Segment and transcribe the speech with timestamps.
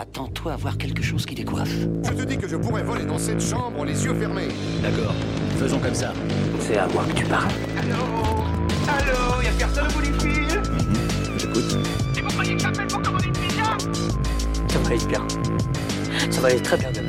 [0.00, 1.74] Attends-toi à voir quelque chose qui décoiffe.
[2.04, 4.46] Je te dis que je pourrais voler dans cette chambre les yeux fermés.
[4.80, 5.12] D'accord,
[5.58, 6.12] faisons comme ça.
[6.60, 7.50] C'est à moi que tu parles.
[7.76, 7.96] Allô
[8.86, 10.62] Allô Y'a personne au bout du fil
[11.36, 11.78] J'écoute.
[12.16, 13.76] Et vous croyez que j'appelle pour commander une pizza
[14.68, 15.26] Ça va aller bien.
[16.30, 17.08] Ça va aller très bien demain.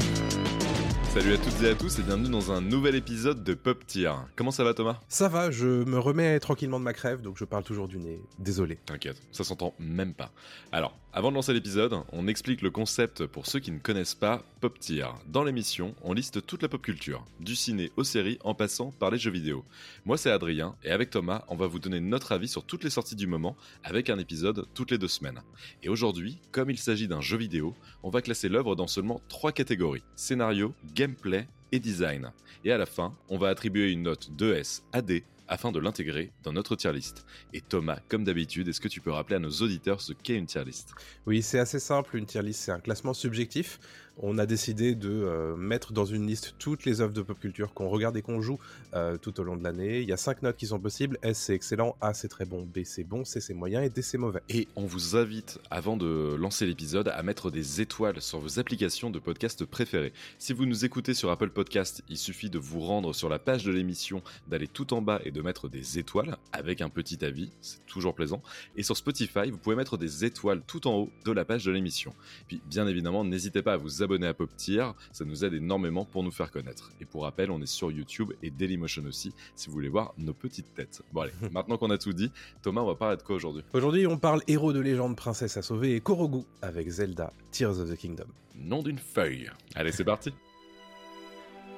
[1.14, 4.12] Salut à toutes et à tous et bienvenue dans un nouvel épisode de Pop Tier.
[4.36, 5.00] Comment ça va Thomas?
[5.10, 8.22] Ça va, je me remets tranquillement de ma crève, donc je parle toujours du nez.
[8.38, 8.78] Désolé.
[8.86, 10.32] T'inquiète, ça s'entend même pas.
[10.72, 14.44] Alors, avant de lancer l'épisode, on explique le concept pour ceux qui ne connaissent pas
[14.62, 15.08] Pop Tier.
[15.26, 19.10] Dans l'émission, on liste toute la pop culture, du ciné aux séries en passant par
[19.10, 19.66] les jeux vidéo.
[20.06, 22.92] Moi c'est Adrien et avec Thomas, on va vous donner notre avis sur toutes les
[22.92, 25.42] sorties du moment avec un épisode toutes les deux semaines.
[25.82, 29.52] Et aujourd'hui, comme il s'agit d'un jeu vidéo, on va classer l'œuvre dans seulement trois
[29.52, 32.32] catégories scénario, gameplay et design.
[32.64, 36.32] Et à la fin, on va attribuer une note 2S à D afin de l'intégrer
[36.44, 37.26] dans notre tier list.
[37.54, 40.46] Et Thomas, comme d'habitude, est-ce que tu peux rappeler à nos auditeurs ce qu'est une
[40.46, 40.94] tier list?
[41.26, 43.80] Oui, c'est assez simple, une tier list, c'est un classement subjectif.
[44.22, 47.74] On a décidé de euh, mettre dans une liste toutes les œuvres de pop culture
[47.74, 48.60] qu'on regarde et qu'on joue
[48.94, 50.02] euh, tout au long de l'année.
[50.02, 51.18] Il y a cinq notes qui sont possibles.
[51.22, 54.02] S c'est excellent, A c'est très bon, B c'est bon, C c'est moyen et D
[54.02, 54.42] c'est mauvais.
[54.50, 59.10] Et on vous invite, avant de lancer l'épisode, à mettre des étoiles sur vos applications
[59.10, 60.12] de podcast préférées.
[60.38, 63.64] Si vous nous écoutez sur Apple Podcast, il suffit de vous rendre sur la page
[63.64, 67.52] de l'émission, d'aller tout en bas et de mettre des étoiles avec un petit avis,
[67.62, 68.42] c'est toujours plaisant.
[68.76, 71.72] Et sur Spotify, vous pouvez mettre des étoiles tout en haut de la page de
[71.72, 72.14] l'émission.
[72.50, 76.06] Puis bien évidemment, n'hésitez pas à vous abonner à Pop Tier, ça nous aide énormément
[76.06, 76.92] pour nous faire connaître.
[77.00, 80.34] Et pour rappel, on est sur YouTube et Dailymotion aussi, si vous voulez voir nos
[80.34, 81.02] petites têtes.
[81.14, 83.64] Bon allez, maintenant qu'on a tout dit, Thomas, on va parler de quoi aujourd'hui?
[83.74, 87.90] Aujourd'hui, on parle héros de légende, princesse à sauver et Korogu avec Zelda, Tears of
[87.90, 88.28] the Kingdom.
[88.56, 89.50] Nom d'une feuille.
[89.76, 90.34] Allez, c'est parti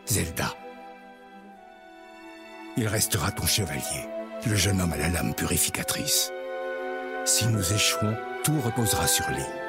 [0.06, 0.56] Zelda.
[2.78, 4.08] Il restera ton chevalier,
[4.48, 6.32] le jeune homme à la lame purificatrice.
[7.26, 9.61] Si nous échouons, tout reposera sur lui.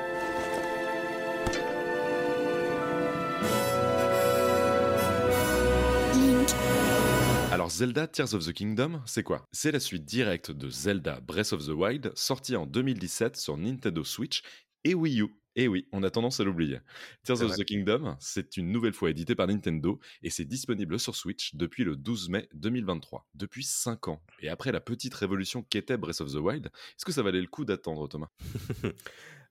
[7.72, 9.46] Zelda Tears of the Kingdom, c'est quoi?
[9.50, 14.05] C'est la suite directe de Zelda Breath of the Wild, sortie en 2017 sur Nintendo
[14.05, 14.42] Switch
[14.84, 15.42] et Wii U.
[15.55, 16.79] Et oui, on a tendance à l'oublier.
[17.24, 21.14] Tears of the Kingdom, c'est une nouvelle fois édité par Nintendo et c'est disponible sur
[21.14, 24.23] Switch depuis le 12 mai 2023, depuis 5 ans.
[24.41, 27.46] Et après la petite révolution qu'était Breath of the Wild, est-ce que ça valait le
[27.46, 28.29] coup d'attendre Thomas?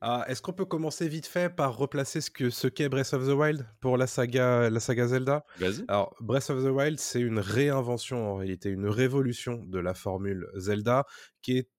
[0.03, 3.27] Ah, Est-ce qu'on peut commencer vite fait par replacer ce que ce qu'est Breath of
[3.27, 5.45] the Wild pour la saga, la saga Zelda?
[5.59, 5.85] Vas-y.
[5.87, 10.47] Alors, Breath of the Wild, c'est une réinvention en réalité, une révolution de la formule
[10.55, 11.05] Zelda,
[11.43, 11.69] qui est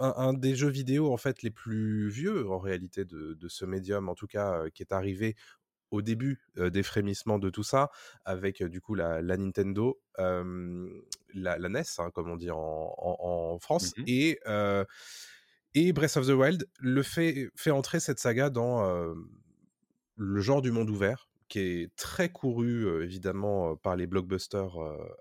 [0.00, 3.64] un, un des jeux vidéo en fait les plus vieux en réalité de, de ce
[3.64, 5.36] médium, en tout cas euh, qui est arrivé
[5.90, 7.90] au début euh, des frémissements de tout ça,
[8.24, 12.58] avec euh, du coup la, la Nintendo, la, la NES, hein, comme on dit en,
[12.58, 13.16] en-
[13.54, 14.04] en France, Mhm.
[14.06, 14.38] et,
[15.74, 19.14] et Breath of the Wild le fait, fait entrer cette saga dans
[20.16, 24.72] le genre du monde ouvert, qui est très couru évidemment par les blockbusters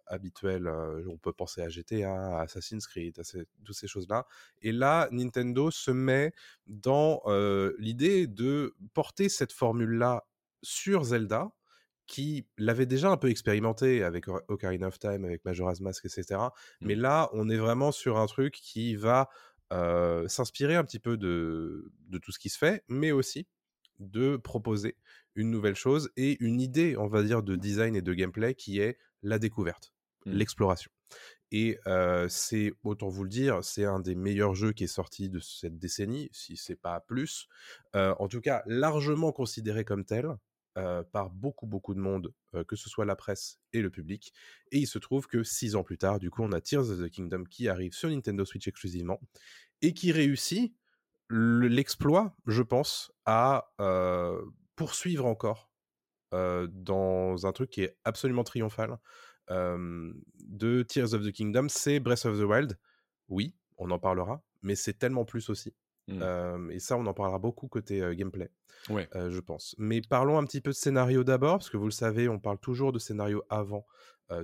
[0.07, 0.67] habituels.
[1.09, 4.25] on peut penser à GTA, à Assassin's Creed, à ces- toutes ces choses-là.
[4.61, 6.31] Et là, Nintendo se met
[6.67, 7.21] dans
[7.79, 10.25] l'idée de porter cette formule-là
[10.61, 11.51] sur Zelda,
[12.07, 16.41] qui l'avait déjà un peu expérimenté avec Ocarina of Time, avec Majora's Mask, etc.
[16.81, 19.29] Mais là, on est vraiment sur un truc qui va
[19.71, 23.47] euh, s'inspirer un petit peu de, de tout ce qui se fait, mais aussi
[23.99, 24.95] de proposer
[25.35, 28.79] une nouvelle chose et une idée, on va dire, de design et de gameplay qui
[28.79, 29.93] est la découverte,
[30.25, 30.31] Mm.
[30.33, 30.91] l'exploration.
[31.51, 35.29] Et euh, c'est, autant vous le dire, c'est un des meilleurs jeux qui est sorti
[35.29, 37.47] de cette décennie, si c'est pas plus.
[37.95, 40.35] Euh, en tout cas, largement considéré comme tel
[40.77, 42.33] euh, par beaucoup, beaucoup de monde,
[42.67, 44.31] que ce soit la presse et le public.
[44.71, 46.99] Et il se trouve que six ans plus tard, du coup, on a Tears of
[46.99, 49.19] the Kingdom qui arrive sur Nintendo Switch exclusivement
[49.81, 50.75] et qui réussit
[51.29, 54.41] l'exploit, je pense, à euh,
[54.75, 55.69] poursuivre encore
[56.33, 58.97] euh, dans un truc qui est absolument triomphal
[59.51, 62.77] euh, de Tears of the Kingdom, c'est Breath of the Wild.
[63.29, 65.73] Oui, on en parlera, mais c'est tellement plus aussi.
[66.07, 66.19] Mm.
[66.21, 68.51] Euh, et ça, on en parlera beaucoup côté gameplay,
[68.89, 69.07] Ouais.
[69.15, 69.75] euh, je pense.
[69.77, 72.59] Mais parlons un petit peu de scénario d'abord, parce que vous le savez, on parle
[72.59, 73.85] toujours de scénario avant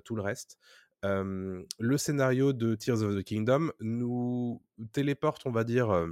[0.04, 0.58] tout le reste.
[1.04, 6.08] Le scénario de Tears of the Kingdom nous téléporte, on va dire,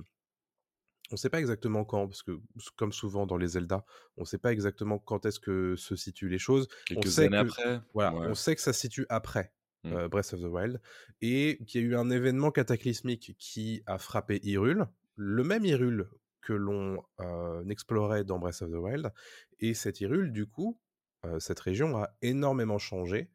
[1.13, 2.31] on ne sait pas exactement quand, parce que
[2.75, 3.85] comme souvent dans les Zelda,
[4.17, 6.67] on ne sait pas exactement quand est-ce que se situent les choses.
[6.87, 7.81] Quelques sait années que- après.
[7.93, 8.27] Voilà, ouais.
[8.29, 9.93] on sait que ça se situe après Mm.
[9.93, 10.81] euh, Breath of the Wild,
[11.21, 14.87] et qu'il y a eu un événement cataclysmique qui a frappé Hyrule,
[15.17, 16.09] le même Hyrule
[16.41, 19.11] que l'on euh, explorait dans Breath of the Wild,
[19.59, 20.79] et cette Hyrule, du coup,
[21.25, 23.29] euh, cette région a énormément changé,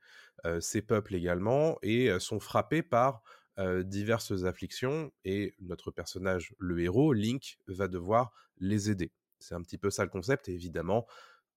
[0.60, 3.22] ses peuples également, et sont frappés par
[3.58, 9.12] euh, diverses afflictions, et notre personnage, le héros, Link, va devoir les aider.
[9.40, 10.49] C'est un petit peu ça le concept.
[10.49, 11.06] Et évidemment,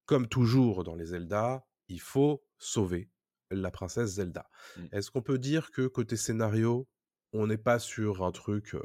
[0.05, 3.09] comme toujours dans les Zelda, il faut sauver
[3.49, 4.49] la princesse Zelda.
[4.77, 4.81] Mmh.
[4.93, 6.87] Est-ce qu'on peut dire que côté scénario,
[7.33, 8.81] on n'est pas sur un truc euh,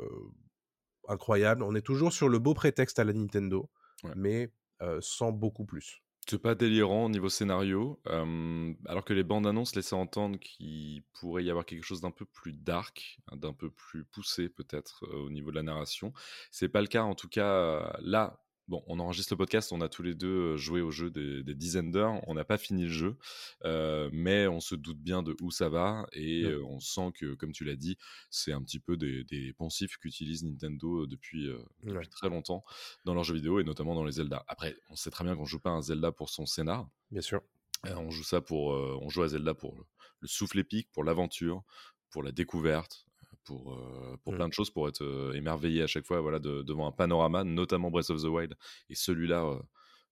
[1.09, 1.62] incroyable?
[1.62, 3.71] On est toujours sur le beau prétexte à la Nintendo,
[4.05, 4.12] Ouais.
[4.15, 4.53] mais
[4.83, 6.03] euh, sans beaucoup plus.
[6.28, 11.44] C'est pas délirant au niveau scénario, alors que les bandes annonces laissaient entendre qu'il pourrait
[11.44, 15.50] y avoir quelque chose d'un peu plus dark, d'un peu plus poussé peut-être au niveau
[15.52, 16.12] de la narration.
[16.50, 18.40] C'est pas le cas en tout cas là.
[18.69, 21.45] Bon, on enregistre le podcast, on a tous les deux euh, joué au jeu des,
[21.45, 23.17] des dizaines d'heures, on n'a pas fini le jeu,
[23.65, 26.51] euh, mais on se doute bien de où ça va et Ouais.
[26.51, 27.97] euh, on sent que, comme tu l'as dit,
[28.29, 32.09] c'est un petit peu des, des poncifs qu'utilise Nintendo depuis, euh, depuis Ouais.
[32.09, 32.65] très longtemps
[33.05, 34.45] dans leurs jeux vidéo et notamment dans les Zelda.
[34.49, 37.23] Après, on sait très bien qu'on joue pas à un Zelda pour son scénar, Bien
[37.23, 37.43] sûr.
[37.85, 39.85] on joue ça pour, on joue à Zelda pour le,
[40.21, 41.62] le souffle épique, pour l'aventure,
[42.11, 43.06] pour la découverte,
[43.47, 44.37] pour, euh, pour Mm.
[44.37, 47.45] plein de choses, pour être euh, émerveillé à chaque fois, voilà, de- devant un panorama,
[47.45, 48.55] notamment Breath of the Wild.
[48.91, 49.59] Et celui-là euh,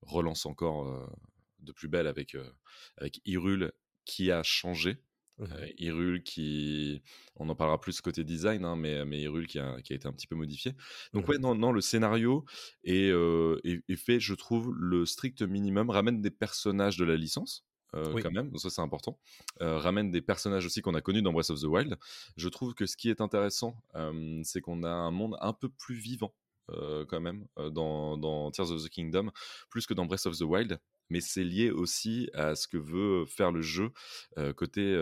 [0.03, 1.11] relance encore
[1.61, 2.37] de plus belle avec
[2.99, 3.73] avec Hyrule
[4.05, 4.99] qui a changé.
[5.41, 7.03] Euh, Hyrule qui,
[7.37, 10.07] on en parlera plus côté design, hein, mais, mais Hyrule qui a, qui a été
[10.07, 10.75] un petit peu modifié.
[11.13, 11.29] Donc Mhm.
[11.29, 12.45] ouais, non, non, le scénario
[12.85, 13.11] est,
[13.65, 17.67] est- est fait, je trouve, le strict minimum, ramène des personnages de la licence.
[17.94, 18.23] Euh, Oui.
[18.23, 19.19] quand même, donc ça c'est important.
[19.61, 21.96] Euh, ramène des personnages aussi qu'on a connus dans Breath of the Wild.
[22.37, 25.69] Je trouve que ce qui est intéressant, euh, c'est qu'on a un monde un peu
[25.69, 26.35] plus vivant
[27.08, 29.31] quand même dans, dans Tears of the Kingdom,
[29.69, 30.81] plus que dans Breath of the Wild.
[31.11, 33.91] Mais c'est lié aussi à ce que veut faire le jeu
[34.56, 34.97] côté,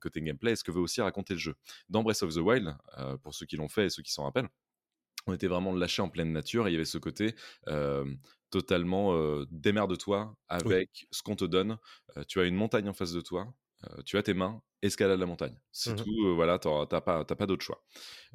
[0.00, 1.54] côté gameplay et ce que veut aussi raconter le jeu.
[1.88, 2.76] Dans Breath of the Wild,
[3.22, 4.48] pour ceux qui l'ont fait et ceux qui s'en rappellent,
[5.28, 7.34] on était vraiment lâché en pleine nature et il y avait ce côté
[7.68, 8.04] euh,
[8.50, 11.78] totalement euh, démerde-toi avec ce qu'on te donne.
[12.16, 13.52] Euh, tu as une montagne en face de toi,
[14.04, 15.56] tu as tes mains, escalade la montagne.
[15.72, 15.96] C'est Mhm.
[15.96, 17.82] tout, euh, voilà, t'as pas, pas d'autre choix.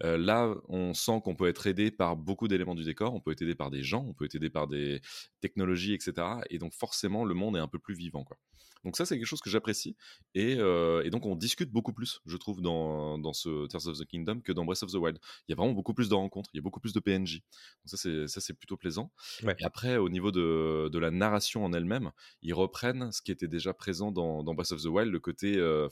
[0.04, 3.32] Euh, là, on sent qu'on peut être aidé par beaucoup d'éléments du décor, on peut
[3.32, 5.02] être aidé par des gens, on peut être aidé par des
[5.42, 6.28] technologies, etc.
[6.50, 8.24] Et donc forcément, le monde est un peu plus vivant.
[8.24, 8.38] Quoi.
[8.84, 9.96] Donc ça, c'est quelque chose que j'apprécie.
[10.36, 13.98] Et, euh, et donc, on discute beaucoup plus, je trouve, dans, dans ce Tears of
[13.98, 15.20] the Kingdom que dans Breath of the Wild.
[15.48, 17.36] Il y a vraiment beaucoup plus de rencontres, il y a beaucoup plus de PNJ.
[17.36, 17.44] Donc
[17.86, 19.12] ça, c'est, ça, c'est plutôt plaisant.
[19.44, 19.56] Ouais.
[19.60, 22.12] Et après, au niveau de, de la narration en elle-même,
[22.42, 25.56] ils reprennent ce qui était déjà présent dans, dans Breath of the Wild, le côté
[25.56, 25.88] euh,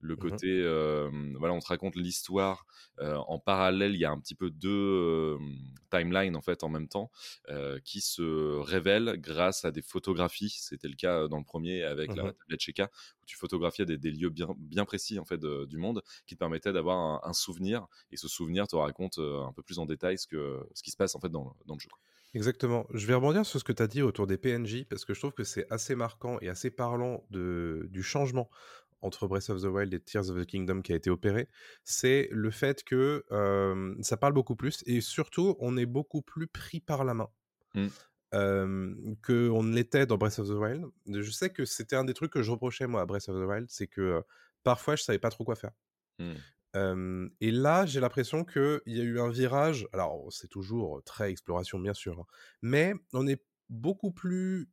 [0.00, 0.38] le Mhm.
[0.38, 0.62] côté,
[1.38, 2.66] voilà, on te raconte l'histoire.
[3.00, 5.36] en parallèle, il y a un petit peu deux
[5.90, 7.10] timelines en fait en même temps
[7.84, 10.50] qui se révèlent grâce à des photographies.
[10.58, 12.34] C'était le cas dans le premier avec la Mhm.
[12.40, 12.90] tablette Sheikah
[13.22, 16.34] où tu photographiais des, des lieux bien, bien précis en fait de- du monde qui
[16.34, 19.86] te permettaient d'avoir un, un souvenir et ce souvenir te raconte un peu plus en
[19.86, 21.90] détail ce, que, ce qui se passe en fait dans, dans le jeu.
[22.34, 22.86] Exactement.
[22.92, 25.20] Je vais rebondir sur ce que tu as dit autour des PNJ, parce que je
[25.20, 28.50] trouve que c'est assez marquant et assez parlant de, du changement
[29.04, 31.48] entre Breath of the Wild et Tears of the Kingdom qui a été opéré.
[31.84, 36.46] C'est le fait que euh, ça parle beaucoup plus, et surtout, on est beaucoup plus
[36.46, 37.28] pris par la main.
[37.74, 37.88] Mm.
[38.34, 40.86] euh, que on ne l'était dans Breath of the Wild.
[41.06, 43.48] Je sais que c'était un des trucs que je reprochais moi à Breath of the
[43.48, 44.20] Wild, c'est que euh,
[44.62, 45.72] parfois je savais pas trop quoi faire.
[46.18, 46.32] Mm.
[46.76, 49.86] Euh, et là, j'ai l'impression qu'il y a eu un virage.
[49.92, 52.26] Alors, c'est toujours très exploration, bien sûr, hein,
[52.62, 54.68] mais on est beaucoup plus.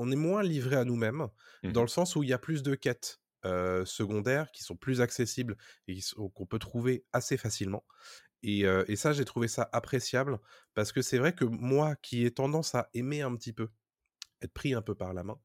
[0.00, 1.28] On est moins livré à nous-mêmes,
[1.62, 1.72] Mhm.
[1.72, 5.00] dans le sens où il y a plus de quêtes euh, secondaires qui sont plus
[5.00, 5.56] accessibles
[5.88, 5.98] et
[6.34, 7.84] qu'on peut trouver assez facilement.
[8.42, 10.38] Et, euh, et ça, j'ai trouvé ça appréciable
[10.74, 13.68] parce que c'est vrai que moi, qui ai tendance à aimer un petit peu,
[14.42, 15.38] être pris un peu par la main,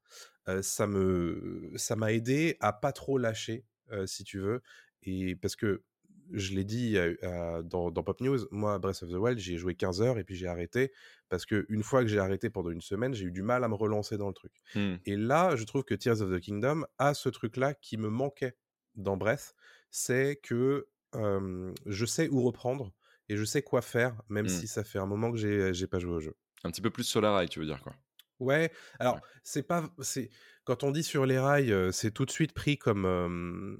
[0.49, 3.65] euh, ça me, ça m'a aidé à pas trop lâcher,
[4.05, 4.61] si tu veux.
[5.03, 5.83] Et parce que
[6.31, 10.01] je l'ai dit dans, dans Pop News, moi, Breath of the Wild, j'ai joué 15
[10.01, 10.91] heures et puis j'ai arrêté
[11.29, 13.67] parce que une fois que j'ai arrêté pendant une semaine, j'ai eu du mal à
[13.67, 14.53] me relancer dans le truc.
[14.75, 14.95] Mm.
[15.05, 18.57] Et là, je trouve que Tears of the Kingdom a ce truc-là qui me manquait
[18.95, 19.55] dans Breath,
[19.91, 22.93] c'est que euh, je sais où reprendre
[23.29, 24.49] et je sais quoi faire, même Mm.
[24.49, 25.37] si ça fait un moment que
[25.73, 26.35] j'ai pas joué au jeu.
[26.63, 27.95] Un petit peu plus sur la rail, tu veux dire quoi
[28.39, 29.21] Ouais, alors Ouais.
[29.43, 30.29] c'est pas, c'est
[30.65, 33.77] quand on dit sur les rails, euh, c'est tout de suite pris comme euh,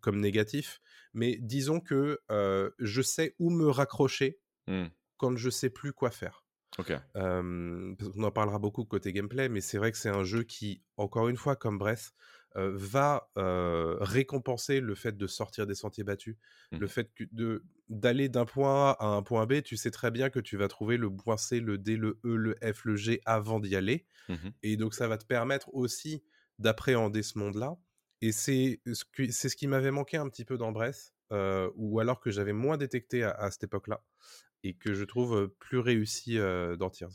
[0.00, 0.80] comme négatif,
[1.12, 4.86] mais disons que euh, je sais où me raccrocher Mm.
[5.18, 6.41] quand je sais plus quoi faire.
[7.16, 10.82] Euh, qu'on en parlera beaucoup côté gameplay, mais c'est vrai que c'est un jeu qui,
[10.96, 12.12] encore une fois, comme Breath,
[12.56, 16.36] euh, va euh, récompenser le fait de sortir des sentiers battus,
[16.72, 16.80] Mhm.
[16.80, 20.10] le fait que de d'aller d'un point A à un point B, tu sais très
[20.10, 22.96] bien que tu vas trouver le point C, le D, le E, le F, le
[22.96, 24.52] G avant d'y aller, Mhm.
[24.62, 26.24] et donc ça va te permettre aussi
[26.58, 27.76] d'appréhender ce monde-là.
[28.22, 31.14] Et c'est ce, qui m'avait manqué un petit peu dans Breath,
[31.76, 34.04] ou alors que j'avais moins détecté à, à cette époque-là,
[34.64, 36.36] et que je trouve plus réussi
[36.78, 37.10] dans Tears.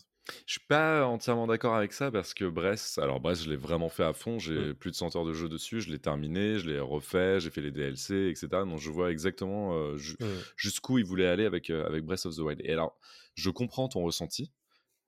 [0.46, 3.88] Je suis pas entièrement d'accord avec ça parce que Brest, alors Brest, je l'ai vraiment
[3.88, 4.40] fait à fond.
[4.40, 4.74] J'ai Mm.
[4.76, 5.80] plus de 100 heures de jeu dessus.
[5.80, 8.66] Je l'ai terminé, je l'ai refait, j'ai fait les DLC, etc.
[8.66, 10.26] Donc je vois exactement euh, ju- Mm.
[10.58, 12.60] jusqu'où il voulait aller avec, euh, avec Breath of the Wild.
[12.66, 13.00] Et alors,
[13.36, 14.52] je comprends ton ressenti.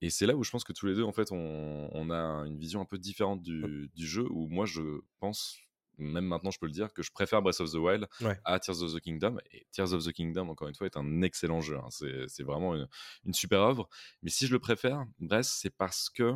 [0.00, 2.16] Et c'est là où je pense que tous les deux, en fait, on, on a
[2.46, 3.42] une vision un peu différente Mmh.
[3.42, 4.80] du, du jeu, où moi, je
[5.18, 5.58] pense,
[6.00, 8.38] même maintenant, je peux le dire, que je préfère Breath of the Wild Ouais.
[8.44, 9.38] à Tears of the Kingdom.
[9.52, 11.76] Et Tears of the Kingdom, encore une fois, est un excellent jeu.
[11.78, 11.88] hein.
[11.90, 12.88] C'est vraiment une,
[13.24, 13.88] une super œuvre.
[14.22, 16.34] Mais si je le préfère, Breath, c'est parce que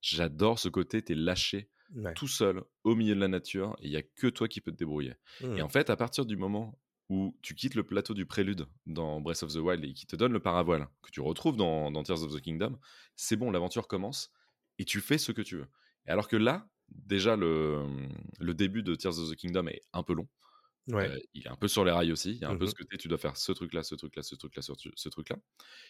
[0.00, 2.14] j'adore ce côté, t'es lâché Ouais.
[2.14, 4.72] tout seul au milieu de la nature, et il y a que toi qui peux
[4.72, 5.14] te débrouiller.
[5.42, 5.58] Mmh.
[5.58, 6.80] Et en fait, à partir du moment
[7.10, 10.16] où tu quittes le plateau du prélude dans Breath of the Wild et qui te
[10.16, 12.78] donne le paravoile que tu retrouves dans, dans Tears of the Kingdom,
[13.14, 14.32] c'est bon, l'aventure commence
[14.78, 15.66] et tu fais ce que tu veux.
[16.06, 17.84] Et alors que là, déjà, le,
[18.40, 20.28] le début de Tears of the Kingdom est un peu long.
[20.88, 21.08] Ouais.
[21.08, 22.32] Euh, il est un peu sur les rails aussi.
[22.32, 22.70] Il y a un peu Mhm.
[22.70, 25.36] ce côté, tu dois faire ce truc-là, ce truc-là, ce truc-là, ce, truc-là.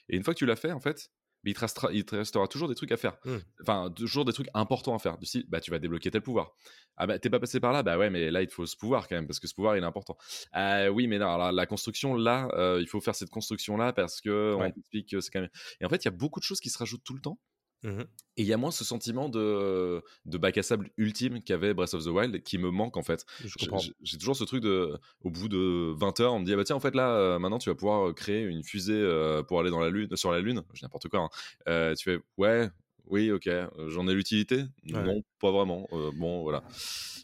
[0.08, 1.10] Et une fois que tu l'as fait, en fait,
[1.42, 3.18] mais il, te restera, il te restera toujours des trucs à faire.
[3.24, 3.36] Mm.
[3.62, 5.18] Enfin, toujours des trucs importants à faire.
[5.18, 6.52] Du style, bah, tu vas débloquer tel pouvoir.
[6.96, 7.82] Ah bah, t'es pas passé par là?
[7.82, 9.76] Bah ouais, mais là, il te faut ce pouvoir quand même, parce que ce pouvoir,
[9.76, 10.16] il est important.
[10.52, 14.20] Ah oui, mais non, alors, la construction, là, euh, il faut faire cette construction-là parce
[14.20, 14.68] que Ouais.
[14.68, 15.50] on t'explique que c'est quand même.
[15.80, 17.38] Et en fait, il y a beaucoup de choses qui se rajoutent tout le temps.
[17.84, 18.00] Mhm.
[18.36, 21.94] Et il y a moins ce sentiment de, de bac à sable ultime qu'avait Breath
[21.94, 23.24] of the Wild qui me manque en fait.
[23.44, 23.68] J'ai-.
[23.78, 26.56] J'ai j'ai toujours ce truc de, au bout de 20 heures, on me dit, ah
[26.56, 29.44] bah tiens, en fait là, euh, maintenant tu vas pouvoir euh, créer une fusée euh,
[29.44, 31.20] pour aller dans la lune, sur la lune, je dis n'importe quoi.
[31.20, 31.28] hein.
[31.68, 32.68] Euh, tu fais, ouais,
[33.06, 33.48] oui, ok,
[33.88, 34.56] j'en ai l'utilité?
[34.90, 35.04] Ouais.
[35.04, 35.86] Non, pas vraiment.
[36.16, 36.64] Bon, voilà.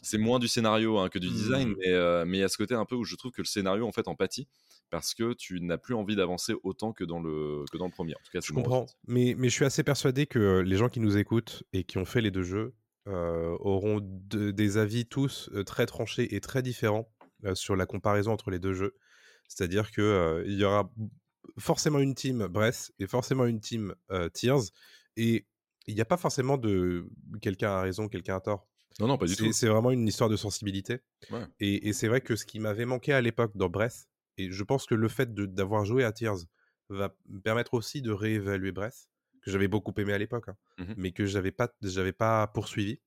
[0.03, 1.75] C'est moins du scénario hein, que du design, Mhm.
[1.79, 3.47] mais euh, mais il y a ce côté un peu où je trouve que le
[3.47, 4.47] scénario en fait en pâtit
[4.91, 8.13] parce que tu n'as plus envie d'avancer autant que dans le que dans le premier.
[8.13, 10.89] En tout cas, Je comprends, mais, mais je suis assez persuadé que euh, les gens
[10.89, 12.75] qui nous écoutent et qui ont fait les deux jeux
[13.07, 17.11] euh, auront de- des avis tous euh, très tranchés et très différents
[17.45, 18.95] euh, sur la comparaison entre les deux jeux.
[19.47, 20.91] C'est-à-dire que euh, il y aura
[21.57, 23.95] forcément une team Breath et forcément une team
[24.33, 24.61] Tears,
[25.17, 25.47] et
[25.87, 27.07] il n'y a pas forcément de
[27.41, 28.67] quelqu'un a raison, quelqu'un a tort.
[28.99, 29.51] Non, non, pas du tout.
[29.51, 30.99] c'est vraiment une histoire de sensibilité.
[31.31, 31.43] Ouais.
[31.59, 34.07] Et, et c'est vrai que ce qui m'avait manqué à l'époque dans Breath,
[34.37, 36.37] et je pense que le fait d'avoir joué à Tears
[36.89, 39.07] va me permettre aussi de réévaluer Breath,
[39.41, 40.95] que j'avais beaucoup aimé à l'époque, hein, Mhm.
[40.95, 43.01] mais que j'avais pas, j'avais pas poursuivi.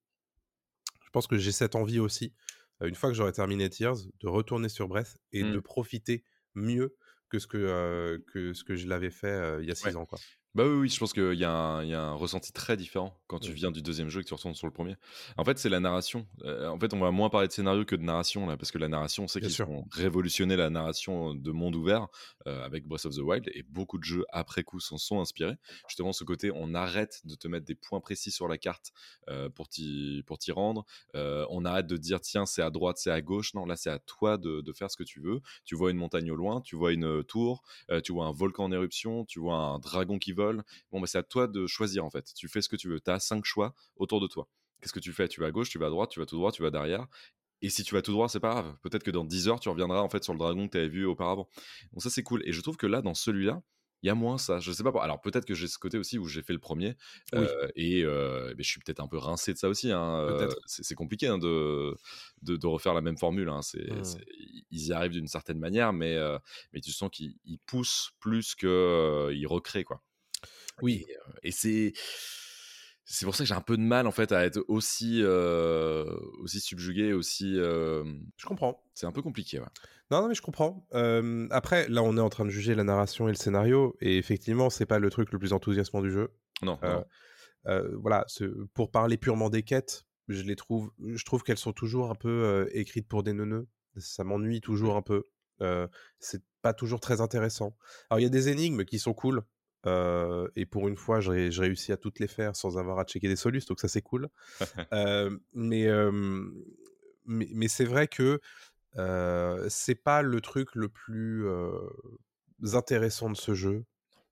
[1.05, 2.35] Je pense que j'ai cette envie aussi,
[2.83, 5.45] une fois que j'aurai terminé Tears, de retourner sur Breath et Mm.
[5.45, 6.97] de profiter mieux
[7.29, 9.95] que ce que, euh, que, ce que je l'avais fait euh, il y a six
[9.95, 9.97] Ouais.
[9.97, 10.07] ans.
[10.07, 10.23] Quoi.
[10.55, 13.41] Bah oui, oui, je pense qu'il y, a y a un ressenti très différent quand
[13.41, 14.95] tu viens du deuxième jeu et que tu retournes sur le premier.
[15.37, 16.29] En fait, c'est la narration.
[16.45, 18.79] Euh, en fait, on va moins parler de scénario que de narration, là, parce que
[18.79, 22.07] la narration, on sait qu'ils ont révolutionné la narration de monde ouvert
[22.47, 25.57] euh, avec Breath of the Wild, et beaucoup de jeux après coup s'en sont inspirés.
[25.89, 28.93] Justement, ce côté, on arrête de te mettre des points précis sur la carte
[29.29, 30.85] euh, pour t'y rendre.
[31.15, 33.55] On arrête de dire, tiens, c'est à droite, c'est à gauche.
[33.55, 35.41] Non, là, c'est à toi de, de faire ce que tu veux.
[35.65, 37.65] Tu vois une montagne au loin, tu vois une tour,
[38.05, 40.44] tu vois un volcan en éruption, tu vois un dragon qui vole.
[40.91, 42.33] Bon, bah, c'est à toi de choisir en fait.
[42.35, 43.01] Tu fais ce que tu veux.
[43.01, 44.49] Tu as cinq choix autour de toi.
[44.81, 45.29] Qu'est-ce que tu fais?
[45.29, 47.07] Tu vas à gauche, tu vas à droite, tu vas tout droit, tu vas derrière.
[47.63, 48.77] Et si tu vas tout droit, c'est pas grave.
[48.83, 50.89] Peut-être que dans 10 heures, tu reviendras en fait sur le dragon que tu avais
[50.89, 51.49] vu auparavant.
[51.93, 52.43] Donc ça, c'est cool.
[52.47, 53.63] Et je trouve que là, dans celui-là,
[54.03, 54.61] il y a moins ça.
[54.61, 54.93] Je sais pas.
[55.03, 56.95] Alors peut-être que j'ai ce côté aussi où j'ai fait le premier
[57.33, 57.39] Oui.
[57.47, 59.91] euh, et euh, je suis peut-être un peu rincé de ça aussi.
[59.93, 60.17] hein.
[60.21, 60.49] Euh.
[60.67, 61.97] C'est compliqué hein, de,
[62.43, 63.49] de, de refaire la même formule.
[63.49, 63.61] hein.
[63.61, 64.05] Mm.
[64.05, 64.27] c'est-
[64.71, 66.39] ils y arrivent d'une certaine manière, mais, euh,
[66.75, 70.03] mais tu sens qu'ils ils poussent plus qu'ils recréent quoi.
[70.83, 71.05] Oui.
[71.43, 71.93] Et, et c'est
[73.07, 76.05] c'est pour ça que j'ai un peu de mal en fait à être aussi euh,
[76.41, 77.59] aussi subjugué, aussi.
[77.59, 78.03] euh,
[78.39, 78.83] Je comprends.
[78.95, 79.61] c'est un peu compliqué.
[79.61, 79.67] Ouais.
[80.11, 80.87] Non, non, mais je comprends.
[80.95, 84.17] Euh, après, là, on est en train de juger la narration et le scénario, et
[84.17, 86.31] effectivement, c'est pas le truc le plus enthousiasmant du jeu.
[86.63, 86.79] Non.
[86.83, 87.05] Non.
[88.01, 88.25] Voilà,
[88.75, 92.69] pour parler purement des quêtes, je les trouve, je trouve qu'elles sont toujours un peu
[92.73, 93.67] écrites pour des neuneux.
[93.97, 95.25] Ça m'ennuie toujours un peu.
[96.19, 97.77] C'est pas toujours très intéressant.
[98.09, 99.43] Alors, il y a des énigmes qui sont cool.
[99.87, 103.29] Euh, et pour une fois, j'ai réussi à toutes les faire sans avoir à checker
[103.29, 104.29] des solus, donc ça c'est cool.
[104.93, 106.11] Euh, mais euh,
[107.27, 108.41] mais, mais c'est vrai que
[108.97, 111.47] euh, c'est pas le truc le plus
[112.75, 113.85] intéressant de ce jeu,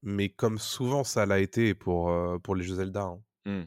[0.03, 3.03] mais comme souvent ça l'a été pour, pour les jeux Zelda.
[3.03, 3.21] hein.
[3.45, 3.65] Hmm.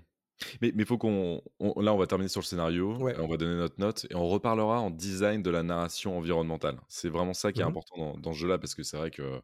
[0.62, 1.42] Mais il faut qu'on.
[1.60, 3.16] on- là, on va terminer sur le scénario, Ouais.
[3.18, 6.80] on va donner notre note, et on reparlera en design de la narration environnementale.
[6.90, 7.70] C'est vraiment ça qui est Mhm.
[7.70, 9.42] important dans, dans ce jeu-là, parce que c'est vrai que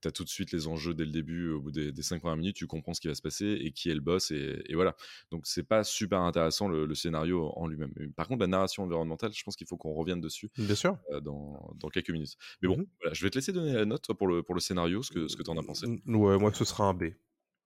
[0.00, 2.20] tu as tout de suite les enjeux dès le début, au bout des, des 5
[2.20, 4.62] premières minutes, tu comprends ce qui va se passer et qui est le boss, et,
[4.66, 4.94] et voilà.
[5.30, 7.92] Donc, c'est pas super intéressant le, le scénario en lui-même.
[8.16, 10.98] Par contre, la narration environnementale, je pense qu'il faut qu'on revienne dessus Bien sûr.
[11.12, 12.36] euh, dans, dans quelques minutes.
[12.62, 12.86] Mais bon, Mhm.
[13.00, 15.10] voilà, je vais te laisser donner la note toi, pour le, pour le scénario, ce
[15.10, 15.88] que, ce que tu en as pensé.
[16.06, 17.04] Ouais, moi ce sera un B.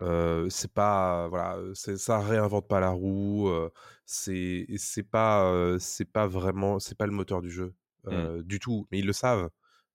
[0.03, 3.49] Euh, c'est pas voilà, ça réinvente pas la roue.
[3.49, 3.71] euh,
[4.05, 7.75] c'est c'est pas euh, c'est pas vraiment c'est pas le moteur du jeu
[8.09, 8.87] euh, du tout.
[8.91, 9.49] Mais ils le savent.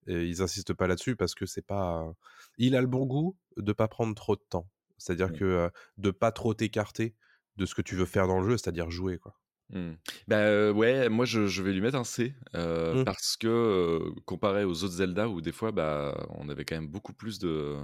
[0.07, 2.11] Et ils insistent pas là-dessus parce que c'est pas.
[2.57, 4.69] Il a le bon goût de pas prendre trop de temps.
[4.97, 5.37] C'est-à-dire Mm.
[5.37, 7.15] que de pas trop t'écarter
[7.57, 9.35] de ce que tu veux faire dans le jeu, c'est-à-dire jouer quoi.
[9.69, 9.95] Hmm.
[10.29, 13.03] Bah euh, ouais, moi je, je vais lui mettre un C euh, Mm.
[13.03, 16.87] parce que euh, comparé aux autres Zelda où des fois bah on avait quand même
[16.87, 17.75] beaucoup plus de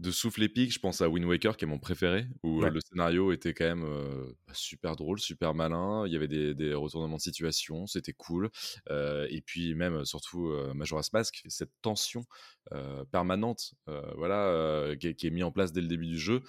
[0.00, 2.70] de souffle épique, je pense à Wind Waker, qui est mon préféré, où Ouais.
[2.70, 6.04] le scénario était quand même euh, bah, super drôle, super malin.
[6.06, 8.50] Il y avait des, des retournements de situation, c'était cool.
[8.90, 12.24] Euh, et puis même, euh, surtout, euh, Majora's Mask, cette tension
[12.72, 16.06] euh, permanente, euh, voilà, euh, qui, est, qui est mise en place dès le début
[16.06, 16.42] du jeu.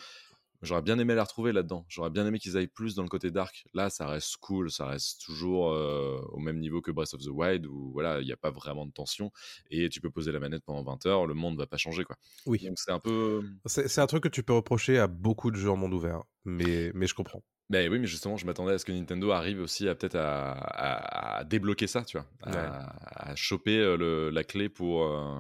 [0.65, 1.86] J'aurais bien aimé la retrouver là-dedans.
[1.88, 3.63] J'aurais bien aimé qu'ils aillent plus dans le côté dark.
[3.74, 7.27] Là, ça reste cool, ça reste toujours euh, au même niveau que Breath of the
[7.29, 9.31] Wild, où voilà, il n'y a pas vraiment de tension
[9.72, 12.17] et tu peux poser la manette pendant 20 heures, le monde va pas changer quoi.
[12.45, 12.60] Oui.
[12.65, 13.41] Donc c'est un peu.
[13.65, 16.24] C'est c'est un truc que tu peux reprocher à beaucoup de jeux en monde ouvert,
[16.43, 17.43] mais, mais je comprends.
[17.69, 20.51] Ben oui, mais justement, je m'attendais à ce que Nintendo arrive aussi à peut-être à,
[20.51, 22.86] à- à débloquer ça, tu vois, à, Ouais.
[23.31, 25.34] à choper euh, le- la clé pour, euh,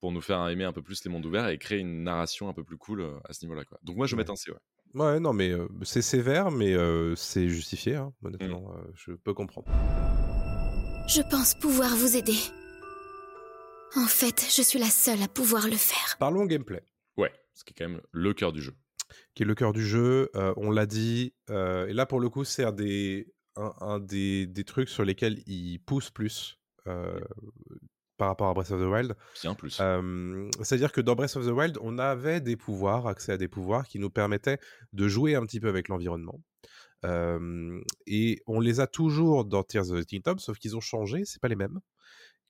[0.00, 2.52] pour nous faire aimer un peu plus les mondes ouverts et créer une narration un
[2.52, 3.78] peu plus cool euh, à ce niveau-là, quoi.
[3.82, 4.22] Donc moi, je vais Ouais.
[4.22, 4.58] mettre un C, ouais.
[4.94, 8.74] Ouais, non, mais euh, c'est sévère, mais euh, c'est justifié, hein, honnêtement.
[8.76, 9.68] euh, je peux comprendre.
[11.08, 12.36] Je pense pouvoir vous aider.
[13.96, 16.16] En fait, je suis la seule à pouvoir le faire.
[16.18, 16.82] Parlons gameplay,
[17.16, 18.72] Ouais, ce qui est quand même le cœur du jeu.
[19.34, 20.30] qui est le cœur du jeu.
[20.36, 23.98] euh, on l'a dit, euh, et là, pour le coup, c'est un, des, un, un
[24.00, 27.20] des, des trucs sur lesquels il pousse plus euh,
[28.20, 29.16] par rapport à Breath of the Wild.
[29.40, 29.78] Bien plus.
[29.80, 33.48] Euh, C'est-à-dire que dans Breath of the Wild, on avait des pouvoirs, accès à des
[33.48, 34.58] pouvoirs qui nous permettaient
[34.92, 36.38] de jouer un petit peu avec l'environnement.
[37.06, 41.24] Euh, et on les a toujours dans Tears of the Kingdom, sauf qu'ils ont changé,
[41.24, 41.80] c'est pas les mêmes.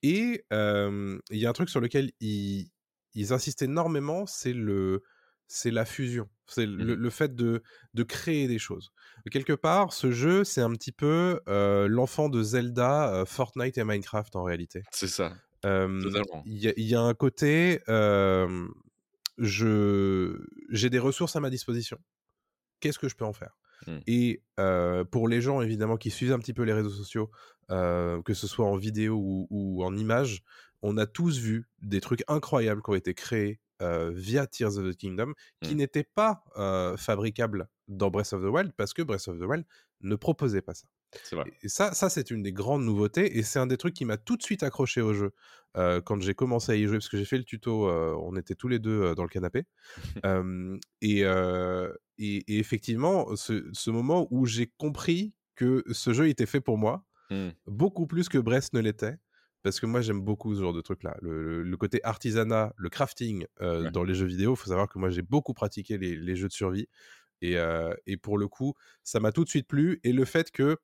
[0.03, 2.69] Et euh, il y a un truc sur lequel ils,
[3.13, 5.03] ils insistent énormément, c'est le,
[5.47, 7.63] c'est la fusion, c'est le, le fait de,
[7.93, 8.91] de créer des choses.
[9.31, 13.85] Quelque part, ce jeu, c'est un petit peu euh, l'enfant de Zelda, euh, Fortnite et
[13.85, 14.83] Minecraft en réalité.
[14.91, 15.31] C'est ça.
[16.45, 17.81] Il y, a- il y a un côté,
[19.37, 20.37] je
[20.69, 21.97] j'ai des ressources à ma disposition.
[22.79, 23.57] Qu'est-ce que je peux en faire?
[23.87, 23.99] Hmm.
[24.07, 24.43] Et
[25.11, 27.31] pour les gens évidemment qui suivent un petit peu les réseaux sociaux,
[27.69, 30.43] que ce soit en vidéo ou, ou en images,
[30.81, 34.91] on a tous vu des trucs incroyables qui ont été créés euh, via Tears of
[34.91, 35.77] the Kingdom, qui Hmm.
[35.79, 39.65] n'étaient pas euh, fabricables dans Breath of the Wild parce que Breath of the Wild
[40.01, 40.87] ne proposait pas ça.
[41.31, 41.45] Vrai.
[41.61, 44.17] Et ça, ça c'est une des grandes nouveautés et c'est un des trucs qui m'a
[44.17, 45.31] tout de suite accroché au jeu
[45.77, 48.35] euh, quand j'ai commencé à y jouer parce que j'ai fait le tuto, euh, on
[48.35, 49.63] était tous les deux euh, dans le canapé.
[51.01, 56.61] Et, et, et effectivement, ce, ce moment où j'ai compris que ce jeu était fait
[56.61, 57.51] pour moi, Hmm.
[57.65, 59.15] beaucoup plus que Breath ne l'était.
[59.63, 61.15] Parce que moi j'aime beaucoup ce genre de truc là.
[61.21, 63.89] Le, côté artisanat, le crafting Ouais.
[63.91, 66.49] dans les jeux vidéo, il faut savoir que moi j'ai beaucoup pratiqué les, les jeux
[66.49, 66.87] de survie.
[67.41, 67.55] Et,
[68.05, 70.01] et pour le coup, ça m'a tout de suite plu.
[70.03, 70.77] Et le fait que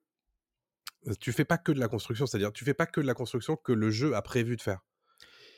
[1.20, 3.56] tu fais pas que de la construction, c'est-à-dire tu fais pas que de la construction
[3.56, 4.82] que le jeu a prévu de faire.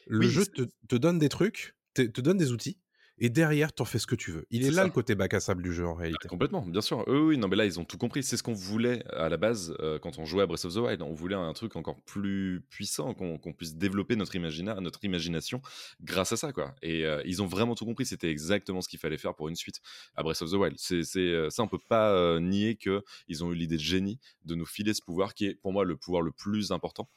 [0.08, 2.80] Le Oui, jeu te, te donne des trucs, te, te donne des outils,
[3.20, 4.46] et derrière t'en fais ce que tu veux.
[4.52, 4.84] Il est, là ça.
[4.86, 6.28] le côté bac à sable du jeu en réalité.
[6.28, 7.04] Complètement, bien sûr.
[7.08, 8.24] Oui, non, mais là, ils ont tout compris.
[8.24, 10.78] C'est ce qu'on voulait à la base euh, quand on jouait à Breath of the
[10.78, 11.02] Wild.
[11.02, 15.62] On voulait un truc encore plus puissant, qu'on puisse développer notre, imagina notre imagination
[16.02, 16.74] grâce à ça, quoi.
[16.82, 18.06] Et euh, ils ont vraiment tout compris.
[18.06, 19.82] C'était exactement ce qu'il fallait faire pour une suite
[20.16, 20.76] à Breath of the Wild.
[20.78, 24.56] C'est euh, ça, on peut pas nier que ils ont eu l'idée de génie de
[24.56, 27.10] nous filer ce pouvoir qui est, pour moi, le pouvoir le plus important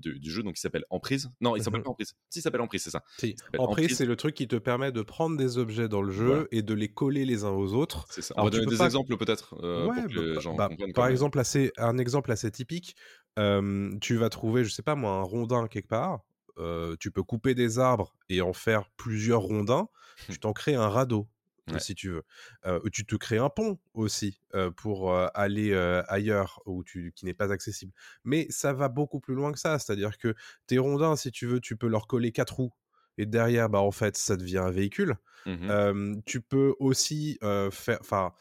[0.00, 0.42] du, du jeu.
[0.42, 1.30] Donc, il s'appelle Emprise.
[1.40, 2.14] Non, il s'appelle pas Emprise.
[2.30, 3.02] Si, il s'appelle Emprise, c'est ça.
[3.18, 3.34] Si.
[3.58, 3.96] Emprise.
[3.96, 6.44] c'est le truc qui te permet de prendre des objets dans le jeu Voilà.
[6.52, 8.06] et de les coller les uns aux autres.
[8.10, 8.34] C'est ça.
[8.34, 10.02] Alors, on va donner des pas- exemples peut-être euh, Ouais,
[10.36, 12.96] bah, bah, bah, par exemple, assez, un exemple assez typique,
[13.38, 16.20] euh, tu vas trouver, je sais pas moi, un rondin quelque part.
[16.58, 19.88] euh, tu peux couper des arbres et en faire plusieurs rondins.
[20.28, 21.28] tu t'en crées un radeau.
[21.74, 21.80] Ouais.
[21.80, 22.22] si tu veux.
[22.66, 25.74] Euh, tu te crées un pont aussi euh, pour euh, aller
[26.08, 27.92] ailleurs où tu, qui n'est pas accessible.
[28.24, 29.78] Mais ça va beaucoup plus loin que ça.
[29.78, 30.34] C'est-à-dire que
[30.66, 32.72] tes rondins, si tu veux, tu peux leur coller quatre roues.
[33.20, 35.16] Et derrière, bah, en fait, ça devient un véhicule.
[35.46, 37.98] Euh, tu peux aussi euh, faire.
[38.00, 38.32] Enfin,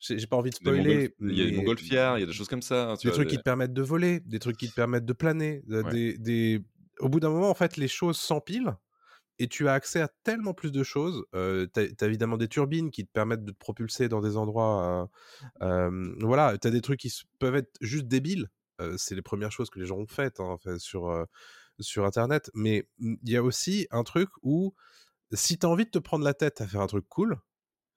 [0.00, 1.14] j'ai pas envie de spoiler.
[1.20, 2.90] Il y a des montgolfières, il y a des choses comme ça.
[2.90, 4.74] hein, tu Des vois, trucs des- qui te permettent de voler, des trucs qui te
[4.74, 5.62] permettent de planer.
[5.66, 5.90] de- Ouais.
[5.90, 6.64] des, des-
[7.00, 8.74] Au bout d'un moment, en fait, les choses s'empilent
[9.38, 11.24] et tu as accès à tellement plus de choses.
[11.34, 15.10] Euh, tu as, évidemment des turbines qui te permettent de te propulser dans des endroits.
[15.62, 18.48] euh, euh, voilà, tu as des trucs qui peuvent être juste débiles.
[18.96, 21.26] C'est les premières choses que les gens ont faites hein, enfin, sur,
[21.78, 22.50] sur Internet.
[22.54, 24.74] Mais il y a aussi un truc où
[25.32, 27.38] si tu as envie de te prendre la tête à faire un truc cool,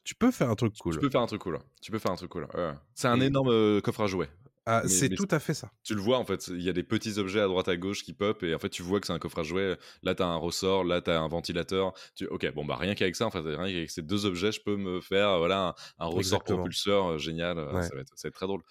[0.04, 0.94] tu peux faire un truc cool.
[0.94, 1.60] Tu peux faire un truc cool.
[1.82, 2.48] Tu peux faire un truc cool.
[2.54, 2.74] ouais.
[2.94, 4.30] C'est un Et- énorme coffre à jouets.
[4.70, 5.72] Ah, c'est tout à fait ça.
[5.84, 8.04] Tu le vois en fait, il y a des petits objets à droite à gauche
[8.04, 9.78] qui pop et en fait tu vois que c'est un coffre à jouets.
[10.04, 11.94] Là t'as un ressort, là t'as un ventilateur.
[12.16, 12.28] Tu...
[12.28, 14.76] Ok, bon bah rien qu'avec ça, en fait, rien qu'avec ces deux objets, je peux
[14.76, 16.58] me faire voilà un, un ressort Exactement.
[16.60, 17.58] propulseur euh, génial.
[17.58, 17.84] euh, Ouais.
[17.84, 18.62] Ça, va être, ça va être très drôle.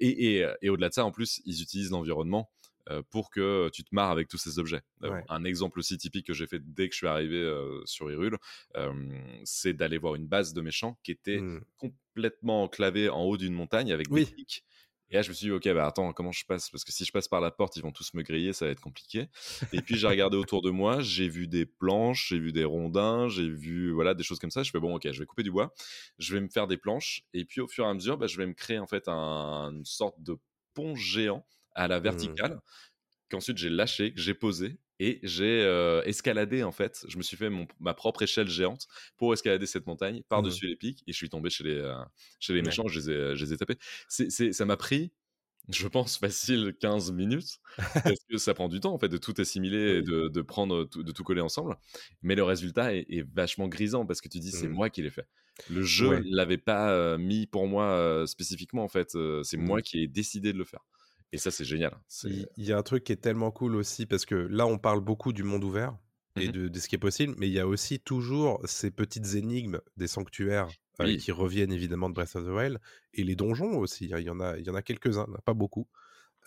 [0.00, 2.50] Et, et, euh, et au-delà de ça, en plus, ils utilisent l'environnement.
[3.10, 4.82] pour que tu te marres avec tous ces objets.
[5.02, 5.22] Ouais.
[5.28, 8.38] Un exemple aussi typique que j'ai fait dès que je suis arrivé euh, sur Hyrule,
[8.76, 8.92] euh,
[9.44, 11.60] c'est d'aller voir une base de méchants qui était Mm.
[11.76, 14.24] complètement enclavée en haut d'une montagne avec Oui.
[14.24, 14.64] des pics.
[15.12, 16.70] Et là, je me suis dit, ok, bah attends, comment je passe?
[16.70, 18.72] Parce que si je passe par la porte, ils vont tous me griller, ça va
[18.72, 19.28] être compliqué.
[19.70, 23.28] Et puis j'ai regardé autour de moi, j'ai vu des planches, j'ai vu des rondins,
[23.28, 24.62] j'ai vu voilà des choses comme ça.
[24.62, 25.72] Je fais bon, ok, je vais couper du bois,
[26.18, 28.36] je vais me faire des planches, et puis au fur et à mesure, bah, je
[28.38, 30.36] vais me créer en fait un, une sorte de
[30.74, 32.38] pont géant à la Mmh.
[32.40, 32.60] verticale
[33.30, 37.04] qu'ensuite j'ai lâché, que j'ai posé et j'ai euh, escaladé en fait.
[37.08, 38.86] Je me suis fait mon- ma propre échelle géante
[39.16, 41.94] pour escalader cette montagne par-dessus les pics et je suis tombé chez les, euh,
[42.40, 42.66] chez les Ouais.
[42.66, 43.76] méchants, je les ai, je les ai tapés.
[44.08, 45.12] Ça m'a pris,
[45.68, 49.34] je pense, facile 15 minutes parce que ça prend du temps en fait de tout
[49.38, 51.76] assimiler et de, de prendre, tout- de tout coller ensemble.
[52.22, 54.72] Mais le résultat est, est vachement grisant parce que tu dis c'est Mmh.
[54.72, 55.26] moi qui l'ai fait.
[55.68, 56.20] Le jeu Ouais.
[56.24, 59.14] l'avait pas euh, mis pour moi euh, spécifiquement en fait.
[59.14, 59.64] euh, c'est Mmh.
[59.66, 60.80] moi qui ai décidé de le faire.
[61.32, 61.96] Et ça, c'est génial.
[62.08, 64.66] C'est- Il il y a un truc qui est tellement cool aussi, parce que là,
[64.66, 65.96] on parle beaucoup du monde ouvert
[66.36, 66.52] et Mhm.
[66.52, 69.80] de, de ce qui est possible, mais il y a aussi toujours ces petites énigmes
[69.96, 70.68] des sanctuaires
[71.00, 71.16] euh, Oui.
[71.16, 72.78] qui reviennent évidemment de Breath of the Wild,
[73.14, 75.54] et les donjons aussi, hein, il y en a, il y en a quelques-uns, pas
[75.54, 75.88] beaucoup.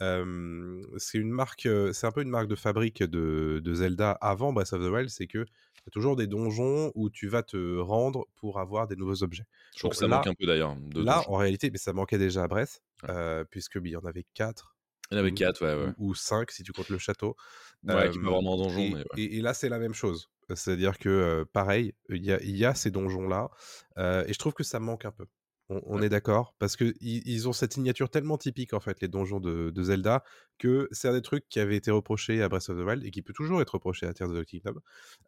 [0.01, 4.11] Euh, c'est une marque, euh, c'est un peu une marque de fabrique de, de Zelda
[4.21, 7.43] avant Breath of the Wild, c'est que y a toujours des donjons où tu vas
[7.43, 9.45] te rendre pour avoir des nouveaux objets.
[9.73, 10.75] Je trouve que ça là- manque un peu d'ailleurs.
[10.75, 11.31] de Là, donjons.
[11.31, 13.09] en réalité, mais ça manquait déjà à Breath, Ouais.
[13.11, 14.74] euh, puisque il y en avait quatre
[15.11, 15.93] Il y en avait ou- 4, ouais, ouais.
[15.97, 17.35] ou 5 si tu comptes le château.
[17.83, 19.05] Ouais, qui pas vraiment en donjon, et, mais ouais.
[19.17, 20.29] et- et là, c'est la même chose.
[20.53, 23.49] C'est-à-dire que, pareil, il y a, y a ces donjons-là,
[23.97, 25.25] et je trouve que ça manque un peu.
[25.69, 26.03] On, on Ouais.
[26.03, 29.71] est d'accord Parce qu'ils ils ont cette signature tellement typique, en fait, les donjons de,
[29.71, 30.23] de Zelda,
[30.59, 33.09] que c'est un des trucs qui avait été reproché à Breath of the Wild, et
[33.11, 34.75] qui peut toujours être reproché à Tears of the Kingdom.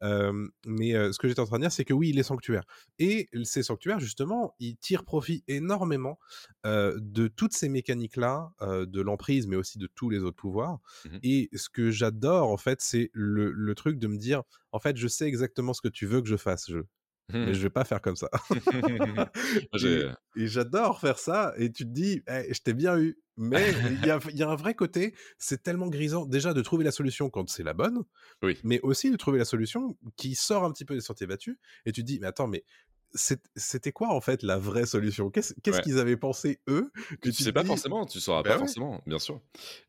[0.03, 2.65] Euh, mais euh, ce que j'étais en train de dire, c'est que oui, les sanctuaires.
[2.99, 6.19] Et ces sanctuaires, justement, ils tirent profit énormément
[6.65, 10.79] euh, de toutes ces mécaniques-là, euh, de l'emprise, mais aussi de tous les autres pouvoirs.
[11.05, 11.21] Mhm.
[11.23, 14.97] Et ce que j'adore, en fait, c'est le, le truc de me dire, en fait,
[14.97, 16.85] je sais exactement ce que tu veux que je fasse, jeu.
[17.29, 18.29] Mais je vais pas faire comme ça.
[19.83, 21.53] Et et j'adore faire ça.
[21.57, 23.17] Et tu te dis, Eh, je t'ai bien eu.
[23.37, 26.91] Mais il y y a un vrai côté, c'est tellement grisant déjà de trouver la
[26.91, 28.03] solution quand c'est la bonne,
[28.41, 28.57] Oui.
[28.63, 31.57] mais aussi de trouver la solution qui sort un petit peu des sentiers battus.
[31.85, 32.63] Et tu te dis, mais attends, mais
[33.17, 35.29] c'était quoi en fait la vraie solution?
[35.31, 35.81] Qu'est-ce Ouais.
[35.81, 38.57] qu'ils avaient pensé eux que tu sais pas dis, forcément, tu sauras Bah pas ouais.
[38.57, 39.41] forcément, bien sûr.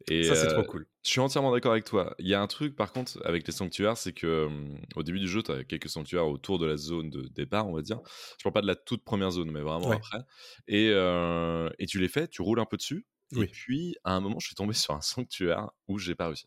[0.08, 0.86] Et Ça, c'est euh, trop cool.
[1.04, 2.14] Je suis entièrement d'accord avec toi.
[2.18, 5.20] Il y a un truc par contre avec les sanctuaires, c'est que hum, au début
[5.20, 8.00] du jeu, tu as quelques sanctuaires autour de la zone de départ, on va dire.
[8.38, 9.98] Je parle pas de la toute première zone, mais vraiment Ouais.
[9.98, 10.18] après.
[10.66, 13.06] Et, euh, et tu les fais, tu roules un peu dessus.
[13.36, 16.46] Et puis à un moment, je suis tombé sur un sanctuaire où j'ai pas réussi.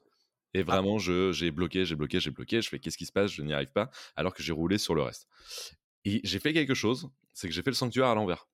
[0.53, 0.55] Ah.
[0.55, 2.61] Et vraiment, je j'ai bloqué, j'ai bloqué, j'ai bloqué.
[2.61, 3.31] Je fais qu'est-ce qui se passe?
[3.31, 5.27] Je n'y arrive pas, alors que j'ai roulé sur le reste.
[6.05, 8.47] Et j'ai fait quelque chose, c'est que j'ai fait le sanctuaire à l'envers.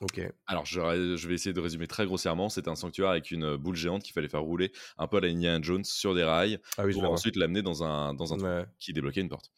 [0.00, 0.20] Ok.
[0.46, 2.48] Alors, je, je vais essayer de résumer très grossièrement.
[2.48, 5.28] C'était un sanctuaire avec une boule géante qu'il fallait faire rouler un peu à la
[5.28, 8.46] Indiana Jones sur des rails Ah oui, pour ensuite l'amener dans un, dans un trou
[8.48, 8.66] Ouais.
[8.80, 9.52] qui débloquait une porte.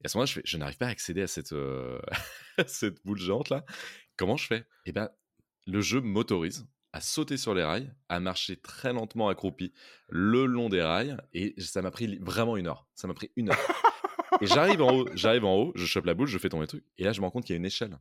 [0.00, 1.98] Et à ce moment-là, je, je n'arrive pas à accéder à cette, euh,
[2.68, 3.64] cette boule géante-là.
[4.16, 4.64] Comment je fais?
[4.86, 5.10] Eh ben,
[5.66, 9.72] le jeu m'autorise à sauter sur les rails, à marcher très lentement accroupi
[10.08, 12.86] le long des rails, et ça m'a pris vraiment une heure.
[12.94, 13.58] Ça m'a pris une heure.
[14.40, 16.68] et j'arrive en haut, j'arrive en haut, je chope la boule, je fais tomber le
[16.68, 17.98] truc, et là je me rends compte qu'il y a une échelle.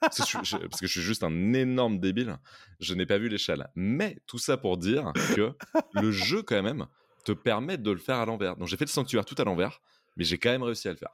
[0.00, 2.38] Parce que, je, suis- je- parce que je suis juste un énorme débile,
[2.78, 3.66] je n'ai pas vu l'échelle.
[3.74, 5.52] Mais tout ça pour dire que
[5.94, 6.86] le jeu quand même
[7.24, 8.56] te permet de le faire à l'envers.
[8.56, 9.80] Donc j'ai fait le sanctuaire tout à l'envers,
[10.16, 11.10] mais j'ai quand même réussi à le faire.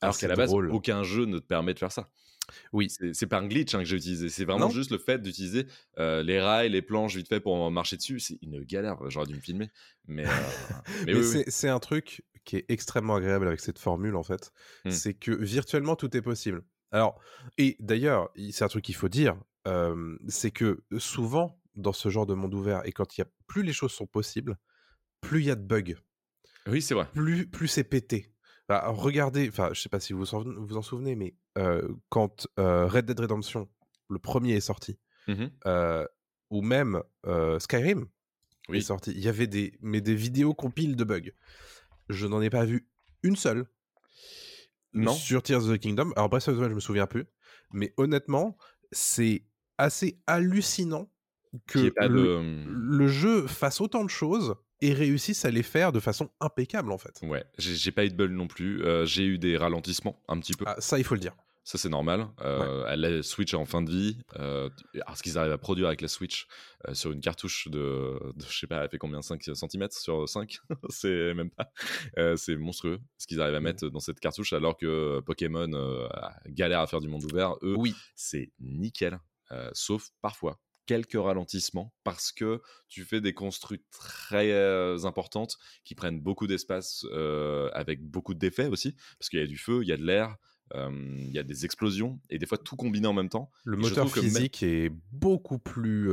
[0.00, 0.70] Ah, Alors c'est qu'à la base, drôle.
[0.70, 2.08] aucun jeu ne te permet de faire ça.
[2.72, 2.88] Oui.
[3.14, 4.70] C'est pas un glitch hein, que j'ai utilisé, c'est vraiment Non.
[4.70, 5.66] juste le fait d'utiliser
[5.98, 8.20] euh, les rails, les planches vite fait pour marcher dessus.
[8.20, 9.70] C'est une galère, j'aurais dû me filmer.
[10.06, 10.28] Mais, euh,
[11.06, 14.52] mais Mais oui, c'est un truc qui est extrêmement agréable avec cette formule, en fait.
[14.84, 14.90] Hmm.
[14.90, 16.62] C'est que virtuellement, tout est possible.
[16.92, 17.18] Alors,
[17.58, 22.08] et d'ailleurs, il- c'est un truc qu'il faut dire, euh, c'est que souvent, dans ce
[22.08, 24.56] genre de monde ouvert, et quand il y a plus les choses sont possibles,
[25.20, 25.94] plus il y a de bugs,
[26.66, 27.08] Oui, c'est vrai.
[27.12, 28.30] plus, plus c'est pété.
[28.68, 32.86] Bah, regardez, enfin, je sais pas si vous vous en souvenez, mais euh, quand euh,
[32.86, 33.68] Red Dead Redemption,
[34.08, 34.98] le premier est sorti,
[35.66, 36.06] euh,
[36.50, 37.02] ou même
[37.58, 38.06] Skyrim
[38.72, 41.30] est sorti, il y avait des, mais des vidéos compiles de bugs.
[42.08, 42.88] Je n'en ai pas vu
[43.22, 43.66] une seule
[44.92, 45.12] Non.
[45.12, 46.12] sur Tears of the Kingdom.
[46.16, 47.24] Alors Breath of the Wild, je me souviens plus,
[47.72, 48.56] mais honnêtement,
[48.92, 49.44] c'est
[49.78, 51.10] assez hallucinant
[51.66, 52.64] que pas le, de.
[52.68, 56.98] le jeu fasse autant de choses et réussisse à les faire de façon impeccable en
[56.98, 57.20] fait.
[57.22, 58.82] Ouais, j'ai pas eu de bug non plus.
[58.82, 60.64] Euh, j'ai eu des ralentissements un petit peu.
[60.68, 61.34] Ah, ça, il faut le dire.
[61.64, 62.28] Ça, c'est normal.
[62.42, 64.18] Euh, La Switch est en fin de vie.
[64.38, 66.46] Euh, alors, ce qu'ils arrivent à produire avec la Switch
[66.86, 70.28] euh, sur une cartouche de, de, je sais pas, elle fait combien 5 cm sur
[70.28, 70.58] 5
[70.90, 71.72] C'est même pas.
[72.36, 75.70] C'est monstrueux ce qu'ils arrivent à mettre dans cette cartouche alors que Pokémon
[76.46, 77.54] galère à faire du monde ouvert.
[77.62, 77.94] Eux, Oui.
[78.14, 79.18] c'est nickel.
[79.72, 86.20] Sauf parfois quelques ralentissements parce que tu fais des construits très euh, importantes qui prennent
[86.20, 89.92] beaucoup d'espace euh, avec beaucoup d'effets aussi parce qu'il y a du feu, il y
[89.92, 90.36] a de l'air,
[90.74, 93.50] Il y a des explosions et des fois tout combiné en même temps.
[93.64, 96.10] Le Et moteur même- physique est beaucoup plus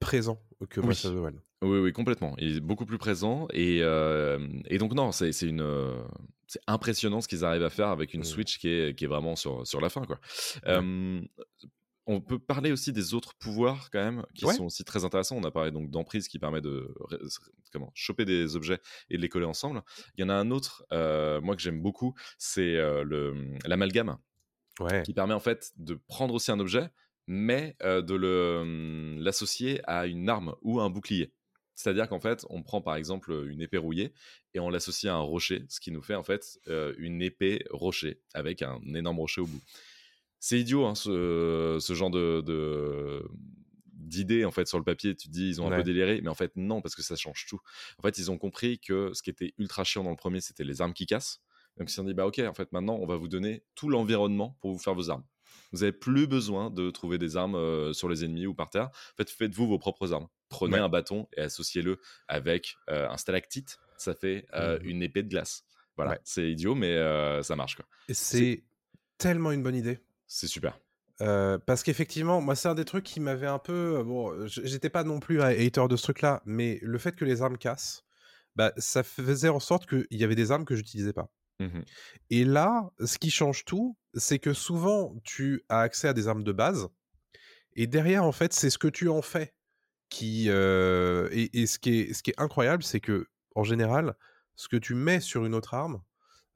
[0.00, 0.86] présent que Oui.
[0.86, 1.40] Breath of the Wild.
[1.62, 2.34] Oui, oui, complètement.
[2.38, 3.48] Il est beaucoup plus présent.
[3.52, 5.60] Et, euh, et donc, non, c'est une.
[5.60, 6.02] euh,
[6.50, 8.24] C'est impressionnant ce qu'ils arrivent à faire avec une Mm.
[8.24, 10.02] Switch qui est, qui est vraiment sur, sur la fin.
[10.06, 10.18] Quoi.
[10.66, 11.20] Euh,
[12.08, 14.54] on peut parler aussi des autres pouvoirs quand même qui Ouais.
[14.54, 15.36] sont aussi très intéressants.
[15.36, 16.92] On a parlé donc d'emprise qui permet de
[17.72, 19.82] comment choper des objets et de les coller ensemble.
[20.16, 23.34] Il y en a un autre, euh, moi que j'aime beaucoup, c'est euh, le
[23.66, 24.16] l'amalgame
[24.80, 25.02] Ouais.
[25.02, 26.88] qui permet en fait de prendre aussi un objet,
[27.26, 31.34] mais euh, de le, hum, l'associer à une arme ou à un bouclier.
[31.74, 34.12] C'est-à-dire qu'en fait, on prend par exemple une épée rouillée
[34.54, 38.20] et on l'associe à un rocher, ce qui nous fait en fait une épée rocher
[38.34, 39.60] avec un énorme rocher au bout.
[40.40, 43.28] C'est idiot hein, ce, ce genre de, de-
[43.92, 45.14] d'idées en fait sur le papier.
[45.16, 45.76] Tu te dis ils ont un Ouais.
[45.78, 47.60] peu déliré, mais en fait non parce que ça change tout.
[47.98, 50.64] En fait, ils ont compris que ce qui était ultra chiant dans le premier, c'était
[50.64, 51.40] les armes qui cassent.
[51.76, 53.88] Donc ils se sont dit bah ok, en fait maintenant on va vous donner tout
[53.88, 55.24] l'environnement pour vous faire vos armes.
[55.72, 58.86] Vous n'avez plus besoin de trouver des armes euh, sur les ennemis ou par terre.
[58.86, 60.28] En fait, faites-vous vos propres armes.
[60.48, 60.80] Prenez Ouais.
[60.80, 63.78] un bâton et associez-le avec euh, un stalactite.
[63.98, 64.86] Ça fait euh, Mhm.
[64.88, 65.64] une épée de glace.
[65.96, 66.20] Voilà, Ouais.
[66.24, 66.96] c'est idiot, mais
[67.42, 67.84] ça marche quoi.
[68.08, 68.64] Et c'est
[69.18, 69.98] tellement une bonne idée.
[70.28, 70.78] C'est super.
[71.20, 73.98] Euh, parce qu'effectivement, moi, c'est un des trucs qui m'avait un peu.
[73.98, 77.16] euh, Bon, euh, j'étais pas non plus un hater de ce truc-là, mais le fait
[77.16, 78.04] que les armes cassent,
[78.54, 81.32] bah, ça faisait en sorte qu'il y avait des armes que j'utilisais pas.
[81.60, 81.84] Mhm.
[82.30, 86.44] Et là, ce qui change tout, c'est que souvent, tu as accès à des armes
[86.44, 86.88] de base,
[87.74, 89.54] et derrière, en fait, c'est ce que tu en fais
[90.10, 90.46] qui.
[90.48, 94.14] euh, et et ce, qui est, ce qui est incroyable, c'est que, en général,
[94.56, 96.02] ce que tu mets sur une autre arme,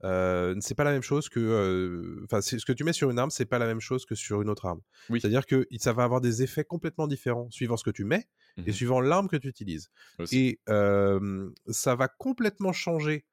[0.03, 2.19] euh, c'est pas la même chose que.
[2.25, 4.41] Enfin, ce que tu mets sur une arme, c'est pas la même chose que sur
[4.41, 4.81] une autre arme.
[5.09, 5.21] Oui.
[5.21, 8.27] C'est-à-dire que ça va avoir des effets complètement différents suivant ce que tu mets
[8.65, 8.73] et Mhm.
[8.73, 9.89] suivant l'arme que tu utilises.
[10.19, 10.37] Aussi.
[10.37, 13.25] Et euh, ça va complètement changer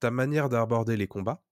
[0.00, 1.42] ta manière d'aborder les combats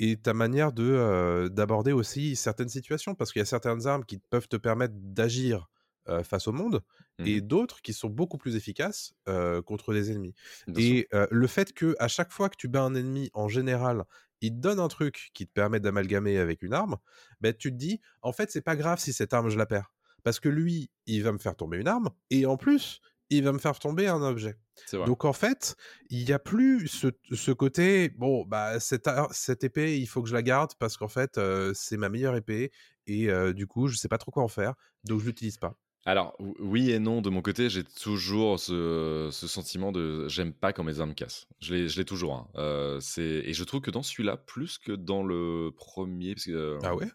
[0.00, 4.18] et ta manière de d'aborder aussi certaines situations parce qu'il y a certaines armes qui
[4.18, 5.68] peuvent te permettre d'agir
[6.08, 6.82] euh, face au monde
[7.24, 7.40] et Mhm.
[7.40, 10.34] d'autres qui sont beaucoup plus efficaces euh, contre des ennemis.
[10.66, 10.82] Bien.
[10.82, 14.04] Et euh, le fait que à chaque fois que tu bats un ennemi en général,
[14.40, 16.96] il te donne un truc qui te permet d'amalgamer avec une arme,
[17.40, 19.92] ben tu te dis en fait c'est pas grave si cette arme je la perds
[20.22, 23.52] parce que lui il va me faire tomber une arme et en plus il va
[23.52, 24.56] me faire tomber un objet.
[25.04, 25.76] Donc en fait,
[26.10, 30.28] il n'y a plus ce, ce côté, bon, bah, cette, cette épée, il faut que
[30.28, 32.70] je la garde parce qu'en fait, euh, c'est ma meilleure épée
[33.06, 35.78] et euh, du coup, je sais pas trop quoi en faire, donc je l'utilise pas.
[36.06, 40.52] Alors, ou- oui et non, de mon côté, j'ai toujours ce, ce sentiment de j'aime
[40.52, 41.46] pas quand mes armes cassent.
[41.60, 42.34] Je l'ai, toujours.
[42.34, 42.48] hein.
[42.56, 46.34] Euh, c'est, et je trouve que dans celui-là, plus que dans le premier.
[46.34, 47.08] Parce que, euh, Ah ouais?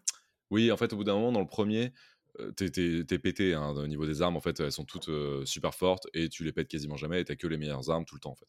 [0.50, 1.92] Oui, en fait, au bout d'un moment, dans le premier,
[2.40, 4.36] euh, t'es, t'es- t'es pété hein, au niveau des armes.
[4.36, 7.24] En fait, elles sont toutes euh, super fortes et tu les pètes quasiment jamais et
[7.24, 8.32] t'as que les meilleures armes tout le temps.
[8.32, 8.48] En fait.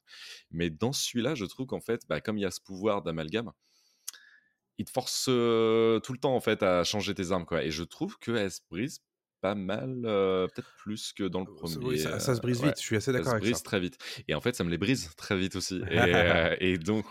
[0.50, 3.52] Mais dans celui-là, je trouve qu'en fait, bah, comme il y a ce pouvoir d'amalgame,
[4.78, 5.32] il te force tout
[6.14, 7.46] le temps en fait à changer tes armes.
[7.46, 7.64] Quoi.
[7.64, 9.02] Et je trouve qu'elles se brisent
[9.42, 11.78] pas mal, euh, peut-être plus que dans le premier.
[11.78, 12.68] Oui, ça, ça se brise ouais.
[12.68, 13.64] vite, je suis assez Ça d'accord se avec brise ça.
[13.64, 13.98] très vite.
[14.28, 15.82] Et en fait, ça me les brise très vite aussi.
[15.92, 17.06] Et, euh, et donc,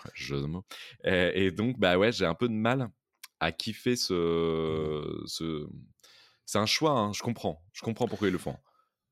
[0.47, 0.65] mots.
[1.05, 2.89] Et, et donc, bah ouais, j'ai un peu de mal
[3.41, 5.23] à kiffer ce.
[5.27, 5.67] ce...
[6.47, 7.63] C'est un choix, hein, je comprends.
[7.73, 8.57] Je comprends pourquoi ils le font.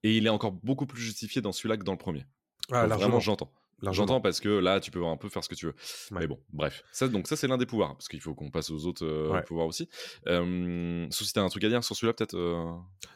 [0.03, 2.25] Et il est encore beaucoup plus justifié dans celui-là que dans le premier.
[2.71, 3.53] Ah, Donc, vraiment, j'entends.
[3.83, 5.75] J'entends parce que là, tu peux un peu faire ce que tu veux.
[6.11, 6.21] Ouais.
[6.21, 6.83] Mais bon, bref.
[6.93, 9.31] Ça, donc ça, c'est l'un des pouvoirs, parce qu'il faut qu'on passe aux autres euh,
[9.33, 9.43] Ouais.
[9.43, 9.89] pouvoirs aussi.
[10.27, 12.35] Euh, sauf si t'as un truc à dire sur celui-là, peut-être.
[12.35, 12.73] euh,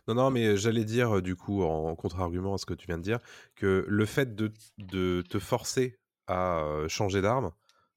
[0.08, 2.98] Non, non, mais j'allais dire, euh, du coup, en contre-argument à ce que tu viens
[2.98, 3.18] de dire,
[3.56, 5.98] que le fait de, de te forcer
[6.28, 7.50] à changer d'arme,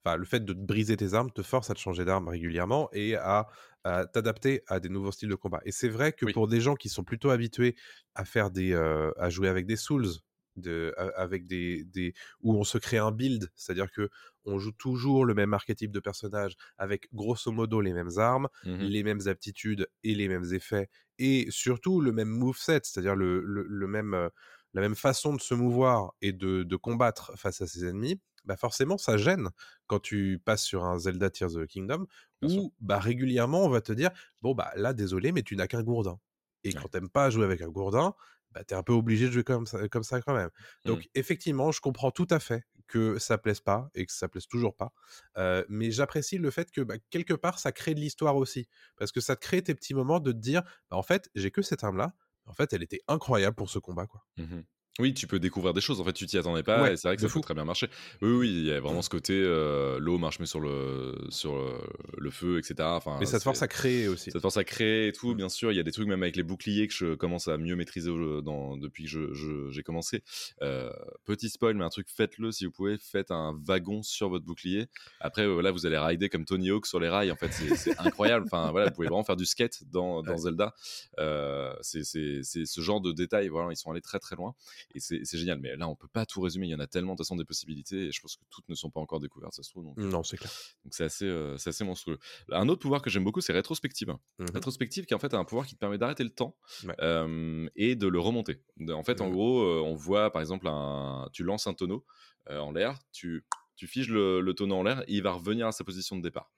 [0.04, 2.89] enfin, le fait de te briser tes armes te force à te changer d'arme régulièrement
[2.93, 3.47] et à,
[3.84, 5.62] à t'adapter à des nouveaux styles de combat.
[5.65, 6.34] Et c'est vrai que Oui.
[6.34, 7.75] pour des gens qui sont plutôt habitués
[8.15, 10.08] à faire des, à jouer avec des souls,
[10.56, 14.10] de, avec des, des, où on se crée un build, c'est-à-dire que
[14.46, 18.91] on joue toujours le même archétype de personnage avec grosso modo les mêmes armes, mhm.
[18.91, 23.63] les mêmes aptitudes et les mêmes effets, et surtout le même moveset, c'est-à-dire le, le,
[23.68, 24.30] le même, euh,
[24.74, 28.58] la même façon de se mouvoir et de, de combattre face à ses ennemis, bah
[28.58, 29.50] forcément ça gêne
[29.88, 32.06] quand tu passes sur un Zelda Tears of the Kingdom,
[32.41, 32.62] Bien sûr.
[32.62, 35.84] où bah, régulièrement on va te dire, bon bah là désolé, mais tu n'as qu'un
[35.84, 36.20] gourdin.
[36.63, 36.82] Et Ouais.
[36.82, 38.15] quand t'aimes pas jouer avec un gourdin,
[38.56, 40.52] bah, t'es un peu obligé de jouer comme ça, comme ça quand même.
[40.86, 41.06] Donc Mmh.
[41.15, 44.76] effectivement, je comprends tout à fait que ça plaise pas et que ça plaise toujours
[44.78, 44.94] pas.
[45.38, 49.12] Euh, mais j'apprécie le fait que bah, quelque part ça crée de l'histoire aussi, parce
[49.12, 51.62] que ça te crée tes petits moments de te dire, bah, en fait j'ai que
[51.62, 52.13] cette arme là,
[52.46, 54.26] en fait elle était incroyable pour ce combat quoi.
[54.38, 54.65] Mhm.
[54.98, 56.00] Oui, tu peux découvrir des choses.
[56.00, 57.40] En fait, tu t'y attendais pas Ouais, et c'est vrai que ça fou.
[57.40, 57.90] peut très bien marcher.
[58.22, 61.54] Oui, oui, il y a vraiment ce côté euh, l'eau marche mieux sur le sur
[61.54, 61.82] euh,
[62.18, 62.76] le feu, etc.
[62.82, 64.32] Enfin, Mais ça te force à créer aussi.
[64.32, 65.38] Ça te force à créer et tout, Mm.
[65.38, 65.74] bien sûr.
[65.74, 68.10] Il y a des trucs même avec les boucliers que je commence à mieux maîtriser
[68.42, 70.24] dans, depuis que je- je- j'ai commencé.
[70.62, 70.90] Euh,
[71.26, 72.98] petit spoil, mais un truc, faites-le si vous pouvez.
[72.98, 74.86] Faites un wagon sur votre bouclier.
[75.20, 77.32] Après, là, vous allez rider comme Tony Hawk sur les rails.
[77.32, 78.46] En fait, c'est c'est incroyable.
[78.46, 80.38] Enfin, voilà, vous pouvez vraiment faire du skate dans, dans Ouais.
[80.38, 80.74] Zelda.
[81.20, 83.50] Euh, c'est c'est- c'est ce genre de détails.
[83.50, 84.56] Voilà, ils sont allés très très loin
[84.93, 85.60] et c'est génial.
[85.60, 86.67] Mais là, on peut pas tout résumer.
[86.67, 88.76] Il y en a tellement de façon des possibilités et je pense que toutes ne
[88.76, 89.86] sont pas encore découvertes, ça se trouve.
[89.86, 90.52] Donc, Non, c'est clair.
[90.84, 92.17] donc c'est assez, euh, c'est assez monstrueux.
[92.52, 94.13] Un autre pouvoir que j'aime beaucoup, c'est rétrospective.
[94.39, 94.48] Mhm.
[94.54, 96.95] Rétrospective qui en fait a un pouvoir qui te permet d'arrêter le temps Ouais.
[97.02, 98.62] euh, et de le remonter.
[98.89, 99.32] En fait, en Mhm.
[99.34, 102.06] gros, euh, on voit par exemple un, tu lances un tonneau
[102.50, 103.45] euh, en l'air, tu
[103.76, 106.22] tu figes le, le tonneau en l'air, et il va revenir à sa position de
[106.22, 106.52] départ.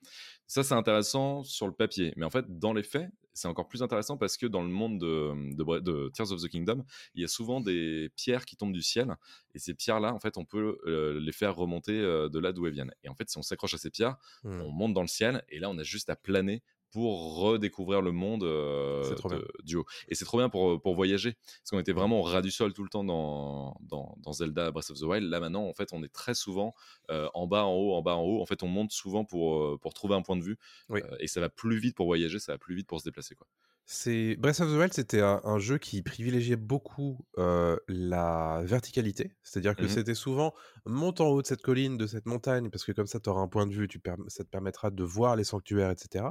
[0.47, 3.84] Ça, c'est intéressant sur le papier, mais en fait, dans les faits, c'est encore plus
[3.84, 7.21] intéressant parce que dans le monde de, de, Bre- de Tears of the Kingdom, il
[7.21, 9.15] y a souvent des pierres qui tombent du ciel,
[9.53, 12.65] et ces pierres-là, en fait, on peut euh, les faire remonter euh, de là d'où
[12.65, 12.93] elles viennent.
[13.03, 14.62] Et en fait, si on s'accroche à ces pierres, Mhm.
[14.62, 16.63] on monte dans le ciel et là on a juste à planer
[16.97, 19.03] pour redécouvrir le monde euh,
[19.38, 19.86] de- du haut.
[20.07, 22.73] Et c'est trop bien pour, pour voyager, parce qu'on était vraiment au ras du sol
[22.73, 25.29] tout le temps dans, dans, dans Zelda Breath of the Wild.
[25.29, 26.73] Là maintenant, en fait, on est très souvent
[27.12, 28.41] euh, en bas, en haut, en bas, en haut.
[28.41, 30.57] En fait, on monte souvent pour, euh, pour trouver un point de vue.
[30.89, 31.01] Oui.
[31.03, 33.36] Euh, et ça va plus vite pour voyager, ça va plus vite pour se déplacer.
[33.36, 33.45] Quoi.
[33.89, 39.32] C'est Breath of the Wild, c'était un, un jeu qui privilégiait beaucoup euh, la verticalité,
[39.43, 39.89] c'est-à-dire que Mhm.
[39.89, 40.54] c'était souvent
[40.86, 43.39] monte en haut de cette colline, de cette montagne, parce que comme ça, tu auras
[43.39, 46.26] un point de vue, tu ça te permettra de voir les sanctuaires, etc.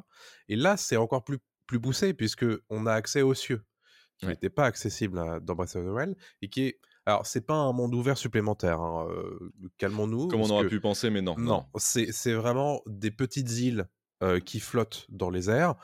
[0.51, 3.65] Et là, c'est encore plus, plus poussé, puisque on a accès aux cieux,
[4.19, 4.33] qui Ouais.
[4.33, 6.79] n'étaient pas accessibles à- dans Breath of the Wild, et qui est...
[7.07, 10.29] Alors, c'est pas un monde ouvert supplémentaire, hein, euh, calmons-nous.
[10.29, 11.37] Comme on aurait que- pu penser, mais non.
[11.39, 13.87] non, c'est c'est vraiment des petites îles
[14.23, 15.75] euh, qui flottent dans les airs,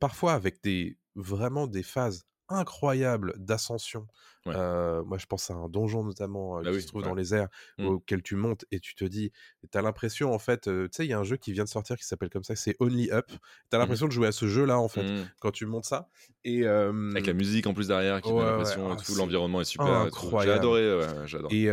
[0.00, 4.06] parfois avec des vraiment des phases incroyables d'ascension.
[4.44, 4.52] Ouais.
[4.54, 7.08] Euh, moi, je pense à un donjon notamment euh, Bah qui oui, se trouve ouais.
[7.08, 7.48] dans les airs
[7.78, 7.86] Mm.
[7.86, 9.32] auquel tu montes et tu te dis,
[9.70, 11.70] t'as l'impression en fait, euh, tu sais, il y a un jeu qui vient de
[11.70, 13.32] sortir qui s'appelle comme ça, c'est Only Up.
[13.70, 15.26] T'as l'impression de jouer à ce jeu-là en fait Mm.
[15.40, 16.10] quand tu montes ça.
[16.44, 19.86] Et Avec la musique en plus derrière qui Ouais, l'impression ah, tout, l'environnement est super.
[19.86, 19.92] tout.
[20.02, 20.58] J'ai incroyable.
[20.58, 21.50] adoré, j'adore.
[21.50, 21.68] Et,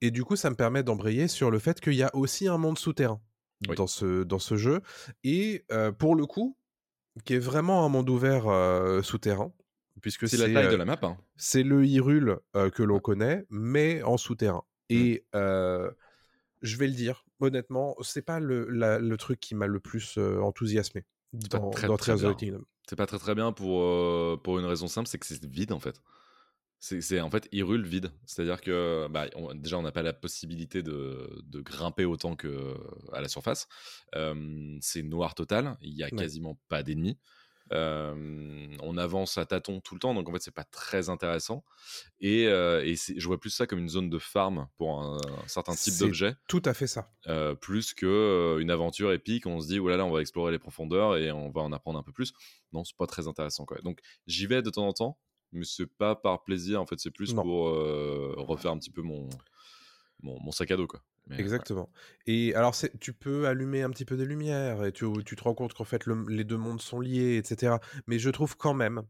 [0.00, 2.56] et du coup, ça me permet d'embrayer sur le fait qu'il y a aussi un
[2.56, 3.20] monde souterrain
[3.68, 3.76] Oui.
[3.76, 4.80] dans, ce, dans ce jeu.
[5.24, 6.56] Et euh, pour le coup,
[7.24, 9.52] qui est vraiment un monde ouvert euh, souterrain,
[10.02, 10.98] puisque C'est c'est la taille de la map.
[11.02, 11.16] hein.
[11.36, 12.38] c'est le Hyrule
[12.74, 14.62] que l'on connaît, mais en souterrain.
[14.90, 14.94] Mm.
[14.94, 15.24] Et
[16.62, 20.18] je vais le dire, honnêtement, c'est pas le, la- le truc qui m'a le plus
[20.18, 22.32] enthousiasmé dans, très, dans très Tears of bien.
[22.32, 22.64] the Kingdom.
[22.88, 25.80] C'est pas très très bien pour, pour une raison simple, c'est que c'est vide en
[25.80, 26.00] fait.
[26.78, 28.12] C'est en fait Hyrule vide.
[28.26, 32.74] C'est-à-dire que bah, on- déjà on n'a pas la possibilité de, de grimper autant que
[33.12, 33.66] à la surface.
[34.14, 36.12] Euh, c'est noir total, il y a Ouais.
[36.12, 37.18] quasiment pas d'ennemis.
[37.72, 41.64] Euh, on avance à tâtons tout le temps, donc en fait c'est pas très intéressant.
[42.20, 45.48] Et, euh, et je vois plus ça comme une zone de farm pour un, un
[45.48, 47.10] certain type d'objet, Tout à fait ça.
[47.26, 49.46] euh, plus que euh, une aventure épique.
[49.46, 51.72] On se dit, oh là là, on va explorer les profondeurs et on va en
[51.72, 52.32] apprendre un peu plus.
[52.72, 53.64] Non, c'est pas très intéressant.
[53.64, 53.78] Quoi.
[53.82, 55.18] Donc j'y vais de temps en temps,
[55.52, 56.80] mais c'est pas par plaisir.
[56.80, 57.42] En fait, c'est plus Non.
[57.42, 59.28] pour euh, refaire un petit peu mon,
[60.22, 60.86] mon, mon sac à dos.
[60.86, 61.02] Quoi.
[61.28, 61.90] Mais, Exactement.
[62.26, 65.54] Et alors, tu peux allumer un petit peu des lumières et tu, tu te rends
[65.54, 67.76] compte qu'en fait, le- les deux mondes sont liés, etc.
[68.06, 69.02] Mais je trouve quand même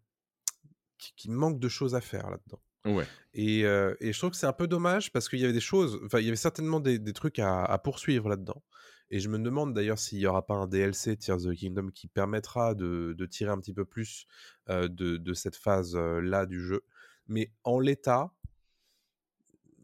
[0.98, 2.60] qu'il manque de choses à faire là-dedans.
[2.86, 2.94] Ouais.
[2.94, 3.06] Ouais.
[3.34, 5.60] Et, euh, et je trouve que c'est un peu dommage parce qu'il y avait des
[5.60, 8.62] choses, enfin, il y avait certainement des, des trucs à, à poursuivre là-dedans.
[9.10, 11.90] Et je me demande d'ailleurs s'il n'y aura pas un DLC Tears of the Kingdom
[11.94, 14.26] qui permettra de, de tirer un petit peu plus
[14.68, 16.82] euh, de, de cette phase-là du jeu.
[17.28, 18.32] Mais en l'état,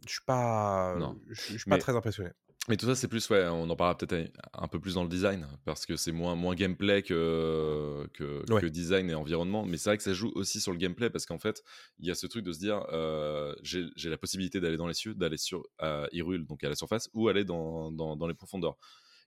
[0.06, 0.96] je suis pas,
[1.28, 2.30] je suis pas Mais- très impressionné.
[2.68, 5.08] Mais tout ça, c'est plus, ouais, on en parlera peut-être un peu plus dans le
[5.08, 8.61] design, parce que c'est moins, moins gameplay que, que, Ouais.
[8.61, 9.64] que design et environnement.
[9.66, 11.64] Mais c'est vrai que ça joue aussi sur le gameplay, parce qu'en fait,
[11.98, 14.94] il y a ce truc de se dire, euh, j'ai la possibilité d'aller dans les
[14.94, 15.64] cieux, d'aller sur
[16.12, 18.76] Hyrule, donc à la surface, ou aller dans, dans, dans les profondeurs.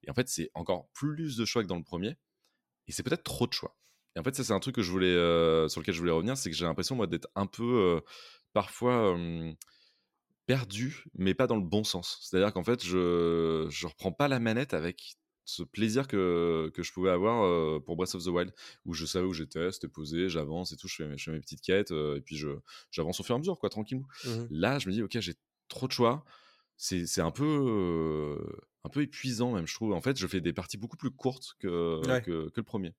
[0.05, 2.17] Et en fait, c'est encore plus de choix que dans le premier,
[2.87, 3.77] et c'est peut-être trop de choix.
[4.15, 6.11] Et en fait, ça, c'est un truc que je voulais, euh, sur lequel je voulais
[6.11, 8.01] revenir, c'est que j'ai l'impression, moi, d'être un peu, euh,
[8.53, 9.15] parfois...
[9.17, 9.53] euh,
[10.45, 12.19] perdu, mais pas dans le bon sens.
[12.21, 16.91] C'est-à-dire qu'en fait, je je reprends pas la manette avec ce plaisir que, que je
[16.91, 18.53] pouvais avoir pour Breath of the Wild,
[18.85, 21.31] où je savais où j'étais, c'était posé, j'avance et tout, je fais, mes- je fais
[21.31, 22.49] mes petites quêtes, et puis je
[22.91, 24.07] j'avance au fur et à mesure, quoi, tranquillement.
[24.23, 24.47] Mhm.
[24.51, 25.33] Là, je me dis, ok, j'ai
[25.67, 26.23] trop de choix.
[26.77, 28.37] C'est c'est un peu
[28.85, 29.93] un peu épuisant même, je trouve.
[29.93, 32.21] En fait, je fais des parties beaucoup plus courtes que, Ouais.
[32.21, 32.93] que, que le premier.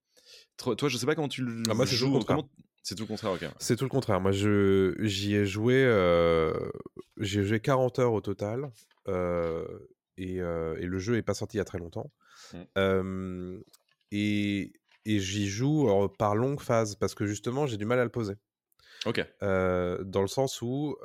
[0.57, 2.49] Toi, toi, je sais pas comment tu le Ah, moi, c'est tout le joues.
[2.83, 3.44] C'est tout le contraire, ok.
[3.59, 4.20] C'est tout le contraire.
[4.20, 6.53] Moi, je, j'y ai joué, euh,
[7.18, 8.70] j'ai joué 40 heures au total,
[9.09, 9.67] euh,
[10.17, 12.13] et, euh, et le jeu est pas sorti il y a très longtemps.
[12.52, 12.58] Mm.
[12.79, 13.60] Euh,
[14.13, 14.73] et
[15.04, 15.88] et j'y joue
[16.19, 18.35] par longue phase parce que justement, j'ai du mal à le poser.
[19.04, 19.25] Ok.
[19.40, 20.96] dans le sens où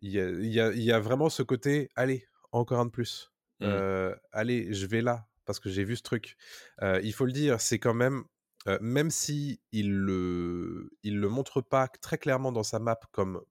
[0.00, 3.30] il y, a, y a vraiment ce côté, allez, encore un de plus.
[3.64, 3.68] Mm.
[3.68, 6.36] Euh, allez, je vais là parce que j'ai vu ce truc.
[6.82, 8.24] Il faut le dire, c'est quand même,
[8.68, 13.42] euh, même si il le, il le montre pas très clairement dans sa map comme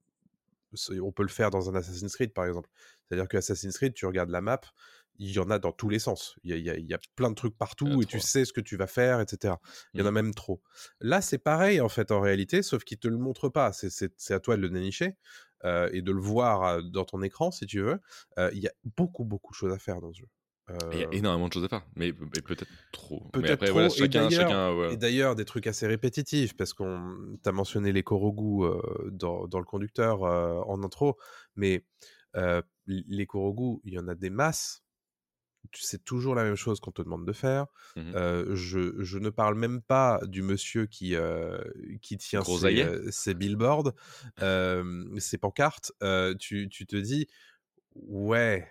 [1.02, 2.70] on peut le faire dans un Assassin's Creed par exemple.
[3.08, 4.60] C'est-à-dire que Assassin's Creed, tu regardes la map,
[5.20, 6.36] il y en a dans tous les sens.
[6.44, 8.20] Il y a, il y a- il y a plein de trucs partout et tu
[8.20, 9.62] sais ce que tu vas faire, etc.
[9.94, 10.16] Il y en a Mhm.
[10.16, 10.64] même trop.
[11.00, 13.72] Là, c'est pareil en fait en réalité, sauf qu'il te le montre pas.
[13.74, 15.16] C'est à toi de le dénicher
[15.66, 18.00] euh, et de le voir euh, dans ton écran si tu veux.
[18.38, 20.28] Euh, Il y a beaucoup beaucoup de choses à faire dans ce jeu.
[20.94, 23.30] Il y a énormément de choses à faire, mais, mais peut-être trop.
[23.34, 23.74] Peut-être trop.
[23.74, 25.36] voilà, et d'ailleurs- ouais.
[25.36, 28.80] des trucs assez répétitifs, parce qu'on t'a mentionné les Korogu euh,
[29.12, 31.18] dans, dans le conducteur en intro,
[31.58, 31.84] mais
[32.88, 34.84] les Korogu, il y en a des masses.
[35.72, 37.68] Tu- C'est toujours la même chose qu'on te demande de faire.
[37.98, 41.58] Euh, je, je ne parle même pas du monsieur qui, euh,
[42.02, 43.94] qui tient ses, billboards,
[44.42, 45.92] euh, ses pancartes.
[46.40, 47.28] Tu, tu te dis,
[47.96, 48.70] ouais,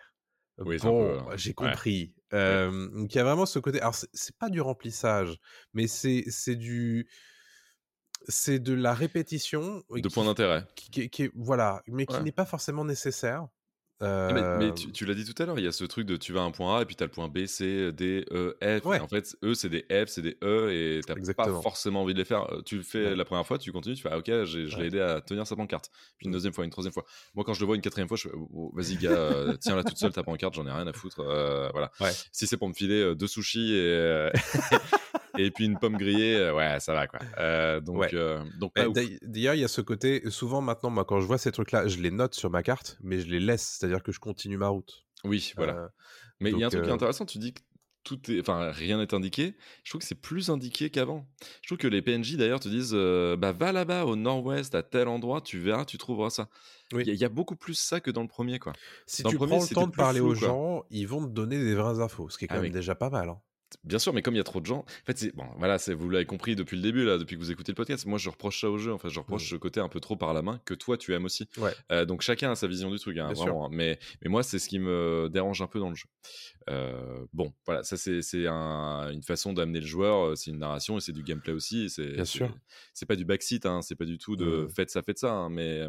[0.58, 2.14] Oui, bon, peu, euh, j'ai compris.
[2.30, 3.80] Donc il y a vraiment ce côté.
[3.80, 5.38] Alors c'est- pas du remplissage,
[5.74, 7.08] mais c'est du
[8.28, 10.64] c'est de la répétition De qui, points d'intérêt.
[10.76, 12.22] qui, voilà, mais qui Ouais.
[12.22, 13.48] n'est pas forcément nécessaire.
[14.04, 15.84] Ah, Mais, mais Euh, tu, tu l'as dit tout à l'heure, il y a ce
[15.84, 17.46] truc de tu vas à un point A et puis tu as le point B,
[17.46, 18.84] C, D, E, F.
[18.84, 18.96] Ouais.
[18.96, 21.62] Et en fait, eux, c'est des F, c'est des E et tu pas Exactement.
[21.62, 22.46] forcément envie de les faire.
[22.66, 23.16] Tu le fais Ouais.
[23.16, 24.86] la première fois, tu continues, tu fais ah, ok, je l'ai Ouais.
[24.86, 25.90] aidé à tenir sa pancarte.
[26.18, 26.32] Puis une Mm.
[26.34, 27.04] deuxième fois, une troisième fois.
[27.34, 29.56] Moi, quand je le vois une quatrième fois, je fais oh, oh, vas-y, gars, euh,
[29.56, 31.20] tiens-la toute seule ta pancarte, j'en ai rien à foutre.
[31.20, 31.90] euh, voilà.
[32.32, 34.30] Si c'est pour me filer deux sushis et,
[35.38, 37.20] et puis une pomme grillée, euh, ouais, ça va quoi.
[37.38, 38.10] Euh, donc, Ouais.
[38.14, 38.72] euh, donc
[39.22, 41.98] D'ailleurs, il y a ce côté, souvent maintenant, moi, quand je vois ces trucs-là, je
[41.98, 45.04] les note sur ma carte, mais je les laisse, c'est-à-dire que je continue ma route.
[45.24, 45.74] Oui, voilà.
[45.76, 45.88] Euh,
[46.40, 47.60] Mais il y a un truc qui est intéressant, tu dis que
[48.04, 49.54] tout est, enfin rien n'est indiqué.
[49.84, 51.24] Je trouve que c'est plus indiqué qu'avant.
[51.62, 54.82] Je trouve que les PNJ d'ailleurs te disent, euh, bah va là-bas au nord-ouest à
[54.82, 56.48] tel endroit, tu verras, tu trouveras ça.
[56.90, 57.04] Il Oui.
[57.06, 58.72] y, a- il y a beaucoup plus ça que dans le premier quoi.
[59.06, 60.48] si Dans le tu premier, prends le temps de parler flou, aux quoi.
[60.48, 62.78] gens, ils vont te donner des vraies infos, ce qui est quand Ah, même mais-
[62.80, 63.28] déjà pas mal.
[63.28, 63.38] hein.
[63.84, 65.78] Bien sûr, mais comme il y a trop de gens, en fait, c'est bon, voilà,
[65.78, 68.06] c'est vous l'avez compris depuis le début là, depuis que vous écoutez le podcast.
[68.06, 68.92] Moi, je reproche ça au jeu.
[68.92, 69.50] En fait, je reproche Mm.
[69.50, 71.48] ce côté un peu trop par la main que toi tu aimes aussi.
[71.58, 71.72] Ouais.
[71.90, 73.66] Euh, donc chacun a sa vision du truc, hein, vraiment.
[73.66, 73.70] hein.
[73.72, 76.06] Mais mais moi, c'est ce qui me dérange un peu dans le jeu.
[76.70, 80.26] Euh, bon, voilà, ça c'est c'est un- une façon d'amener le joueur.
[80.28, 81.90] euh, C'est une narration et c'est du gameplay aussi.
[81.90, 82.54] C'est Bien sûr.
[82.94, 84.68] C'est pas du backseat, hein, c'est pas du tout de Mm.
[84.70, 85.88] faites ça, faites ça, mais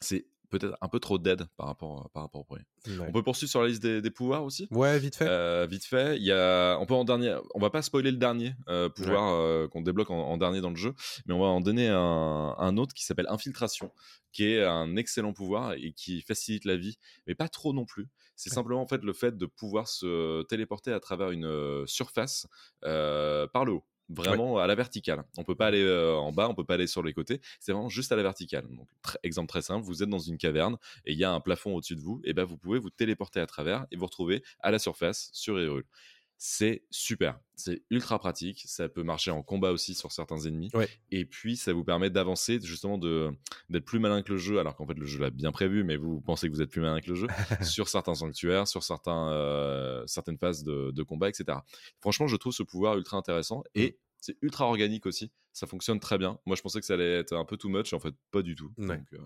[0.00, 2.64] c'est peut-être un peu trop dead par rapport par rapport au premier.
[2.86, 3.06] Ouais.
[3.08, 4.68] On peut poursuivre sur la liste des, des pouvoirs aussi?
[4.70, 5.28] Ouais, vite fait.
[5.28, 8.16] Euh, vite fait, il y a, on peut en dernier, on va pas spoiler le
[8.16, 10.94] dernier euh, pouvoir euh, qu'on débloque en, en dernier dans le jeu,
[11.26, 13.92] mais on va en donner un, un autre qui s'appelle infiltration,
[14.32, 18.08] qui est un excellent pouvoir et qui facilite la vie, mais pas trop non plus.
[18.36, 18.54] C'est Ouais.
[18.54, 22.46] simplement en fait le fait de pouvoir se téléporter à travers une surface
[22.80, 23.84] par le haut.
[24.08, 25.22] Vraiment à la verticale.
[25.36, 27.40] On peut pas aller euh, en bas, on peut pas aller sur les côtés.
[27.60, 28.66] C'est vraiment juste à la verticale.
[28.70, 31.40] Donc, tr- exemple très simple, vous êtes dans une caverne et il y a un
[31.40, 32.20] plafond au-dessus de vous.
[32.24, 35.60] Et ben vous pouvez vous téléporter à travers et vous retrouver à la surface sur
[35.60, 35.84] Hyrule.
[36.40, 38.62] C'est super, c'est ultra pratique.
[38.66, 40.70] Ça peut marcher en combat aussi sur certains ennemis.
[40.72, 40.88] Ouais.
[41.10, 43.30] Et puis ça vous permet d'avancer, justement de
[43.70, 45.96] d'être plus malin que le jeu, alors qu'en fait le jeu l'a bien prévu, mais
[45.96, 47.26] vous pensez que vous êtes plus malin que le jeu
[47.62, 51.58] sur certains sanctuaires, sur certains, euh, certaines phases de, de combat, etc.
[52.00, 53.80] Franchement, je trouve ce pouvoir ultra intéressant Mm.
[53.80, 55.30] et c'est ultra organique aussi.
[55.52, 56.38] Ça fonctionne très bien.
[56.46, 58.54] Moi, je pensais que ça allait être un peu too much, en fait, pas du
[58.54, 58.72] tout.
[58.78, 58.98] Ouais.
[58.98, 59.18] Donc, euh,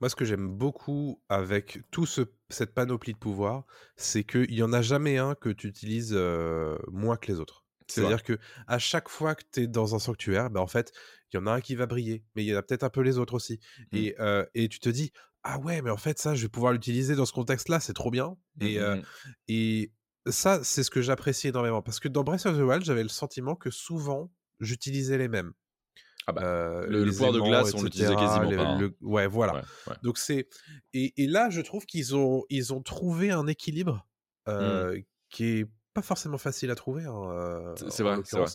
[0.00, 3.64] Moi, ce que j'aime beaucoup avec tout ce, cette panoplie de pouvoirs,
[3.96, 7.64] c'est qu'il n'y en a jamais un que tu utilises euh, moins que les autres.
[7.86, 10.92] C'est-à-dire que à chaque fois que tu es dans un sanctuaire, ben en fait,
[11.32, 12.90] il y en a un qui va briller, mais il y en a peut-être un
[12.90, 13.60] peu les autres aussi.
[13.92, 13.96] Mm.
[13.96, 15.10] Et, euh, et tu te dis,
[15.42, 18.10] ah ouais, mais en fait, ça, je vais pouvoir l'utiliser dans ce contexte-là, c'est trop
[18.10, 18.36] bien.
[18.60, 19.02] Et, mm, euh, mm,
[19.48, 19.92] et
[20.26, 21.82] ça, c'est ce que j'apprécie énormément.
[21.82, 24.30] Parce que dans Breath of the Wild, j'avais le sentiment que souvent,
[24.60, 25.52] j'utilisais les mêmes.
[26.26, 28.78] Ah bah, Euh, le- le pouvoir de glace, on l'utilisait quasiment pas, hein.
[28.78, 29.54] le- Ouais, voilà.
[29.54, 29.94] ouais, ouais.
[30.02, 30.48] Donc c'est
[30.92, 34.06] et, et là je trouve qu'ils ont ils ont trouvé un équilibre
[34.46, 35.00] euh,
[35.30, 37.90] qui est pas forcément facile à trouver hein, euh, Mmh.
[37.90, 38.46] C'est- vrai,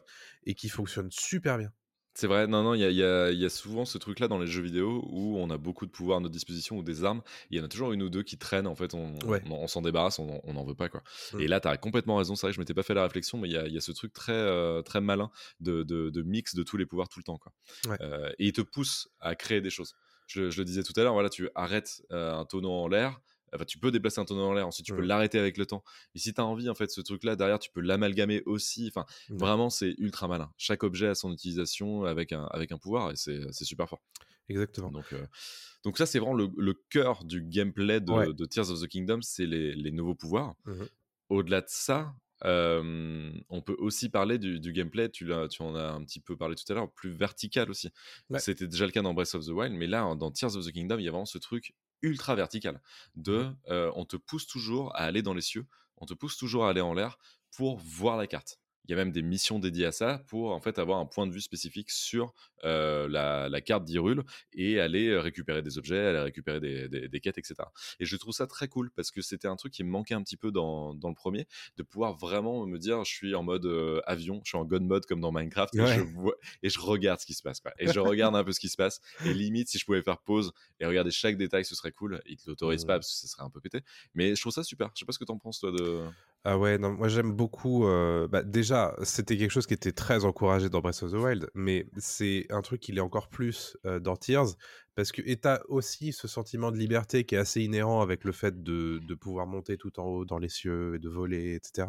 [0.46, 1.72] et qui fonctionne super bien.
[2.16, 4.38] C'est vrai, non, non, il y a, y a- y a souvent ce truc-là dans
[4.38, 7.24] les jeux vidéo où on a beaucoup de pouvoirs à notre disposition ou des armes.
[7.50, 9.42] Il y en a toujours une ou deux qui traînent, en fait, on, Ouais.
[9.50, 11.02] on, on s'en débarrasse, on n'en veut pas, quoi.
[11.34, 11.40] Mm.
[11.42, 13.40] Et là, tu as complètement raison, c'est vrai que je m'étais pas fait la réflexion,
[13.40, 16.22] mais il y a, y a ce truc très, euh, très malin de, de, de
[16.22, 17.52] mix de tous les pouvoirs tout le temps, quoi.
[17.88, 17.98] Ouais.
[18.02, 19.96] Euh, et il te pousse à créer des choses.
[20.28, 23.20] Je, je le disais tout à l'heure, voilà, tu arrêtes euh, un tonneau en l'air.
[23.54, 25.08] Enfin, tu peux déplacer un tonneau en l'air, ensuite tu peux Mm.
[25.08, 25.84] l'arrêter avec le temps.
[26.16, 28.88] Et si tu as envie, en fait, ce truc-là, derrière, tu peux l'amalgamer aussi.
[28.88, 29.38] Enfin, Ouais.
[29.38, 30.52] Vraiment, c'est ultra malin.
[30.58, 34.02] Chaque objet a son utilisation avec un, avec un pouvoir et c'est super fort.
[34.50, 34.92] Exactement.
[34.92, 35.26] Donc, euh,
[35.84, 38.34] donc ça, c'est vraiment le, le cœur du gameplay de, Ouais.
[38.34, 40.56] de Tears of the Kingdom, c'est les, les nouveaux pouvoirs.
[40.66, 40.88] Mhm.
[41.30, 42.14] Au-delà de ça,
[42.46, 46.36] Euh, on peut aussi parler du, du gameplay, tu, tu en as un petit peu
[46.36, 47.90] parlé tout à l'heure, plus vertical aussi.
[48.30, 48.40] Ouais.
[48.40, 50.72] C'était déjà le cas dans Breath of the Wild, mais là, dans Tears of the
[50.74, 51.74] Kingdom, il y a vraiment ce truc
[52.04, 52.82] ultra vertical
[53.16, 55.66] de euh, on te pousse toujours à aller dans les cieux,
[55.98, 57.18] on te pousse toujours à aller en l'air
[57.52, 58.60] pour voir la carte.
[58.86, 61.26] Il y a même des missions dédiées à ça pour en fait avoir un point
[61.26, 62.34] de vue spécifique sur
[62.66, 64.24] euh, la, la carte d'Hyrule
[64.54, 67.56] et aller récupérer des objets, aller récupérer des, des- des quêtes, etc.
[68.00, 70.22] Et je trouve ça très cool parce que c'était un truc qui me manquait un
[70.24, 73.66] petit peu dans, dans le premier, de pouvoir vraiment me dire je suis en mode
[73.66, 76.80] euh, avion, je suis en god mode comme dans Minecraft et, je vois, et je
[76.80, 77.60] regarde ce qui se passe.
[77.62, 77.72] Quoi.
[77.80, 79.00] Et je regarde un peu ce qui se passe.
[79.26, 82.22] Et limite, si je pouvais faire pause et regarder chaque détail, ce serait cool.
[82.26, 83.82] Ils te l'autorisent pas parce que ça serait un peu pété.
[84.14, 84.90] Mais je trouve ça super.
[84.94, 86.04] Je sais pas ce que t'en penses toi de.
[86.46, 87.88] Ah ouais, non, moi j'aime beaucoup.
[87.88, 91.50] euh, bah, déjà, c'était quelque chose qui était très encouragé dans Breath of the Wild,
[91.54, 94.56] mais c'est un truc qui l'est encore plus euh, dans Tears,
[94.94, 98.34] parce que et t'as aussi ce sentiment de liberté qui est assez inhérent avec le
[98.34, 101.88] fait de, de pouvoir monter tout en haut dans les cieux et de voler, etc.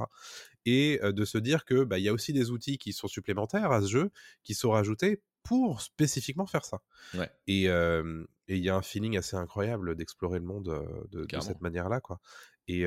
[0.66, 3.08] Et euh, de se dire que bah, il y a aussi des outils qui sont
[3.08, 4.10] supplémentaires à ce jeu,
[4.44, 6.80] qui sont rajoutés pour spécifiquement faire ça.
[7.14, 7.30] Ouais.
[7.48, 11.40] Et euh, et il y a un feeling assez incroyable d'explorer le monde euh, de,
[11.40, 12.20] cette manière-là, quoi.
[12.68, 12.84] Et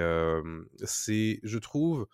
[0.84, 2.08] c'est, je trouve,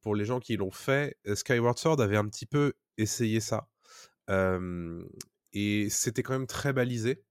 [0.00, 3.68] pour les gens qui l'ont fait, Skyward Sword avait un petit peu essayé ça.
[5.52, 7.24] Et c'était quand même très balisé,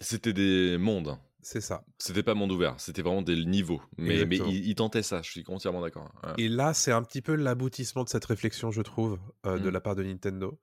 [0.00, 1.18] C'était des mondes.
[1.42, 1.84] c'est ça.
[1.98, 3.82] C'était pas monde ouvert, c'était vraiment des niveaux.
[3.98, 6.12] Mais, mais ils tentaient ça, je suis entièrement d'accord.
[6.24, 6.34] Ouais.
[6.38, 9.72] Et là, c'est un petit peu l'aboutissement de cette réflexion, je trouve, euh, de Mm.
[9.72, 10.58] la part de Nintendo,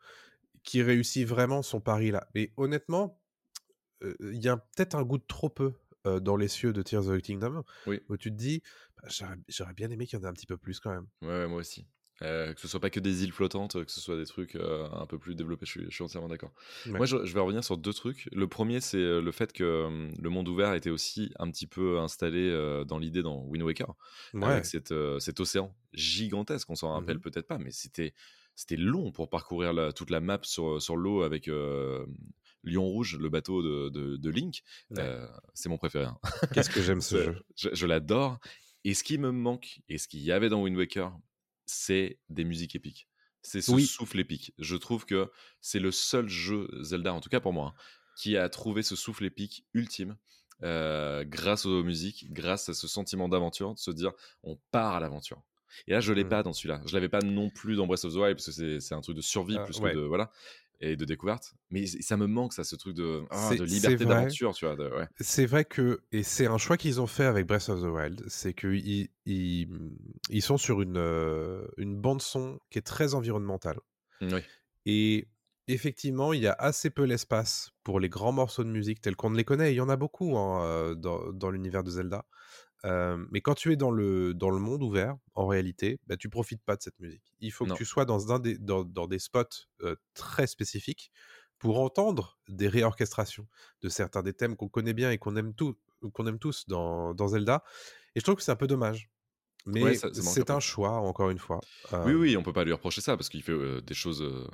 [0.64, 2.28] qui réussit vraiment son pari là.
[2.36, 3.22] Mais honnêtement,
[4.04, 5.74] euh, il y a peut-être un goût de trop peu
[6.06, 8.00] euh, dans les cieux de Tears of the Kingdom, Oui.
[8.10, 8.62] où tu te dis,
[9.02, 9.10] bah,
[9.48, 11.08] j'aurais bien aimé qu'il y en ait un petit peu plus quand même.
[11.22, 11.86] Ouais, ouais, moi aussi.
[12.24, 14.88] Euh, que ce soit pas que des îles flottantes, que ce soit des trucs euh,
[14.92, 16.54] un peu plus développés, je suis, je suis entièrement d'accord.
[16.86, 16.92] Ouais.
[16.92, 18.30] Moi, je, je vais revenir sur deux trucs.
[18.32, 21.98] Le premier, c'est le fait que euh, le monde ouvert était aussi un petit peu
[21.98, 22.52] installé
[22.88, 23.96] dans l'idée dans Wind Waker,
[24.36, 24.46] Ouais.
[24.46, 26.70] avec cette, cet océan gigantesque.
[26.70, 27.22] On s'en rappelle Mhm.
[27.22, 28.14] peut-être pas, mais c'était
[28.54, 32.06] c'était long pour parcourir la- toute la map sur, sur l'eau avec euh,
[32.64, 34.62] Lion Rouge, le bateau de, de, de Link.
[34.92, 35.00] Ouais.
[35.00, 36.06] Euh, c'est mon préféré.
[36.06, 36.20] hein.
[36.54, 37.44] Qu'est-ce que j'aime ce jeu?
[37.56, 38.40] Je, je l'adore.
[38.84, 41.12] Et ce qui me manque, et ce qu'il y avait dans Wind Waker,
[41.66, 43.08] c'est des musiques épiques.
[43.44, 43.86] C'est ce Oui.
[43.86, 44.54] souffle épique.
[44.60, 45.32] Je trouve que
[45.62, 47.82] c'est le seul jeu Zelda, en tout cas pour moi, hein,
[48.18, 50.18] qui a trouvé ce souffle épique ultime
[50.64, 54.12] euh, grâce aux musiques, grâce à ce sentiment d'aventure, de se dire
[54.44, 55.42] on part à l'aventure.
[55.88, 56.30] Et là, je l'ai Mm.
[56.30, 56.82] pas dans celui-là.
[56.86, 59.16] Je l'avais pas non plus dans Breath of the Wild parce que c'est- un truc
[59.16, 59.92] de survie Ah, plus ouais.
[59.92, 60.32] que de voilà
[60.82, 61.54] et de découverte.
[61.70, 64.76] Mais ça me manque ça, ce truc de, ah, de liberté d'aventure, tu vois.
[64.76, 65.08] ouais.
[65.20, 68.24] C'est vrai que, et c'est un choix qu'ils ont fait avec Breath of the Wild,
[68.28, 69.70] c'est qu'ils ils,
[70.30, 73.80] ils sont sur une, euh, une bande-son qui est très environnementale.
[74.22, 74.42] Oui.
[74.86, 75.28] Et
[75.68, 79.32] effectivement, il y a assez peu l'espace pour les grands morceaux de musique tels qu'on
[79.32, 79.74] les connaît.
[79.74, 82.26] Il y en a beaucoup hein, euh, dans, dans l'univers de Zelda.
[82.86, 86.30] Euh, mais quand tu es dans le, dans le monde ouvert, en réalité, bah, tu
[86.30, 87.34] profites pas de cette musique.
[87.40, 87.74] Il faut Non.
[87.76, 89.44] que tu sois dans, un des, dans, dans des spots
[89.82, 91.12] euh, très spécifiques
[91.60, 93.48] pour entendre des réorchestrations
[93.82, 95.78] de certains des thèmes qu'on connaît bien et qu'on aime, tout,
[96.14, 97.64] qu'on aime tous dans, dans Zelda.
[98.16, 99.10] Et je trouve que c'est un peu dommage.
[99.68, 101.60] Mais Ouais, c'est un choix, encore une fois.
[102.04, 104.48] Oui, oui, on peut pas lui reprocher ça parce qu'il fait euh, des choses euh,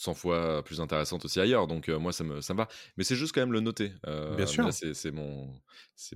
[0.00, 1.66] 100 fois plus intéressantes aussi ailleurs.
[1.66, 2.68] Donc euh, moi, ça me, ça me va.
[2.96, 3.92] Mais c'est juste quand même le noter.
[4.06, 4.66] Euh, Bien sûr.
[4.72, 5.52] c'est mon,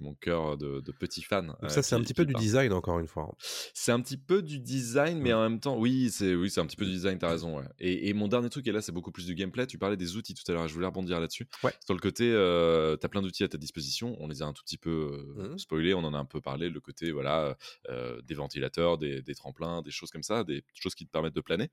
[0.00, 1.48] mon cœur de, de petit fan.
[1.48, 2.40] donc euh, ça, c'est un petit peu du part.
[2.40, 3.30] design, encore une fois.
[3.74, 5.36] C'est un petit peu du design, mais Mm.
[5.36, 7.18] en même temps, oui, c'est oui, un petit peu du design.
[7.18, 7.58] T'as raison.
[7.58, 7.64] Ouais.
[7.78, 9.66] Et, et mon dernier truc, et là, c'est beaucoup plus du gameplay.
[9.66, 10.66] Tu parlais des outils tout à l'heure.
[10.66, 11.46] Je voulais rebondir là-dessus.
[11.62, 11.72] Ouais.
[11.84, 12.30] Sur le côté,
[13.00, 14.16] t'as plein d'outils à ta disposition.
[14.18, 15.58] On les a un tout petit peu Mhm.
[15.58, 15.92] spoilés.
[15.92, 16.70] On en a un peu parlé.
[16.70, 17.54] Le côté, voilà,
[18.22, 21.42] des ventilateurs, des, des tremplins, des choses comme ça, des choses qui te permettent de
[21.42, 21.70] planer.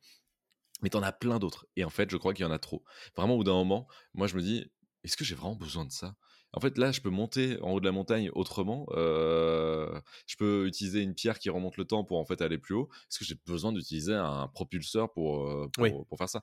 [0.81, 1.67] Mais t'en as plein d'autres.
[1.75, 2.83] Et en fait, je crois qu'il y en a trop.
[3.15, 4.71] Vraiment, au bout d'un moment, moi, je me dis,
[5.03, 6.15] est-ce que j'ai vraiment besoin de ça?
[6.53, 8.85] En fait, là, je peux monter en haut de la montagne autrement.
[8.91, 12.75] Euh, je peux utiliser une pierre qui remonte le temps pour en fait aller plus
[12.75, 12.89] haut.
[13.09, 15.93] Est-ce que j'ai besoin d'utiliser un propulseur pour, euh, pour, Oui.
[16.07, 16.41] pour faire ça?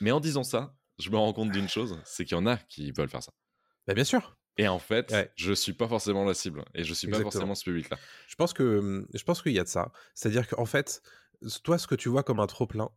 [0.00, 2.56] Mais en disant ça, je me rends compte d'une chose, c'est qu'il y en a
[2.56, 3.32] qui veulent faire ça.
[3.86, 4.36] Bah, bien sûr.
[4.58, 5.32] Et en fait, Ouais.
[5.34, 6.64] je suis pas forcément la cible.
[6.74, 8.00] Et je suis pas forcément ce public-là.
[8.26, 9.92] Je pense que hum, je pense qu'il y a de ça.
[10.14, 11.02] C'est-à-dire qu'en fait,
[11.62, 12.90] toi, ce que tu vois comme un trop plein,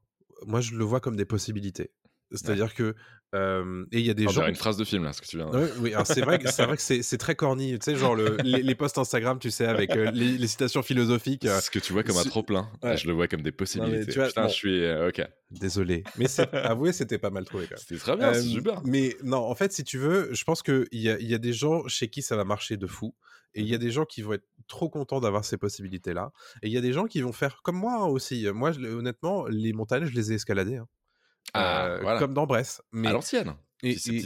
[0.45, 1.91] moi, je le vois comme des possibilités.
[2.31, 2.93] C'est-à-dire que
[3.35, 4.47] euh, et il y a des On gens.
[4.47, 6.37] une phrase de film, là, ce que tu viens de Ouais, oui, alors c'est vrai
[6.39, 7.77] que c'est vrai que c'est très corny.
[7.79, 10.81] Tu sais, genre le- les, les posts Instagram, tu sais, avec euh, les, les citations
[10.83, 11.45] philosophiques.
[11.45, 12.97] euh, Ce que tu vois comme un trop plein, Ouais.
[12.97, 14.05] je le vois comme des possibilités.
[14.11, 14.47] tu vois, Putain, bon.
[14.47, 14.83] je suis.
[14.83, 15.21] euh, ok.
[15.51, 17.67] désolé, mais avouez, c'était pas mal trouvé.
[17.77, 18.81] C'était très bien, c'est super.
[18.83, 21.39] Mais non, en fait, si tu veux, je pense qu'il y a, il y a
[21.39, 23.15] des gens chez qui ça va marcher de fou.
[23.55, 26.31] Et il y a des gens qui vont être trop contents d'avoir ces possibilités-là.
[26.63, 28.47] Et il y a des gens qui vont faire comme moi aussi.
[28.53, 30.77] Moi, je- honnêtement, les montagnes, je les ai escaladées.
[30.77, 30.87] hein.
[31.53, 32.19] Ah, Euh, voilà.
[32.19, 32.81] Comme dans Brest.
[32.91, 33.55] Mais À l'ancienne.
[33.81, 34.25] Et, Et,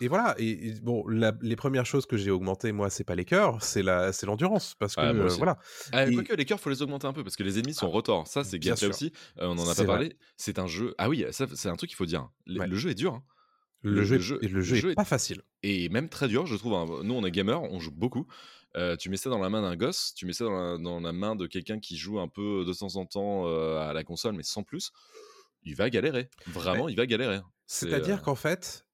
[0.00, 0.34] et- voilà.
[0.38, 3.62] Et, et bon, la- les premières choses que j'ai augmentées, moi, c'est pas les cœurs,
[3.62, 5.36] c'est la, c'est l'endurance, parce que euh, aussi.
[5.38, 5.56] voilà.
[5.92, 8.26] Ah, Quoique, les cœurs, faut les augmenter un peu parce que les ennemis sont retors.
[8.26, 9.12] Ça, c'est bien gameplay aussi.
[9.38, 10.16] Euh, on en a pas parlé.
[10.36, 10.94] C'est un jeu.
[10.98, 12.28] Ah oui, ça, c'est un truc qu'il faut dire.
[12.46, 12.66] Le, Ouais.
[12.66, 13.14] le jeu est dur.
[13.14, 13.22] hein.
[13.82, 15.42] Le, Le- jeu, le jeu- le est- pas facile.
[15.62, 16.74] Et même très dur, je trouve.
[16.74, 16.86] hein.
[17.04, 18.26] Nous, on est gamers, on joue beaucoup.
[18.76, 21.00] Euh, tu mets ça dans la main d'un gosse, tu mets ça dans la, dans
[21.00, 24.04] la main de quelqu'un qui joue un peu de temps en temps euh, à la
[24.04, 24.92] console, mais sans plus.
[25.62, 26.30] Il va galérer.
[26.46, 27.40] Vraiment, il va galérer.
[27.66, 28.86] C'est, C'est-à-dire qu'en fait,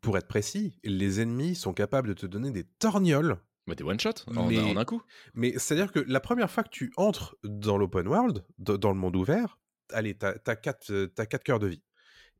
[0.00, 3.38] pour être précis, les ennemis sont capables de te donner des torgnoles.
[3.66, 5.02] Mais des one shot en, un coup.
[5.34, 9.16] Mais c'est-à-dire que la première fois que tu entres dans l'open world, dans le monde
[9.16, 9.58] ouvert,
[9.92, 11.82] allez, t'as as quatre, t'as quatre cœurs de vie.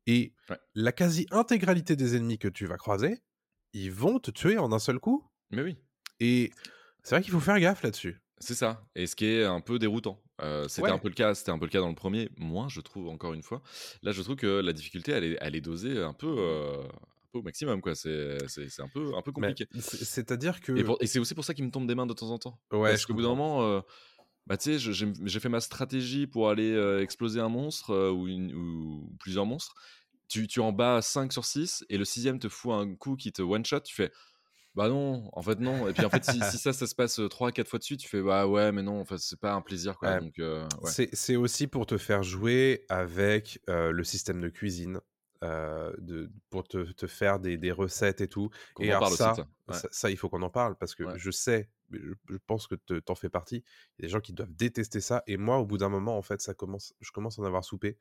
[0.06, 0.58] Et Ouais.
[0.74, 3.22] la quasi-intégralité des ennemis que tu vas croiser,
[3.74, 5.24] ils vont te tuer en un seul coup.
[5.50, 5.76] Mais oui.
[6.20, 6.50] Et
[7.02, 8.20] c'est vrai qu'il faut faire gaffe là-dessus.
[8.38, 8.82] C'est ça.
[8.94, 10.22] Et ce qui est un peu déroutant.
[10.40, 10.90] Euh, c'était Ouais.
[10.90, 11.34] un peu le cas.
[11.34, 12.30] C'était un peu le cas dans le premier.
[12.38, 13.62] Moi, je trouve encore une fois.
[14.02, 17.28] Là, je trouve que la difficulté, elle est, elle est dosée un peu, euh, un
[17.32, 17.82] peu au maximum.
[17.82, 17.94] quoi.
[17.94, 19.66] C'est, c'est, un peu, un peu compliqué.
[19.78, 20.72] c'est- C'est-à-dire que.
[21.02, 22.58] Et, c'est aussi pour ça qu'il me tombe des mains de temps en temps.
[22.72, 23.80] Ouais, Parce qu'au bout d'un moment, euh,
[24.46, 29.14] bah, tu sais, j'ai fait ma stratégie pour aller exploser un monstre ou, une- ou
[29.20, 29.74] plusieurs monstres.
[30.28, 33.32] Tu, tu en bats 5 sur 6 et le sixième te fout un coup qui
[33.32, 33.80] te one-shot.
[33.80, 34.10] Tu fais
[34.74, 35.88] bah non, en fait non.
[35.88, 37.84] Et puis en fait, si, si ça, ça se passe 3 à 4 fois de
[37.84, 40.10] suite, tu fais bah ouais, mais non, en fait, c'est pas un plaisir quoi.
[40.14, 40.20] Ouais.
[40.20, 40.90] Donc, euh, ouais.
[40.90, 45.00] C'est- C'est aussi pour te faire jouer avec euh, le système de cuisine,
[45.42, 48.50] euh, de, pour te, te faire des, des recettes et tout.
[48.74, 49.42] Qu'on et en parle aussi ça, ça.
[49.68, 49.74] Ouais.
[49.74, 52.98] ça, ça, il faut qu'on en parle parce que je sais, je, pense que te-
[53.00, 53.64] t'en fais partie.
[53.98, 55.22] Il y a des gens qui doivent détester ça.
[55.26, 57.64] Et moi, au bout d'un moment, en fait, ça commence, je commence à en avoir
[57.64, 57.96] soupé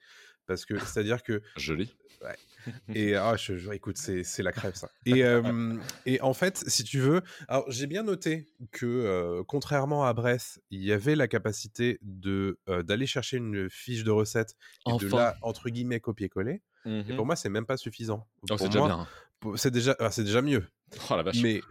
[0.45, 1.95] parce que c'est-à-dire que Joli.
[2.93, 4.89] et ah, je, je- écoute, c'est c'est la crève ça.
[5.05, 10.05] Et, euh, et en fait, si tu veux, alors j'ai bien noté que euh, contrairement
[10.05, 14.55] à Brest, il y avait la capacité de euh, d'aller chercher une fiche de recette
[14.87, 15.17] et de Enfin.
[15.17, 16.61] la entre guillemets copier-coller.
[16.85, 17.15] Et Mhm.
[17.17, 18.25] pour moi, c'est même pas suffisant.
[18.49, 19.07] Oh, c'est déjà bien.
[19.39, 20.65] pour- C'est déjà, ah, c'est déjà mieux.
[21.09, 21.41] Oh la vache.
[21.43, 21.61] Mais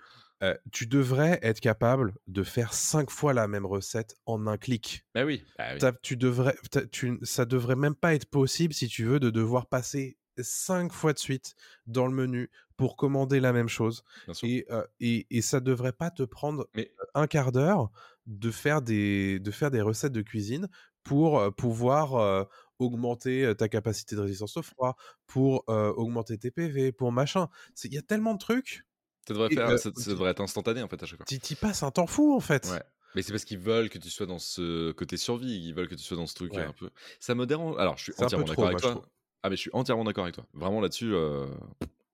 [0.43, 5.05] euh, tu devrais être capable de faire cinq fois la même recette en un clic.
[5.15, 5.45] Bah oui.
[5.59, 5.81] Bah oui.
[6.03, 6.57] Tu devrais,
[6.93, 11.13] tu, ça devrait même pas être possible si tu veux de devoir passer cinq fois
[11.13, 11.55] de suite
[11.87, 14.05] dans le menu pour commander la même chose.
[14.43, 17.91] Et, euh, et, et ça devrait pas te prendre Mais un quart d'heure
[18.27, 20.69] de faire des de faire des recettes de cuisine
[21.03, 22.45] pour pouvoir euh,
[22.79, 27.49] augmenter ta capacité de résistance au froid, pour euh, augmenter tes PV, pour machin.
[27.85, 28.85] Il y a tellement de trucs.
[29.29, 31.27] Ça devrait, et, faire, euh, ça, ça devrait être instantané en fait à chaque fois.
[31.27, 32.67] Tu y passes un temps fou en fait.
[32.71, 32.83] Ouais.
[33.15, 35.95] Mais c'est parce qu'ils veulent que tu sois dans ce côté survie, ils veulent que
[35.95, 36.63] tu sois dans ce truc Ouais.
[36.65, 36.91] un peu.
[37.21, 37.79] Ça me dérange.
[37.79, 39.09] Alors, je suis entièrement d'accord avec moi, toi.
[39.43, 40.47] Ah, mais je suis entièrement d'accord avec toi.
[40.53, 41.47] Vraiment là-dessus, euh,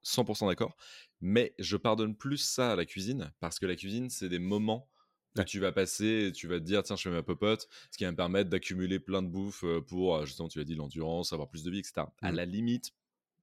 [0.02, 0.76] 100% d'accord.
[1.20, 4.88] Mais je pardonne plus ça à la cuisine parce que la cuisine, c'est des moments
[5.34, 5.44] que Ouais.
[5.46, 8.04] tu vas passer et tu vas te dire, tiens, je fais ma popote, ce qui
[8.04, 11.32] va me permettre d'accumuler plein de bouffe euh, pour, euh, justement, tu l'as dit, l'endurance,
[11.32, 12.02] avoir plus de vie, etc.
[12.22, 12.36] À Mm.
[12.36, 12.92] la limite,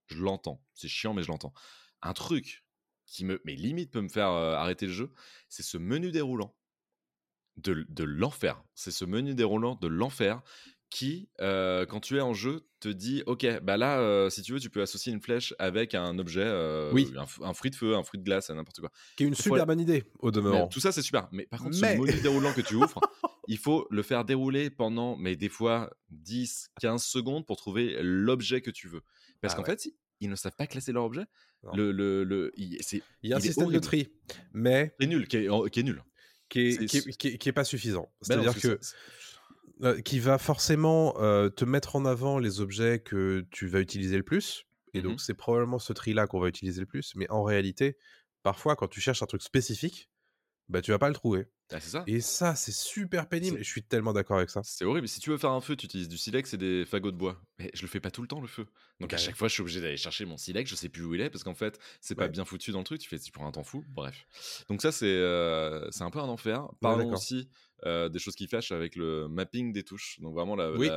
[0.08, 0.64] je l'entends.
[0.74, 1.54] C'est chiant, mais je l'entends.
[2.02, 2.64] Un truc
[3.12, 5.12] qui me, mais limite peut me faire euh, arrêter le jeu,
[5.50, 6.56] c'est ce menu déroulant
[7.58, 8.64] de, de l'enfer.
[8.74, 10.42] C'est ce menu déroulant de l'enfer
[10.90, 14.54] qui, euh, quand tu es en jeu, te dit Ok, bah là, euh, si tu
[14.54, 17.14] veux, tu peux associer une flèche avec un objet, euh, Oui.
[17.18, 18.90] un, fruit de feu, un fruit de glace, n'importe quoi.
[19.18, 20.68] Qui est une super bonne idée au demeurant.
[20.68, 21.28] tout ça, c'est super.
[21.32, 23.00] Mais par contre, Mais- ce menu déroulant que tu ouvres,
[23.48, 28.62] il faut le faire dérouler pendant, mais des fois, 10, 15 secondes pour trouver l'objet
[28.62, 29.02] que tu veux.
[29.42, 29.78] Parce Ah qu'en ouais.
[29.78, 31.26] fait, ils ne savent pas classer leur objet.
[31.64, 31.74] Non.
[31.76, 32.80] Le, le, le, il-
[33.24, 34.08] y a un système de tri,
[34.54, 36.02] mais qui est nul, qui est, qui est nul.
[36.50, 38.02] qui est, C'est- qui est- qui est- qui est pas suffisant.
[38.02, 38.80] Non, C'est-à-dire parce que
[39.84, 44.18] euh, qui va forcément euh, te mettre en avant les objets que tu vas utiliser
[44.18, 44.66] le plus.
[44.94, 45.04] Et Mhm.
[45.10, 47.14] donc, c'est probablement ce tri-là qu'on va utiliser le plus.
[47.16, 47.98] Mais en réalité,
[48.44, 50.10] parfois, quand tu cherches un truc spécifique,
[50.72, 51.48] bah, tu vas pas le trouver.
[51.74, 52.04] Ah, ça?
[52.08, 53.58] Et ça, c'est super pénible.
[53.60, 54.62] Je suis tellement d'accord avec ça.
[54.64, 55.08] C'est horrible.
[55.08, 57.42] Si tu veux faire un feu, tu utilises du silex et des fagots de bois.
[57.60, 58.66] Mais je le fais pas tout le temps, le feu.
[59.00, 59.26] Donc Bah à ouais.
[59.26, 60.70] chaque fois, je suis obligé d'aller chercher mon silex.
[60.70, 62.30] Je sais plus où il est parce qu'en fait, c'est pas Ouais.
[62.30, 63.00] bien foutu dans le truc.
[63.00, 63.86] Tu fais, tu prends un temps fou.
[63.88, 64.26] Bref.
[64.68, 66.68] Donc ça, c'est euh, c'est un peu un enfer.
[66.82, 67.14] Parlons d'accord.
[67.14, 67.50] aussi
[67.86, 70.20] euh, des choses qui fâchent avec le mapping des touches.
[70.20, 70.88] Donc vraiment la, Oui.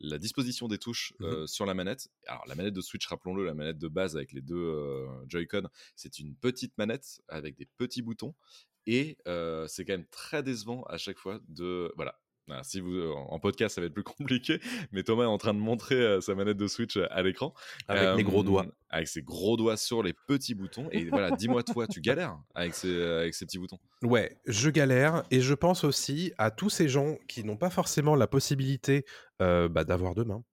[0.00, 1.26] la, disposition des touches Mhm.
[1.26, 2.08] euh, sur la manette.
[2.26, 5.68] Alors la manette de Switch, rappelons-le, la manette de base avec les deux euh, Joy-Con,
[5.96, 8.34] c'est une petite manette avec des petits boutons.
[8.86, 11.90] Et euh, c'est quand même très décevant à chaque fois de...
[11.96, 12.20] Voilà.
[12.62, 14.02] Si vous en podcast ça va être plus
[14.42, 14.60] compliqué,
[14.92, 17.54] mais Thomas est en train de montrer euh, sa manette de Switch euh, à l'écran
[17.88, 18.66] Avec mes gros Euh, doigts.
[18.90, 20.88] avec ses gros doigts sur les petits boutons.
[20.92, 23.78] Et voilà, dis-moi toi, tu galères avec ces, avec ces petits boutons?
[24.02, 28.14] Ouais, je galère et je pense aussi à tous ces gens qui n'ont pas forcément
[28.14, 29.04] la possibilité
[29.40, 30.44] euh, bah, d'avoir deux mains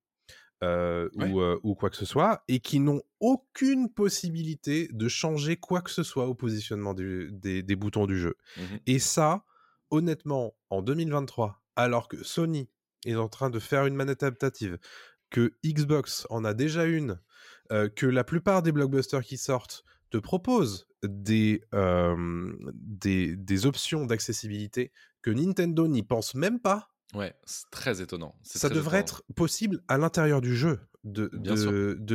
[0.64, 1.30] euh, Ouais.
[1.30, 5.82] ou, euh, ou quoi que ce soit et qui n'ont aucune possibilité de changer quoi
[5.82, 8.36] que ce soit au positionnement du- des, des boutons du jeu.
[8.58, 8.80] Mhm.
[8.88, 9.44] Et ça,
[9.89, 12.69] honnêtement, en 2023, alors que Sony
[13.05, 14.77] est en train de faire une manette adaptative,
[15.29, 17.19] que Xbox en a déjà une,
[17.71, 24.05] euh, que la plupart des blockbusters qui sortent te proposent des, euh, des, des options
[24.05, 28.36] d'accessibilité que Nintendo n'y pense même pas, Ouais, c'est très étonnant.
[28.41, 29.19] ça très devrait étonnant.
[29.19, 31.27] être possible à l'intérieur du jeu de,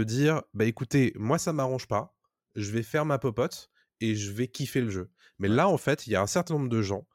[0.04, 2.16] dire bah écoutez, moi ça m'arrange pas,
[2.54, 5.10] je vais faire ma popote et je vais kiffer le jeu.
[5.38, 7.06] Mais là en fait, il y a un certain nombre de gens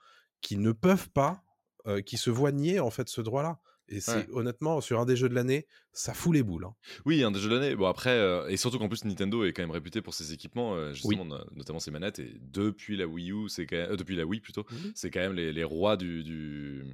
[0.42, 1.44] qui ne peuvent pas,
[1.88, 3.60] euh, qui se voient nier en fait ce droit-là.
[3.94, 4.28] Et c'est Ouais.
[4.32, 6.64] honnêtement sur un des jeux de l'année, ça fout les boules.
[6.64, 6.74] hein.
[7.06, 7.76] Oui, un des jeux de l'année.
[7.76, 10.76] Bon, après, euh, et surtout qu'en plus, Nintendo est quand même réputé pour ses équipements,
[10.76, 12.20] euh, justement, no- notamment ses manettes.
[12.20, 14.92] Et depuis la Wii U, c'est quand même- euh, depuis la Wii plutôt, Mhm.
[14.96, 16.86] c'est quand même les, les rois du, du-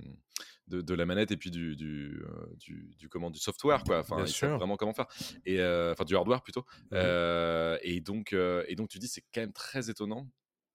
[0.69, 2.19] de, de la manette et puis du, du,
[2.59, 3.99] du, du, comment, du software, quoi.
[3.99, 4.57] Enfin, Bien ils savent sûr.
[4.57, 5.05] vraiment comment faire.
[5.45, 5.61] Et,
[5.91, 6.65] enfin, du hardware plutôt.
[6.93, 10.27] Euh, et, donc, et donc, tu dis, c'est quand même très étonnant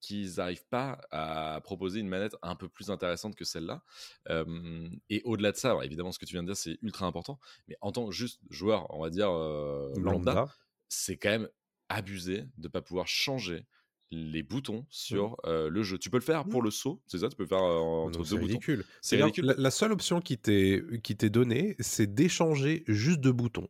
[0.02, 3.82] qu'ils n'arrivent pas à proposer une manette un peu plus intéressante que celle-là.
[4.28, 7.06] Euh, et au-delà de ça, alors évidemment, ce que tu viens de dire, c'est ultra
[7.06, 7.38] important,
[7.68, 10.54] mais en tant que juste joueur, on va dire euh, lambda, Lambda.
[10.88, 11.48] c'est quand même
[11.88, 13.64] abusé de pas pouvoir changer
[14.10, 15.98] les boutons sur euh, le jeu.
[15.98, 17.28] Tu peux le faire pour le saut, c'est ça?
[17.30, 18.82] Tu peux le faire euh, entre deux boutons.
[19.00, 19.46] C'est ridicule.
[19.46, 23.68] La, la seule option qui t'est qui t'est donnée, c'est d'échanger juste deux boutons.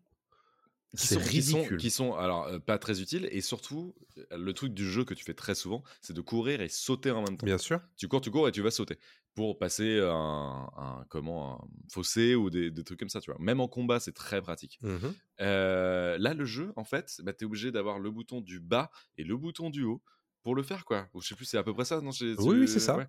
[0.97, 1.77] Qui sont, qui sont- ridicule.
[1.79, 3.95] Qui sont, alors euh, pas très utiles et surtout
[4.31, 7.23] le truc du jeu que tu fais très souvent, c'est de courir et sauter en
[7.23, 7.47] même temps.
[7.47, 7.81] Bien sûr.
[7.97, 8.99] Tu cours, tu cours et tu vas sauter
[9.35, 13.21] pour passer un, un- comment un fossé ou des, des trucs comme ça.
[13.23, 13.41] Tu vois.
[13.41, 14.79] Même en combat, c'est très pratique.
[14.83, 15.15] Mhm.
[15.41, 18.91] Euh, là, le jeu, en fait, bah, tu es obligé d'avoir le bouton du bas
[19.17, 20.03] et le bouton du haut
[20.43, 21.09] pour le faire, quoi.
[21.15, 22.97] Ou je sais plus, c'est à peu près ça, non Oui, oui, c'est ça.
[22.97, 23.07] ouais.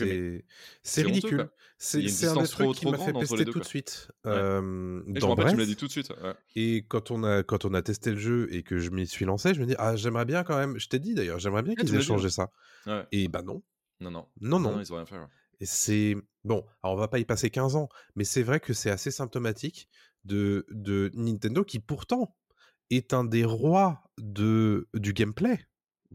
[0.00, 0.44] Mais
[0.82, 1.48] C'est ridicule.
[1.78, 4.32] C'est un des trucs qui m'a fait pester deux, tout de suite Ouais.
[4.32, 6.10] euh, Et je dans rappelle, tu me l'as dit tout de suite.
[6.22, 6.34] ouais.
[6.56, 9.24] Et quand on, a, quand on a testé le jeu et que je m'y suis
[9.24, 11.74] lancé, je me dis, ah, j'aimerais bien quand même, je t'ai dit d'ailleurs, j'aimerais bien
[11.76, 12.50] Ah, qu'ils aient changé ça.
[13.12, 13.62] Et bah non,
[14.00, 14.26] Non, non.
[14.40, 14.80] non, non.
[14.80, 15.16] ils ont rien fait.
[15.60, 16.16] Et c'est.
[16.44, 19.10] Bon, alors on va pas y passer 15 ans, mais c'est vrai que c'est assez
[19.10, 19.88] symptomatique
[20.24, 22.34] de, de Nintendo qui pourtant
[22.88, 25.66] est un des rois de, du gameplay,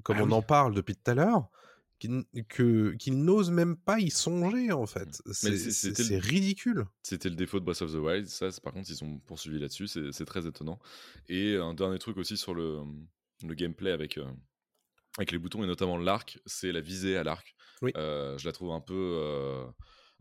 [0.03, 0.33] comme Ah on oui.
[0.33, 1.49] en parle depuis tout à l'heure,
[1.99, 5.21] qui, n- que- qu'il n'ose même pas y songer en fait.
[5.25, 6.85] Mais C'est ridicule.
[7.03, 8.27] C'était le défaut de Breath of the Wild.
[8.27, 9.87] Ça, par contre, ils ont poursuivi là-dessus.
[9.87, 10.79] C'est c'est très étonnant.
[11.29, 12.79] Et un dernier truc aussi sur le,
[13.43, 14.25] le gameplay avec, euh,
[15.17, 17.55] avec les boutons et notamment l'arc, c'est la visée à l'arc.
[17.81, 17.91] Oui.
[17.95, 19.65] Euh, je la trouve un peu, euh,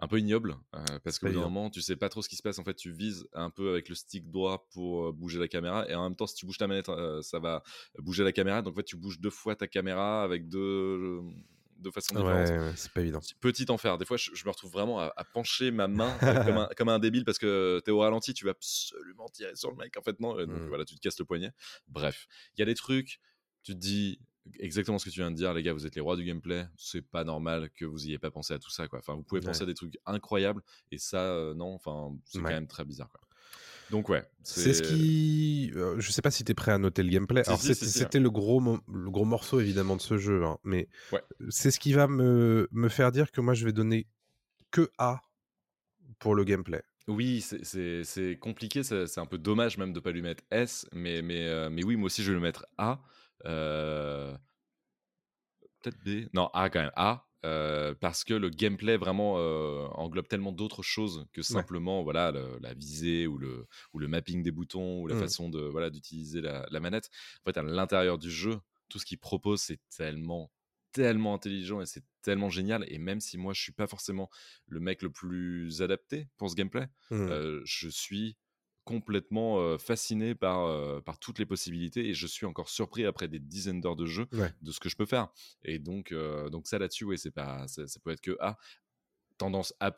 [0.01, 1.43] un peu ignoble euh, parce évident.
[1.43, 2.59] moment, tu sais pas trop ce qui se passe.
[2.59, 5.89] En fait, tu vises un peu avec le stick droit pour euh, bouger la caméra
[5.89, 7.63] et en même temps, si tu bouges ta manette, euh, ça va
[7.99, 8.61] bouger la caméra.
[8.63, 11.21] Donc, en fait, tu bouges deux fois ta caméra avec deux,
[11.79, 12.49] deux façons différentes.
[12.49, 13.21] Ouais, ouais, c'est pas évident.
[13.41, 13.97] Petit enfer.
[13.99, 16.69] Des fois, je, je me retrouve vraiment à, à pencher ma main euh, comme, un,
[16.77, 19.97] comme un débile parce que t'es au ralenti, tu vas absolument tirer sur le mec.
[19.97, 20.39] En fait, non.
[20.41, 20.69] Et donc, Mm.
[20.69, 21.53] voilà, tu te casses le poignet.
[21.87, 22.27] Bref,
[22.57, 23.21] il y a des trucs,
[23.63, 24.19] tu te dis
[24.59, 26.67] exactement ce que tu viens de dire, les gars, vous êtes les rois du gameplay.
[26.77, 28.99] C'est pas normal que vous ayez pas pensé à tout ça, quoi.
[28.99, 29.65] Enfin, vous pouvez penser Ouais.
[29.65, 31.75] à des trucs incroyables et ça, euh, non.
[31.75, 32.45] Enfin, c'est Ouais.
[32.45, 33.21] quand même très bizarre, quoi.
[33.91, 34.25] Donc, ouais.
[34.43, 35.71] C'est ce qui.
[35.77, 37.45] euh, je sais pas si t'es prêt à noter le gameplay.
[37.45, 40.01] Si, Alors, si, c'était si, si, c'était le, gros mo- le gros morceau évidemment de
[40.01, 41.23] ce jeu, hein, mais Ouais.
[41.51, 44.07] c'est ce qui va me, me faire dire que moi je vais donner
[44.71, 45.21] que A
[46.19, 46.83] pour le gameplay.
[47.09, 51.21] Oui, c'est- compliqué, c'est c'est un peu dommage même de pas lui mettre S, mais,
[51.21, 53.01] mais, euh, mais oui, moi aussi je vais le mettre A.
[53.47, 54.37] Euh,
[55.83, 56.29] Peut-être B.
[56.33, 56.93] Non, A quand même.
[56.97, 57.27] A.
[57.45, 62.59] euh, parce que le gameplay vraiment euh, englobe tellement d'autres choses que simplement voilà le-
[62.63, 65.19] la visée ou le, ou le mapping des boutons ou la Mm.
[65.19, 67.11] façon de voilà d'utiliser la, la manette.
[67.45, 70.51] En fait, à l'intérieur du jeu, tout ce qu'il propose, c'est tellement
[70.93, 72.87] tellement intelligent et c'est tellement génial.
[72.89, 74.31] Et même si moi je suis pas forcément
[74.67, 76.87] le mec le plus adapté pour ce gameplay,
[77.29, 78.39] euh, je suis
[78.85, 83.29] complètement euh, fasciné par, euh, par toutes les possibilités et je suis encore surpris après
[83.29, 84.55] des dizaines d'heures de jeu Ouais.
[84.61, 85.29] de ce que je peux faire.
[85.65, 88.57] Et donc, euh, donc ça là-dessus, oui, c'est pas, ça, ça peut être que A.
[89.45, 89.93] Tendance A, hein,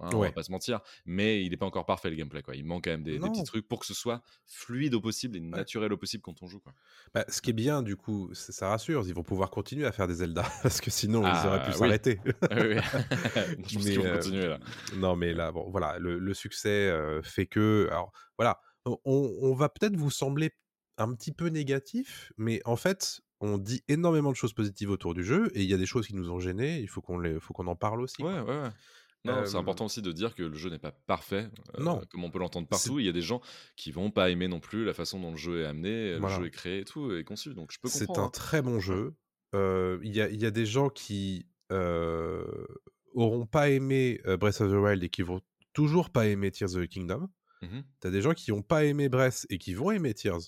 [0.00, 0.28] on Ouais.
[0.28, 2.40] va pas se mentir, mais il n'est pas encore parfait le gameplay.
[2.40, 2.56] Quoi.
[2.56, 5.40] Il manque quand même des, petits trucs pour que ce soit fluide au possible et
[5.40, 6.60] naturel au possible quand on joue.
[6.60, 6.72] Quoi.
[7.12, 10.08] Bah, ce qui est bien, du coup, ça rassure, ils vont pouvoir continuer à faire
[10.08, 11.76] des Zelda, parce que sinon, ils Ah, auraient pu oui.
[11.76, 12.20] s'arrêter.
[12.52, 12.76] Oui, oui.
[13.68, 14.58] je pense Mais, qu'ils vont euh, continuer là.
[14.96, 17.88] non, mais là, bon, voilà, le, le succès euh, fait que.
[17.90, 20.52] Alors, voilà, on, on va peut-être vous sembler
[20.96, 25.22] un petit peu négatif, mais en fait, on dit énormément de choses positives autour du
[25.24, 27.38] jeu, et il y a des choses qui nous ont gênés, il faut qu'on les-
[27.40, 28.22] faut qu'on en parle aussi.
[28.22, 28.44] Ouais, quoi.
[28.44, 28.70] ouais, ouais.
[29.24, 32.00] Non, c'est important aussi de dire que le jeu n'est pas parfait, euh, Non.
[32.10, 33.00] comme on peut l'entendre partout.
[33.00, 33.40] Il y a des gens
[33.74, 36.36] qui vont pas aimer non plus la façon dont le jeu est amené, Voilà.
[36.36, 37.52] le jeu est créé et tout, et conçu.
[37.52, 38.26] Donc je peux C'est comprendre.
[38.26, 38.30] un hein.
[38.30, 39.14] très bon jeu.
[39.56, 42.44] Euh, Il y, a, y a des gens qui euh,
[43.14, 45.40] auront pas aimé Breath of the Wild et qui vont
[45.72, 47.28] toujours pas aimer Tears of the Kingdom.
[47.62, 47.82] Mhm.
[48.00, 50.40] T'as des gens qui ont pas aimé Breath et qui vont aimer Tears.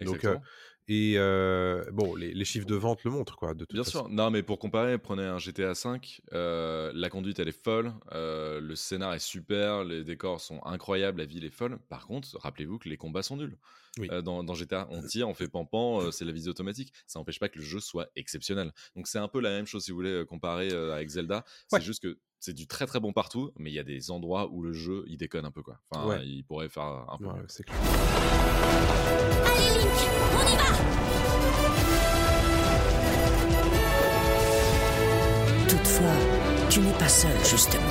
[0.00, 0.42] Donc, Exactement.
[0.88, 4.04] Et euh, bon, les, les chiffres de vente le montrent, quoi, de toute Bien façon.
[4.04, 4.08] sûr.
[4.08, 5.98] Non, mais pour comparer, prenez un GTA V.
[6.32, 7.92] euh, la conduite, elle est folle.
[8.12, 9.82] euh, le scénar est super.
[9.82, 11.18] Les décors sont incroyables.
[11.18, 11.78] La ville est folle.
[11.88, 13.56] Par contre, rappelez-vous que les combats sont nuls.
[13.98, 14.08] Oui.
[14.22, 16.92] Dans, dans GTA, on tire, on fait pampan, euh, c'est la visée automatique.
[17.06, 18.72] Ça n'empêche pas que le jeu soit exceptionnel.
[18.94, 21.44] Donc c'est un peu la même chose si vous voulez euh, comparer avec Zelda.
[21.66, 21.82] C'est Ouais.
[21.82, 24.62] juste que c'est du très très bon partout, mais il y a des endroits où
[24.62, 25.78] le jeu il déconne un peu quoi.
[25.90, 26.26] Enfin, Ouais.
[26.26, 27.24] il pourrait faire un peu.
[27.26, 27.40] Ouais, mieux.
[27.40, 27.76] ouais, c'est clair.
[29.44, 29.90] Allez, Link,
[30.34, 31.76] on y va
[35.68, 36.12] Toutefois,
[36.70, 37.82] tu n'es pas seul, justement.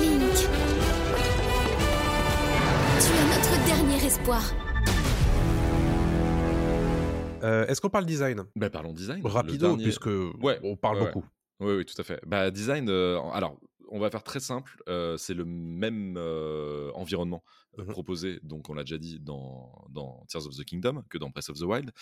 [0.00, 0.48] Link.
[3.00, 4.42] Tu es notre dernier espoir.
[7.42, 8.44] Euh, Est-ce qu'on parle design?
[8.56, 9.20] Bah, parlons design.
[9.26, 10.06] Rapido, dernier- puisque
[10.40, 11.06] Ouais, on parle ouais.
[11.12, 11.24] beaucoup.
[11.60, 12.20] Oui, oui, tout à fait.
[12.26, 14.76] Bah, design, euh, alors, on va faire très simple.
[14.88, 17.44] euh, c'est le même euh, environnement
[17.78, 17.90] euh, Mhm.
[17.90, 21.48] proposé, donc on l'a déjà dit, dans, dans Tears of the Kingdom que dans Breath
[21.50, 21.92] of the Wild,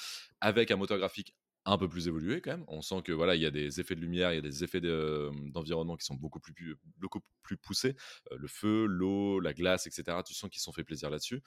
[0.40, 1.34] avec un moteur graphique
[1.64, 2.64] un peu plus évolué quand même.
[2.66, 4.64] On sent que voilà, il y a des effets de lumière, il y a des
[4.64, 7.94] effets de- d'environnement qui sont beaucoup plus, pu- beaucoup plus poussés.
[8.32, 10.24] Euh, le feu, l'eau, la glace, etc.
[10.24, 11.40] Tu sens qu'ils se sont fait plaisir là-dessus.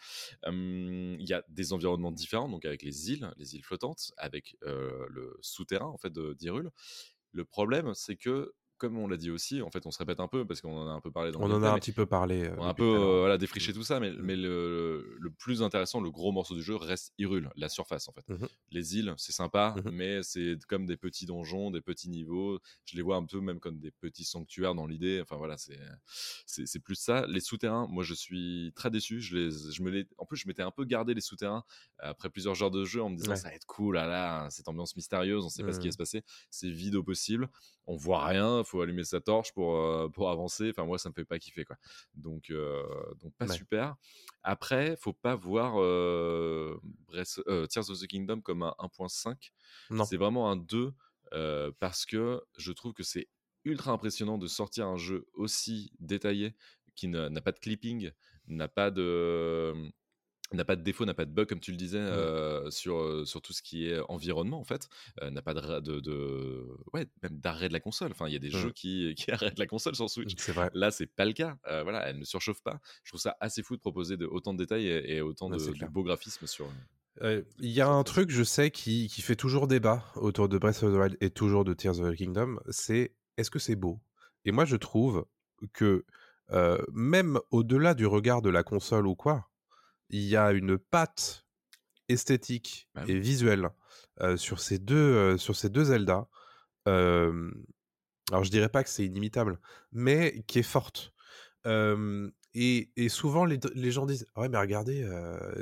[0.48, 5.06] Il y a des environnements différents, donc avec les îles, les îles flottantes, avec euh,
[5.10, 6.72] le souterrain en fait de- d'Hyrule.
[7.36, 10.28] Le problème, c'est que, comme on l'a dit aussi, en fait, on se répète un
[10.28, 11.92] peu parce qu'on en a un peu parlé dans On le en a un petit
[11.92, 12.44] peu parlé.
[12.46, 15.62] euh, on a un peu euh, voilà, défriché tout ça, mais, mais le, le plus
[15.64, 18.28] intéressant, le gros morceau du jeu reste Hyrule, la surface en fait.
[18.30, 18.48] Mhm.
[18.72, 22.60] Les îles, c'est sympa, mais c'est comme des petits donjons, des petits niveaux.
[22.86, 25.20] Je les vois un peu même comme des petits sanctuaires dans l'idée.
[25.22, 25.56] Enfin voilà,
[26.46, 27.26] c'est plus ça.
[27.28, 29.22] Les souterrains, moi je suis très déçu.
[29.22, 31.64] Je les, je me les, en plus je m'étais un peu gardé les souterrains
[32.00, 33.36] après plusieurs heures de jeu en me disant Ouais.
[33.38, 35.92] ça va être cool, là là, cette ambiance mystérieuse, on sait pas ce qui va
[35.92, 36.24] se passer.
[36.52, 37.50] C'est vide au possible.
[37.88, 40.70] On voit rien, faut allumer sa torche pour euh, pour avancer.
[40.72, 41.78] Enfin moi ça me fait pas kiffer quoi.
[42.16, 42.84] Donc euh,
[43.22, 43.56] donc pas Ouais.
[43.56, 43.96] super.
[44.44, 49.52] Après, faut pas voir euh, Breath- Tears of the Kingdom comme un 1.5.
[49.90, 50.04] Non.
[50.06, 50.94] C'est vraiment un 2
[51.34, 53.28] euh, parce que je trouve que c'est
[53.64, 56.56] ultra impressionnant de sortir un jeu aussi détaillé
[56.96, 58.12] qui n'a pas de clipping,
[58.48, 59.74] n'a pas de
[60.54, 63.42] n'a pas de défaut, n'a pas de bug comme tu le disais euh, sur, sur
[63.42, 64.88] tout ce qui est environnement en fait,
[65.22, 68.12] euh, n'a pas de, ra- de, de- ouais même d'arrêt de la console.
[68.12, 68.60] Enfin, il y a des Mhm.
[68.62, 70.36] jeux qui, qui arrêtent la console sur Switch.
[70.38, 70.72] C'est vrai.
[70.74, 71.58] Là, c'est pas le cas.
[71.68, 72.80] Euh, voilà, elle ne surchauffe pas.
[73.04, 75.58] Je trouve ça assez fou de proposer de, autant de détails et, et autant Ouais,
[75.58, 76.72] de, de beaux graphismes sur.
[77.22, 80.84] Il y a un truc, je sais, qui, qui fait toujours débat autour de Breath
[80.84, 84.02] of the Wild et toujours de Tears of the Kingdom, c'est est-ce que c'est beau?
[84.44, 85.26] Et moi, je trouve
[85.74, 86.06] que
[86.92, 89.50] même au-delà du regard de la console ou quoi,
[90.10, 91.46] il y a une patte
[92.08, 93.70] esthétique Bah et visuelle
[94.22, 96.28] euh, sur, ces deux, euh, sur ces deux Zelda.
[96.88, 97.52] euh,
[98.32, 99.60] alors, je dirais pas que c'est inimitable,
[99.92, 101.14] mais qui est forte.
[102.58, 105.06] Et, et souvent, les, les gens disent Ouais, mais regardez,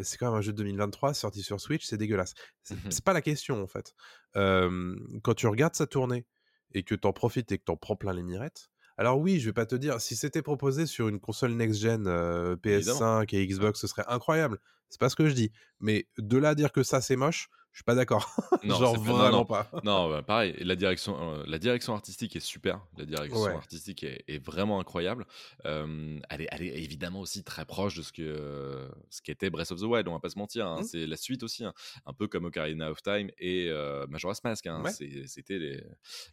[0.04, 2.36] c'est quand même un jeu de 2023 sorti sur Switch, c'est dégueulasse.
[2.62, 3.94] C'est c'est pas la question, en fait.
[4.34, 6.26] Quand tu regardes sa tournée
[6.74, 8.70] et que t'en profites et que t'en prends plein les mirettes,
[9.04, 12.56] alors oui, je vais pas te dire, si c'était proposé sur une console next-gen euh,
[12.56, 14.60] PS5 et Xbox, ce serait incroyable.
[14.94, 15.52] C'est pas ce que je dis.
[15.80, 18.30] Mais de là à dire que ça, c'est moche, je suis pas d'accord.
[18.64, 19.46] Genre non, vraiment non.
[19.46, 19.72] pas.
[19.84, 20.56] Non, bah, pareil.
[20.60, 22.86] La direction, euh, la direction artistique est super.
[23.00, 23.54] La direction Ouais.
[23.54, 25.26] artistique est, est vraiment incroyable.
[25.66, 29.72] Euh, elle, est, elle est évidemment aussi très proche de ce que ce qu'était Breath
[29.72, 30.08] of the Wild.
[30.08, 30.68] On va pas se mentir.
[30.68, 30.78] hein.
[30.82, 30.84] Mhm.
[30.84, 31.74] C'est la suite aussi, hein.
[32.06, 34.68] un peu comme Ocarina of Time et euh, Majora's Mask.
[34.68, 34.84] hein.
[34.84, 34.92] Ouais.
[35.26, 35.84] C'était les,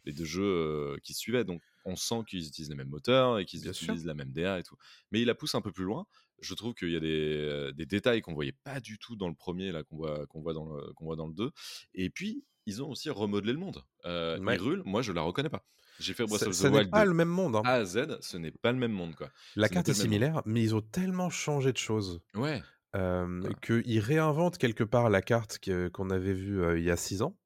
[0.05, 1.43] les deux jeux euh, qui suivaient.
[1.43, 3.71] Donc on sent qu'ils utilisent les mêmes moteurs et qu'ils sûr.
[3.71, 4.75] utilisent la même DA et tout.
[5.11, 6.05] Mais il la pousse un peu plus loin.
[6.41, 9.35] Je trouve qu'il y a des, des détails qu'on voyait pas du tout dans le
[9.35, 11.51] premier, là qu'on voit, qu'on voit, dans le- qu'on voit dans le 2.
[11.93, 13.83] Et puis, ils ont aussi remodelé le monde.
[14.05, 14.55] Euh, Ouais.
[14.55, 15.63] Hyrule, moi, je la reconnais pas.
[15.99, 17.55] J'ai fait Breath of the Wild pas de le même monde.
[17.55, 17.61] hein.
[17.63, 19.29] A à Z, ce n'est pas le même monde, quoi.
[19.55, 22.63] La ce carte est similaire, mais ils ont tellement changé de choses Ouais.
[22.95, 23.83] euh, Ouais.
[23.83, 25.59] qu'ils réinventent quelque part la carte
[25.93, 27.37] qu'on avait vue euh, il y a six ans.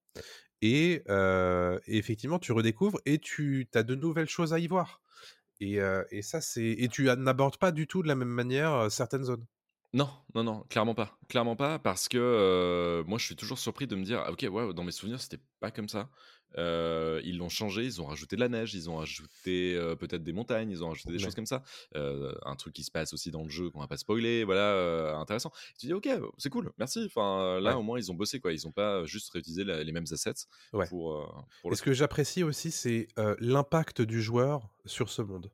[0.61, 5.01] Et, euh, et effectivement, tu redécouvres et tu as de nouvelles choses à y voir.
[5.59, 6.63] Et, ça, c'est.
[6.63, 9.45] Et tu n'abordes pas du tout de la même manière certaines zones?
[9.93, 11.17] Non, non, non, clairement pas.
[11.29, 14.83] Clairement pas, parce que moi, je suis toujours surpris de me dire, ah, ok, dans
[14.83, 16.09] mes souvenirs, c'était pas comme ça.
[16.57, 20.23] Euh, ils l'ont changé, ils ont rajouté de la neige, ils ont rajouté euh, peut-être
[20.23, 21.23] des montagnes, ils ont rajouté des Ouais.
[21.23, 21.63] choses comme ça.
[21.95, 25.15] Euh, un truc qui se passe aussi dans le jeu qu'on va pas spoiler, voilà,
[25.17, 25.51] intéressant.
[25.77, 27.03] Tu dis, ok, c'est cool, merci.
[27.07, 27.75] Enfin, là, Ouais.
[27.77, 28.53] au moins, ils ont bossé, quoi.
[28.53, 30.87] Ils ont pas juste réutilisé la- les mêmes assets Ouais.
[30.87, 33.07] pour, pour Et ce que j'apprécie aussi, c'est
[33.39, 35.51] l'impact du joueur sur ce monde.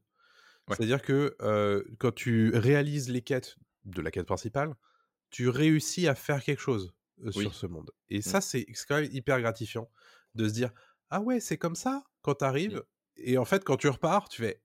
[0.69, 1.35] C'est-à-dire que
[1.97, 4.75] quand tu réalises les quêtes de la quête principale,
[5.31, 7.31] tu réussis à faire quelque chose Oui.
[7.43, 7.89] sur ce monde.
[8.09, 9.89] Et ça, c'est c'est quand même hyper gratifiant
[10.35, 10.71] de se dire
[11.09, 12.77] Ah ouais, c'est comme ça quand tu arrives.
[12.77, 12.83] Mm.
[13.23, 14.61] Et en fait, quand tu repars, tu fais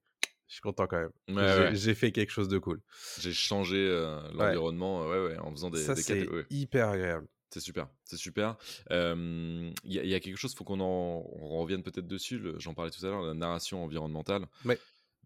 [0.47, 1.11] Je suis content quand même.
[1.37, 1.95] Ouais, J'ai ouais.
[1.95, 2.81] fait quelque chose de cool.
[3.19, 7.27] J'ai changé euh, l'environnement ouais, ouais, en faisant des, ça, des c'est hyper agréable.
[7.49, 8.57] C'est super, c'est super.
[8.89, 12.41] Il y, a- y a quelque chose, faut qu'on en on revienne peut-être dessus.
[12.57, 14.45] J'en parlais tout à l'heure, la narration environnementale.
[14.65, 14.77] Ouais.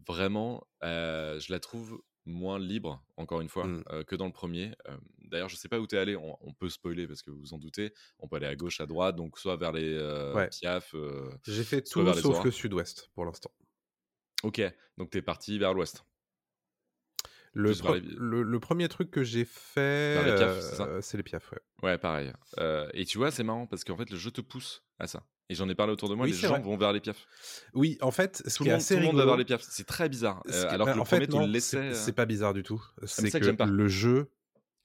[0.08, 3.84] Vraiment, euh, je la trouve moins libre, encore une fois, Mm.
[3.92, 4.72] euh, que dans le premier.
[5.32, 6.16] D'ailleurs, je sais pas où t'es allé.
[6.16, 7.94] On, on peut spoiler parce que vous vous en doutez.
[8.20, 10.50] On peut aller à gauche, à droite, donc soit vers les euh, Ouais.
[10.50, 10.94] Piaf.
[10.94, 13.52] euh, J'ai fait tout vers sauf le sud-ouest pour l'instant.
[14.44, 14.62] Ok,
[14.98, 16.04] donc t'es parti vers l'ouest.
[17.54, 19.82] Le, Plus vers pre- les- le, le premier truc que j'ai fait,
[20.18, 21.60] euh, c'est les piafs, ouais.
[21.84, 22.32] Ouais, pareil.
[22.60, 25.24] Euh, et tu vois, c'est marrant parce qu'en fait, le jeu te pousse à ça.
[25.50, 26.62] Et j'en ai parlé autour de moi, Oui, les gens vrai.
[26.62, 27.28] vont vers les piafs.
[27.74, 29.44] Oui, en fait, ce Tout qui est monde, assez tout le monde va vers les
[29.44, 29.64] piafs.
[29.70, 30.42] C'est très bizarre.
[30.50, 31.94] Euh, alors bah, que le en fait, premier, tu non, le laissais.
[31.94, 32.82] c'est pas bizarre du tout.
[33.02, 33.66] mais C'est ça que que, j'aime pas.
[33.66, 34.36] le jeu ah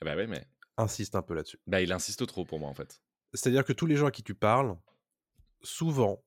[0.04, 1.58] Bah ouais, mais insiste un peu là-dessus.
[1.66, 3.00] bah, il insiste trop pour moi en fait.
[3.32, 4.76] C'est-à-dire que tous les gens à qui tu parles,
[5.62, 6.22] souvent,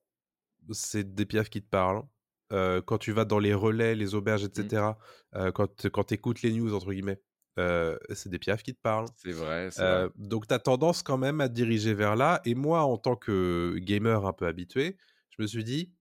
[0.70, 2.02] c'est des piafs qui te parlent.
[2.52, 4.82] Euh, quand tu vas dans les relais, les auberges, etc.,
[5.36, 7.22] euh, quand, quand tu écoutes les news, entre guillemets,
[7.58, 9.06] euh, c'est des piafs qui te parlent.
[9.16, 10.08] C'est vrai, vrai.
[10.16, 12.40] donc, tu as tendance quand même à te diriger vers là.
[12.44, 14.96] Et moi, en tant que gamer un peu habitué,
[15.30, 15.92] je me suis dit,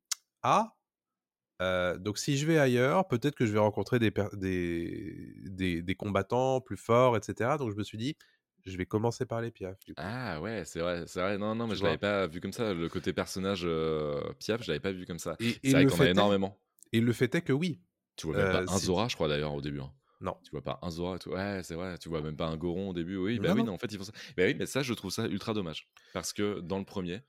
[0.41, 0.76] ah,
[1.62, 5.95] euh, donc si je vais ailleurs, peut-être que je vais rencontrer des, des, des, des
[5.95, 7.57] combattants plus forts, etc.
[7.57, 8.16] Donc, je me suis dit,
[8.66, 10.01] je vais commencer par les du coup.
[10.01, 11.38] Ah ouais, c'est vrai, c'est vrai.
[11.38, 12.74] Non, non, mais Tu je l'avais pas vu comme ça.
[12.74, 15.36] Le côté personnage euh, Piaf, je l'avais pas vu comme ça.
[15.39, 16.57] C'est vrai qu'on a énormément.
[16.93, 17.82] et le fait est que oui.
[18.16, 19.80] Tu vois même Euh, pas un si- Zora, je crois d'ailleurs au début.
[19.82, 19.91] hein.
[20.22, 20.36] Non.
[20.43, 21.30] Tu vois pas un Zora et tout.
[21.32, 21.97] Ouais, c'est vrai.
[21.97, 23.16] Tu vois même pas un Goron au début.
[23.18, 24.12] Oui, bah Non, oui, non, en fait, ils font ça.
[24.36, 25.88] Bah oui, mais ça, je trouve ça ultra dommage.
[26.14, 27.22] Parce que dans le premier,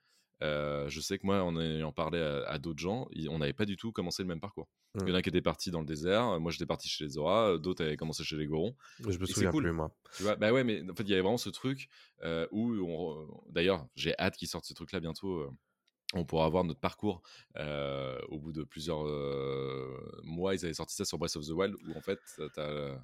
[0.43, 3.67] euh, je sais que moi, en ayant parlé à, à d'autres gens, on n'avait pas
[3.67, 4.69] du tout commencé le même parcours.
[5.03, 6.41] Il y en a qui étaient partis dans le désert.
[6.41, 7.59] Moi, j'étais parti chez les Zora.
[7.59, 8.75] D'autres avaient commencé chez les Gorons.
[8.99, 9.63] Je me souviens cool.
[9.63, 9.95] plus, moi.
[10.17, 11.89] Tu vois, bah ouais, mais en fait, il y avait vraiment ce truc
[12.25, 13.29] euh, où on.
[13.51, 15.39] D'ailleurs, j'ai hâte qu'ils sortent ce truc-là bientôt.
[15.39, 15.51] euh,
[16.13, 17.23] on pourra avoir notre parcours
[17.57, 20.55] euh, au bout de plusieurs euh, mois.
[20.57, 22.49] Ils avaient sorti ça sur Breath of the Wild où en fait, t'as.
[22.49, 23.01] t'as-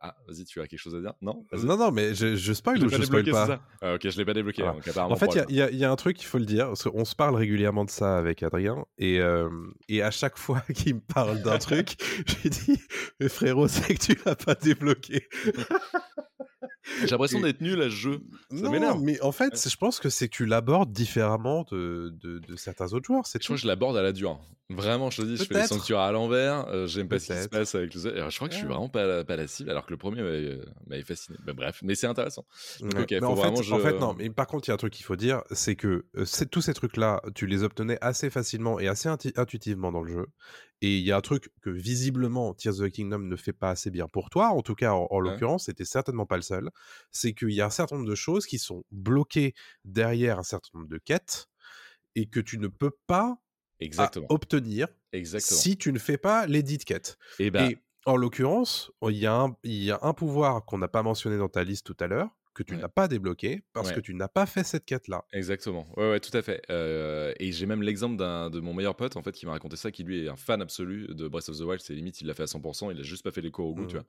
[0.00, 1.14] Ah, vas-y, tu as quelque chose à dire?
[1.22, 1.44] Non?
[1.52, 4.08] Non, non, mais je, je spoil ou je pas spoil débloqué, pas ça Ah, Ok,
[4.08, 4.62] je l'ai pas débloqué.
[4.62, 4.76] Voilà.
[4.76, 5.46] Donc apparemment, En fait, il y a- problème.
[5.50, 6.66] il y, a- il y a un truc qu'il faut le dire.
[6.66, 8.84] parce qu'on se parle régulièrement de ça avec Adrien.
[8.98, 9.48] Et, euh,
[9.88, 12.80] et à chaque fois qu'il me parle d'un truc, je lui dis
[13.20, 15.28] Mais frérot, c'est que tu l'as pas débloqué.
[17.00, 18.20] J'ai l'impression Et- d'être nul à ce jeu.
[18.50, 19.00] Ça non, m'énerve.
[19.02, 22.92] mais en fait, je pense que c'est que tu l'abordes différemment de, de, de certains
[22.92, 23.26] autres joueurs.
[23.26, 24.40] C'est Je crois que je l'aborde à la dure.
[24.72, 26.68] Vraiment, je te dis, je fais les sanctuaires à l'envers.
[26.68, 28.30] euh, J'aime pas ce qui se passe avec les autres.
[28.30, 30.22] Je crois que je suis vraiment pas la, pas la cible, alors que le premier
[30.22, 31.36] m'avait euh, m'avait fasciné.
[31.44, 32.44] Bah, bref, mais c'est intéressant.
[32.80, 33.02] Donc, Ouais.
[33.02, 34.14] ok, mais faut en, fait, en fait, non.
[34.16, 36.46] Mais par contre, il y a un truc qu'il faut dire c'est que euh, c'est-
[36.48, 40.26] tous ces trucs-là, tu les obtenais assez facilement et assez intuitivement dans le jeu.
[40.82, 43.70] Et il y a un truc que visiblement Tears of the Kingdom ne fait pas
[43.70, 45.40] assez bien pour toi, en tout cas, en, en Ouais.
[45.40, 46.70] l'occurrence, c'était certainement pas le seul.
[47.10, 49.54] C'est qu'il y a un certain nombre de choses qui sont bloquées
[49.84, 51.46] derrière un certain nombre de quêtes
[52.14, 53.38] et que tu ne peux pas
[53.80, 54.30] Exactement.
[54.30, 55.66] obtenir Exactement.
[55.66, 57.18] si tu ne fais pas les dites quêtes.
[57.38, 59.26] Et bah, Et en l'occurrence, y,
[59.64, 62.30] il y a un pouvoir qu'on n'a pas mentionné dans ta liste tout à l'heure,
[62.62, 62.80] que tu Ouais.
[62.80, 63.94] n'as pas débloqué, parce Ouais.
[63.94, 65.24] que tu n'as pas fait cette quête-là.
[65.32, 65.86] Exactement.
[65.96, 66.62] Ouais, ouais, tout à fait.
[66.70, 69.76] Euh, et j'ai même l'exemple d'un de mon meilleur pote en fait qui m'a raconté
[69.76, 71.80] ça, qui lui est un fan absolu de Breath of the Wild.
[71.80, 72.90] C'est limite, il l'a fait à 100%.
[72.90, 74.04] Il a juste pas fait les cours au goût, tu vois.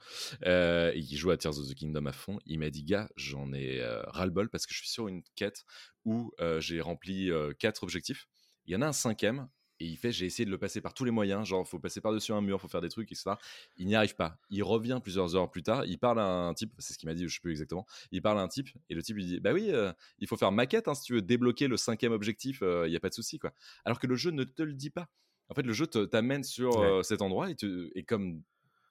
[0.46, 2.40] Euh, et qui joue à Tears of the Kingdom à fond.
[2.46, 5.64] Il m'a dit, gars, j'en ai euh, ras-le-bol parce que je suis sur une quête
[6.06, 8.28] où euh, j'ai rempli quatre objectifs.
[8.66, 9.48] Il y en a un cinquième.
[9.82, 12.02] Et il fait, j'ai essayé de le passer par tous les moyens, genre faut passer
[12.02, 13.40] par-dessus un mur, faut faire des trucs, etc.
[13.78, 14.38] Il n'y arrive pas.
[14.52, 17.16] Il revient plusieurs heures plus tard, il parle à un type, c'est ce qu'il m'a
[17.16, 17.88] dit, je sais plus exactement.
[18.12, 20.38] Il parle à un type et le type lui dit, bah oui, euh, il faut
[20.38, 23.16] faire maquette hein, si tu veux débloquer le cinquième objectif, il n'y a pas de
[23.16, 23.54] souci quoi.
[23.84, 25.08] Alors que le jeu ne te le dit pas.
[25.50, 26.88] En fait, le jeu t'amène sur Ouais.
[26.88, 28.44] euh, cet endroit et, te- et comme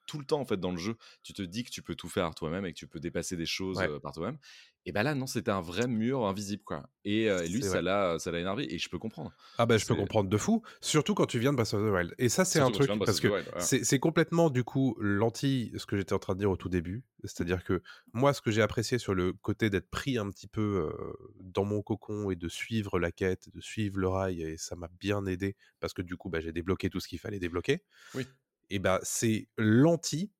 [0.06, 2.08] tout le temps en fait dans le jeu, tu te dis que tu peux tout
[2.08, 3.88] faire toi-même et que tu peux dépasser des choses Ouais.
[3.88, 4.38] euh, par toi-même.
[4.86, 6.88] Et bah là non, c'était un vrai mur invisible quoi.
[7.04, 9.32] Et, euh, lui ça l'a ça l'a énervé et je peux comprendre.
[9.58, 11.92] Ah bah je peux comprendre de fou, surtout quand tu viens de Breath of the
[11.92, 12.14] Wild.
[12.18, 13.28] Et ça c'est un truc, parce que
[13.58, 17.04] c'est complètement du coup l'anti, ce que j'étais en train de dire au tout début.
[17.24, 17.82] C'est-à-dire que
[18.14, 21.64] moi ce que j'ai apprécié sur le côté d'être pris un petit peu euh, dans
[21.64, 25.26] mon cocon et de suivre la quête, de suivre le rail, et ça m'a bien
[25.26, 27.84] aidé, parce que du coup bah, j'ai débloqué tout ce qu'il fallait débloquer.
[28.14, 28.26] Oui.
[28.70, 30.32] Et bah c'est l'anti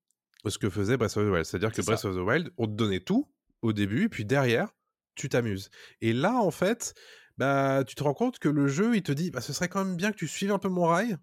[0.49, 1.45] ce que faisait Breath of the Wild.
[1.45, 2.09] C'est-à-dire que Breath ça.
[2.09, 3.31] of the Wild, on te donnait tout
[3.61, 4.73] au début, et puis derrière,
[5.15, 5.69] tu t'amuses.
[6.01, 6.93] Et là, en fait,
[7.37, 9.83] bah, tu te rends compte que le jeu, il te dit, bah, ce serait quand
[9.85, 11.17] même bien que tu suives un peu mon rail,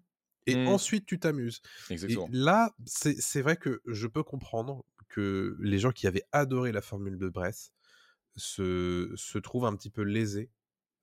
[0.47, 0.65] et Mm.
[0.65, 1.61] ensuite tu t'amuses.
[2.31, 7.17] Là, c'est vrai que je peux comprendre que les gens qui avaient adoré la formule
[7.17, 7.71] de Breath
[8.35, 10.51] se, se trouvent un petit peu lésés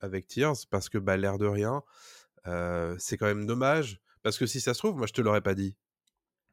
[0.01, 1.83] avec Tears, parce que bah, l'air de rien,
[2.47, 5.43] euh, c'est quand même dommage, parce que si ça se trouve, moi je te l'aurais
[5.43, 5.77] pas dit.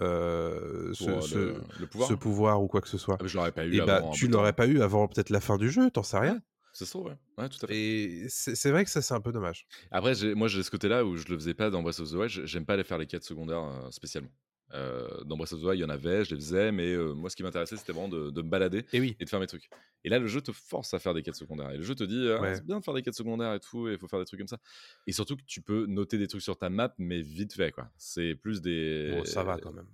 [0.01, 2.09] Euh, ce, euh, ce- le, le pouvoir.
[2.09, 3.17] ce pouvoir ou quoi que ce soit.
[3.21, 4.39] Ah, je l'aurais pas eu Et bah, avant tu bout de temps.
[4.39, 6.41] l'aurais pas eu avant peut-être la fin du jeu, t'en sais rien.
[6.73, 7.17] Ça se trouve, ouais.
[7.37, 7.75] Ouais, tout à fait.
[7.75, 9.67] Et c'est vrai que ça, c'est un peu dommage.
[9.91, 12.29] Après, moi, j'ai ce côté-là où je le faisais pas dans Breath of the Wild.
[12.29, 14.31] j'ai- J'aime pas aller faire les quêtes secondaires euh, spécialement.
[14.73, 17.13] Euh, dans Breath of the Wild, il y en avait, je les faisais, mais euh,
[17.13, 19.15] moi, ce qui m'intéressait, c'était vraiment de, de me balader Et oui.
[19.19, 19.69] et de faire mes trucs.
[20.03, 21.69] Et là, le jeu te force à faire des quêtes secondaires.
[21.71, 22.55] Et le jeu te dit, ah, Ouais.
[22.55, 24.39] c'est bien de faire des quêtes secondaires et tout, et il faut faire des trucs
[24.39, 24.57] comme ça.
[25.05, 27.89] Et surtout que tu peux noter des trucs sur ta map, mais vite fait, quoi.
[27.97, 29.11] C'est plus des.
[29.11, 29.87] Bon, ça va quand même.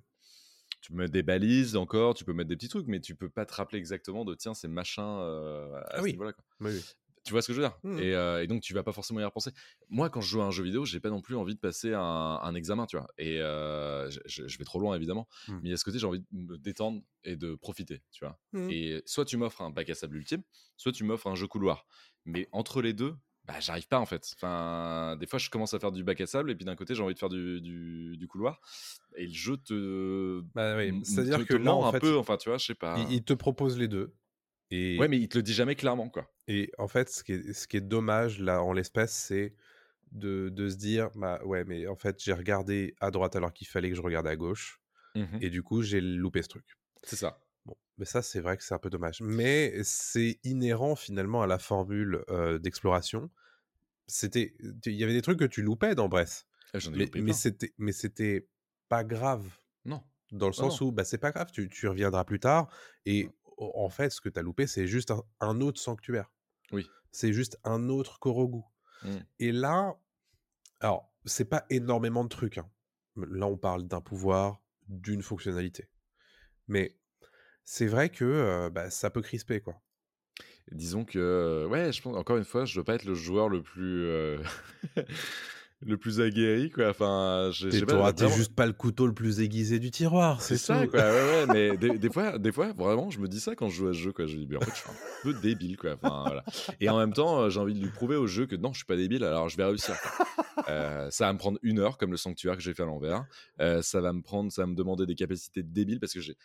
[0.82, 3.28] Tu peux mettre des balises encore, tu peux mettre des petits trucs, mais tu peux
[3.30, 6.12] pas te rappeler exactement de tiens, c'est machin euh, à Ah ce oui.
[6.12, 6.32] niveau-là.
[6.62, 6.80] oui.
[7.30, 7.78] Tu vois ce que je veux dire?
[7.96, 9.52] Et, euh, et donc tu vas pas forcément y repenser.
[9.88, 11.94] Moi, quand je joue à un jeu vidéo, j'ai pas non plus envie de passer
[11.94, 13.06] un, un examen, tu vois.
[13.20, 15.60] Et euh, je, vais trop loin évidemment, Mhm.
[15.62, 18.40] mais à ce côté, j'ai envie de me détendre et de profiter, tu vois.
[18.54, 18.70] Mhm.
[18.72, 20.42] Et soit tu m'offres un bac à sable ultime,
[20.76, 21.86] soit tu m'offres un jeu couloir.
[22.26, 23.16] Mais entre les deux,
[23.46, 24.28] bah, j'arrive pas en fait.
[24.36, 26.96] Enfin, des fois, je commence à faire du bac à sable et puis d'un côté,
[26.96, 28.60] j'ai envie de faire du, du- du couloir.
[29.16, 30.42] Et le jeu te.
[30.56, 32.98] Bah oui, c'est-à-dire que là, en un fait, peu, enfin, tu vois, je sais pas.
[33.00, 34.16] il, il te propose les deux.
[34.72, 36.32] Et, Ouais, mais il te le dit jamais clairement, quoi.
[36.48, 39.56] et en fait, ce qui est, ce qui est dommage là en l'espèce, c'est
[40.12, 43.68] de, de se dire, bah ouais, mais en fait, j'ai regardé à droite alors qu'il
[43.68, 44.82] fallait que je regarde à gauche,
[45.16, 45.42] Mhm.
[45.42, 46.78] et du coup, j'ai loupé ce truc.
[47.04, 47.40] C'est ça.
[47.66, 49.22] Bon, mais ça, c'est vrai que c'est un peu dommage.
[49.22, 53.30] Mais c'est inhérent finalement à la formule euh, d'exploration.
[54.08, 54.56] C'était,
[54.86, 57.74] il y avait des trucs que tu loupais dans Breath, Ah, ai mais, mais c'était,
[57.78, 58.50] mais c'était
[58.90, 59.46] pas grave
[59.84, 60.04] Non.
[60.32, 62.70] dans le Non, sens où bah, c'est pas grave, tu, tu reviendras plus tard.
[63.06, 66.32] Et o- en fait, ce que tu as loupé, c'est juste un, un autre sanctuaire.
[66.72, 66.88] Oui.
[67.12, 68.62] C'est juste un autre Korogu.
[69.03, 69.18] Mm.
[69.39, 69.95] Et là,
[70.80, 72.57] alors, c'est pas énormément de trucs.
[72.57, 72.70] hein.
[73.16, 75.89] Là, on parle d'un pouvoir, d'une fonctionnalité.
[76.68, 76.97] Mais
[77.66, 79.82] c'est vrai que euh, bah, ça peut crisper, quoi.
[80.72, 83.49] Disons que, euh, ouais, je pense, encore une fois, je dois pas être le joueur
[83.49, 84.05] le plus.
[84.05, 84.41] euh,
[85.82, 86.90] le plus aguerri, quoi.
[86.90, 90.42] Enfin, j'ai j'ai T'es pas t'es juste pas le couteau le plus aiguisé du tiroir,
[90.42, 91.00] C'est ça, quoi.
[91.00, 93.76] Ouais, ouais, mais des, des fois, des fois, vraiment, je me dis ça quand je
[93.76, 94.26] joue à ce jeu, quoi.
[94.26, 95.94] Je dis, mais en fait, je suis un peu débile, quoi.
[95.94, 96.44] Enfin, voilà.
[96.82, 98.78] Et en même temps, euh, j'ai envie de lui prouver au jeu que non, je
[98.80, 99.96] suis pas débile, alors je vais réussir.
[100.02, 100.26] quoi.
[100.68, 103.26] Euh, ça va me prendre une heure, comme le sanctuaire que j'ai fait à l'envers.
[103.62, 106.36] Euh, ça va me prendre, ça va me demander des capacités débiles parce que j'ai.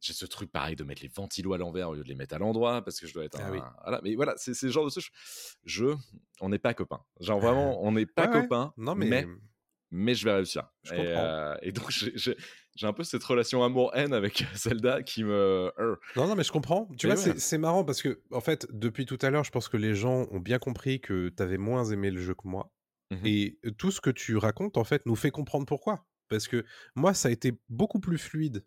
[0.00, 2.34] J'ai ce truc pareil de mettre les ventilos à l'envers au lieu de les mettre
[2.34, 3.50] à l'endroit parce que je dois être Ah un.
[3.52, 3.58] oui.
[3.82, 4.00] Voilà.
[4.04, 5.06] Mais voilà, c'est le genre de truc.
[5.64, 5.86] Je,
[6.40, 7.02] on n'est pas copains.
[7.20, 8.42] Genre vraiment, on n'est pas Ouais, ouais.
[8.42, 8.72] copains.
[8.76, 9.26] Non, mais, mais
[9.90, 10.68] mais je vais réussir.
[10.84, 11.24] Je et, comprends.
[11.24, 12.36] euh, et donc, j'ai-
[12.82, 15.32] un peu cette relation amour-haine avec Zelda qui me.
[15.80, 16.86] euh, Non, non, mais je comprends.
[16.96, 17.38] Tu Mais vois, ouais.
[17.38, 20.26] c'est- marrant parce que, en fait, depuis tout à l'heure, je pense que les gens
[20.30, 22.72] ont bien compris que tu avais moins aimé le jeu que moi.
[23.10, 23.20] Mhm.
[23.26, 26.06] Et tout ce que tu racontes, en fait, nous fait comprendre pourquoi.
[26.28, 28.64] Parce que moi, ça a été beaucoup plus fluide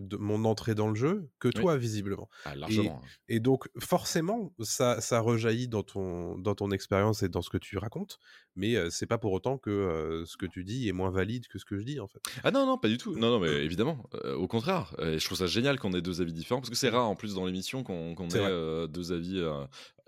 [0.00, 2.28] de mon entrée dans le jeu que toi, visiblement.
[2.44, 3.00] ah, largement.
[3.28, 7.58] Et donc, forcément, ça, ça rejaillit dans ton, dans ton expérience et dans ce que
[7.58, 8.18] tu racontes.
[8.56, 11.46] Mais euh, c'est pas pour autant que euh, ce que tu dis est moins valide
[11.48, 12.20] que ce que je dis, en fait.
[12.44, 13.14] Ah non, non, pas du tout.
[13.14, 14.94] Non, non, mais évidemment, euh, au contraire.
[15.00, 17.16] Et je trouve ça génial qu'on ait deux avis différents parce que c'est rare en
[17.16, 19.42] plus dans l'émission qu'on ait deux avis.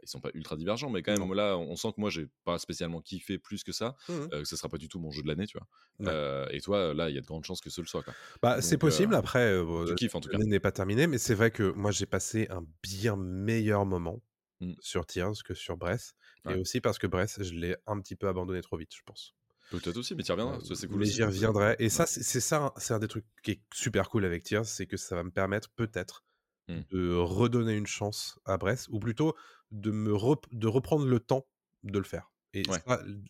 [0.00, 2.26] Euh, ils sont pas ultra divergents, mais quand même, là, on sent que moi, j'ai
[2.44, 3.96] pas spécialement kiffé plus que ça.
[4.08, 4.28] Mhm.
[4.32, 5.66] euh, que ce sera pas du tout mon jeu de l'année, tu vois.
[6.00, 6.06] Ouais.
[6.12, 8.02] Euh, et toi, là, il y a de grandes chances que ce le soit.
[8.02, 8.14] Quoi.
[8.42, 9.14] Bah, c'est possible.
[9.14, 10.38] euh, Après, euh, Tu kiffes en tout cas.
[10.38, 14.22] l'année n'est pas terminée, mais c'est vrai que moi, j'ai passé un bien meilleur moment
[14.62, 14.74] Mm.
[14.80, 16.12] sur Tears que sur Breath.
[16.44, 16.54] Ouais.
[16.54, 19.34] Et aussi parce que Breath, je l'ai un petit peu abandonné trop vite, je pense.
[19.70, 20.56] Peut-être aussi, mais tu reviendras.
[20.58, 20.98] Euh, c'est cool.
[20.98, 21.76] mais j'y reviendrai.
[21.78, 24.86] Et ça, c'est ça, c'est un des trucs qui est super cool avec Tears, c'est
[24.86, 26.24] que ça va me permettre peut-être
[26.68, 26.80] Mm.
[26.90, 29.34] de redonner une chance à Breath, ou plutôt
[29.70, 31.46] de me rep- de reprendre le temps
[31.84, 32.30] de le faire.
[32.54, 32.78] Et Ouais.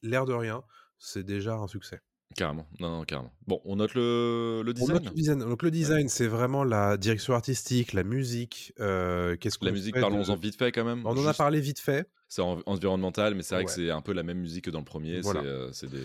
[0.02, 0.62] l'air de rien,
[0.98, 2.00] c'est déjà un succès.
[2.36, 2.66] Carrément.
[2.78, 3.32] Non, non, carrément.
[3.46, 4.92] Bon, on note le, le On design.
[4.94, 5.38] note le design.
[5.40, 8.72] Donc le design, c'est vraiment la direction artistique, la musique.
[8.80, 11.04] euh, Qu'est-ce qu'on La musique, de- parlons-en vite fait quand même.
[11.06, 12.08] On en a parlé vite fait.
[12.28, 14.78] C'est en- environnemental, mais c'est vrai que c'est un peu la même musique que dans
[14.78, 15.20] le premier.
[15.20, 15.40] Voilà.
[15.40, 16.02] C'est euh, c'est des,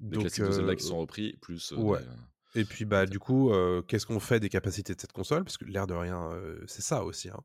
[0.00, 1.72] des Donc, classiques de Zelda qui euh, sont repris, plus.
[1.72, 1.98] euh, ouais.
[2.00, 2.10] des, euh,
[2.54, 5.44] Et puis bah du coup, euh, qu'est-ce qu'on fait des capacités de cette console?
[5.44, 7.30] Parce que l'air de rien, euh, c'est ça aussi.
[7.30, 7.40] hein.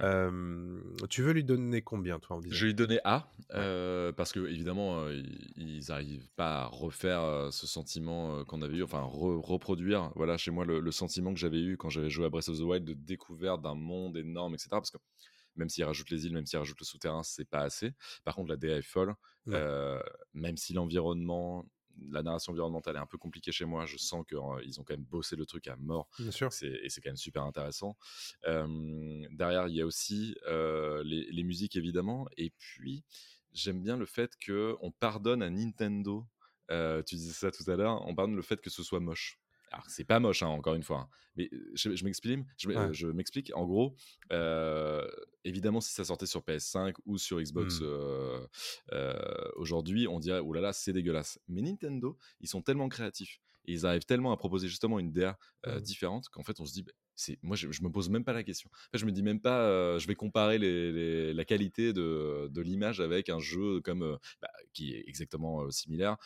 [0.00, 4.32] Euh, tu veux lui donner combien toi en Je vais lui donner A, euh, parce
[4.32, 10.12] que évidemment, ils- n'arrivent pas à refaire ce sentiment qu'on avait eu, enfin re- reproduire,
[10.14, 12.58] voilà, chez moi, le, le sentiment que j'avais eu quand j'avais joué à Breath of
[12.58, 14.80] the Wild de découverte d'un monde énorme, etc.
[14.80, 14.98] Parce que
[15.56, 17.92] même s'ils rajoutent les îles, même s'ils rajoutent le souterrain, c'est pas assez.
[18.24, 19.14] Par contre, la DA est folle,
[19.46, 19.54] Ouais.
[19.56, 20.00] euh,
[20.34, 21.64] même si l'environnement,
[22.10, 25.04] la narration environnementale est un peu compliquée chez moi, je sens qu'ils ont quand même
[25.04, 26.08] bossé le truc à mort.
[26.18, 26.48] Bien sûr.
[26.62, 27.96] Et c'est quand même super intéressant.
[28.46, 33.04] Euh, derrière, il y a aussi euh, les, les musiques évidemment, et puis
[33.52, 36.26] j'aime bien le fait que on pardonne à Nintendo.
[36.70, 39.39] euh, tu disais ça tout à l'heure, on pardonne le fait que ce soit moche.
[39.72, 40.98] Alors c'est pas moche, hein, encore une fois.
[41.02, 42.40] hein, mais je, je m'explique.
[42.56, 42.82] Je, m- Ouais.
[42.88, 43.52] euh, je m'explique.
[43.54, 43.94] En gros,
[44.32, 45.08] euh,
[45.44, 47.84] évidemment, si ça sortait sur PS5 ou sur Xbox Mm.
[47.84, 48.46] euh,
[48.92, 49.14] euh,
[49.56, 51.38] aujourd'hui, on dirait oh là là, c'est dégueulasse.
[51.48, 55.38] Mais Nintendo, ils sont tellement créatifs et ils arrivent tellement à proposer justement une DA
[55.66, 55.78] Mm.
[55.80, 58.32] différente qu'en fait, on se dit bah, c'est moi je, je me pose même pas
[58.32, 58.70] la question.
[58.72, 61.92] En fait, je me dis même pas, euh, je vais comparer les, les- la qualité
[61.92, 66.16] de, de l'image avec un jeu comme euh, bah, qui est exactement euh, similaire,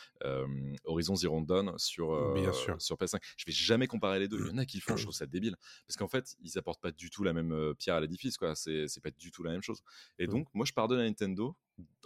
[0.85, 2.81] Horizon Zero Dawn sur Bien sûr.
[2.81, 3.21] sur PS5.
[3.37, 4.39] Je vais jamais comparer les deux.
[4.41, 5.57] Il y en a qui font, je trouve ça débile
[5.87, 8.55] parce qu'en fait ils apportent pas du tout la même pierre à l'édifice quoi.
[8.55, 9.81] C'est pas du tout la même chose.
[10.19, 10.29] Et Mm.
[10.29, 11.57] donc moi je pardonne à Nintendo,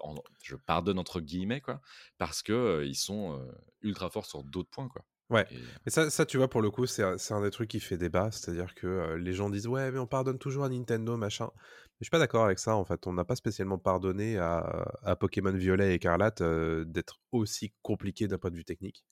[0.01, 1.81] en- je pardonne entre guillemets quoi,
[2.19, 3.53] parce que euh, ils sont euh,
[3.83, 5.05] ultra forts sur d'autres points quoi.
[5.31, 5.47] Ouais.
[5.51, 7.99] Et- Mais ça, ça, tu vois, pour le coup, c'est un, des trucs qui fait
[7.99, 8.31] débat.
[8.31, 11.51] C'est-à-dire que euh, les gens disent Ouais, mais on pardonne toujours à Nintendo, machin.
[11.55, 11.61] Mais
[12.01, 13.07] je suis pas d'accord avec ça, en fait.
[13.07, 18.27] On n'a pas spécialement pardonné à, à Pokémon Violet et Écarlate euh, d'être aussi compliqué
[18.27, 19.05] d'un point de vue technique.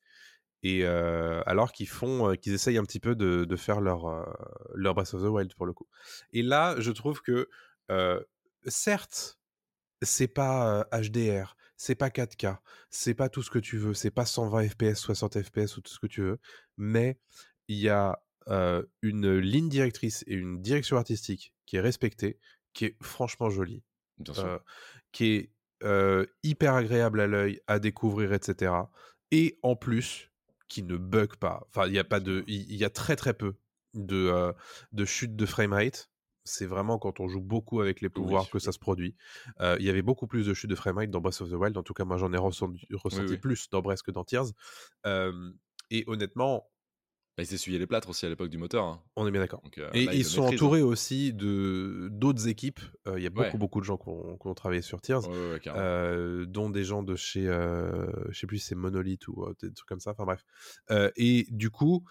[0.62, 4.06] Et euh, alors qu'ils font, qu'ils essayent un petit peu de, de faire leur,
[4.74, 5.86] leur Breath of the Wild pour le coup.
[6.32, 7.48] Et là, je trouve que,
[8.66, 9.38] certes,
[10.02, 12.58] c'est pas HDR, c'est pas 4K,
[12.90, 15.92] c'est pas tout ce que tu veux, c'est pas 120 FPS, 60 FPS ou tout
[15.92, 16.38] ce que tu veux,
[16.76, 17.18] mais
[17.68, 22.38] il y a euh, une ligne directrice et une direction artistique qui est respectée,
[22.72, 23.82] qui est franchement jolie,
[24.18, 24.44] Bien sûr.
[24.44, 24.58] euh,
[25.12, 28.72] qui est euh, hyper agréable à l'œil, à découvrir, etc.
[29.30, 30.30] Et en plus,
[30.68, 31.66] qui ne bug pas.
[31.68, 33.56] Enfin, il y a pas de, il y a très très peu
[33.94, 34.52] de,
[34.92, 36.10] de chute de framerate.
[36.46, 39.14] C'est vraiment quand on joue beaucoup avec les pouvoirs Oui, que ça se produit.
[39.60, 41.76] Euh, Il y avait beaucoup plus de chute de framerate dans Breath of the Wild.
[41.76, 43.38] En tout cas, moi, j'en ai ressenti, ressenti oui.
[43.38, 44.46] plus dans Breath que dans Tears.
[45.04, 45.50] Euh,
[45.90, 46.70] et honnêtement,
[47.36, 48.84] Bah, ils s'essuyaient les plâtres aussi à l'époque du moteur.
[48.86, 49.02] hein.
[49.14, 49.62] on est bien d'accord.
[49.76, 50.52] Euh, Et là, ils sont hein.
[50.54, 52.80] entourés aussi de d'autres équipes.
[53.14, 53.58] Il y a beaucoup Ouais.
[53.58, 55.28] beaucoup de gens qui ont, travaillé sur Tears.
[55.28, 59.70] Ouais, ouais, dont des gens de chez, je sais plus si c'est Monolith ou des
[59.74, 60.44] trucs comme ça, enfin bref.
[61.16, 62.04] Et du coup,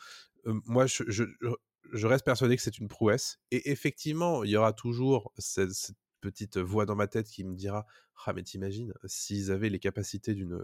[0.46, 1.50] moi, je, je, je
[1.94, 3.40] reste persuadé que c'est une prouesse.
[3.52, 7.56] Et effectivement, il y aura toujours cette, cette petite voix dans ma tête qui me
[7.56, 7.86] dira
[8.26, 10.60] Ah, mais t'imagines, s'ils avaient les capacités d'une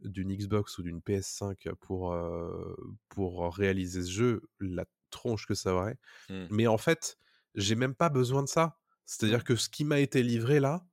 [0.00, 2.76] d'une Xbox ou d'une PS5 pour, euh,
[3.08, 5.98] pour réaliser ce jeu, la tronche que ça aurait.
[6.28, 6.46] Hmm.
[6.50, 7.18] Mais en fait,
[7.54, 8.78] j'ai même pas besoin de ça.
[9.06, 10.86] C'est-à-dire que ce qui m'a été livré là,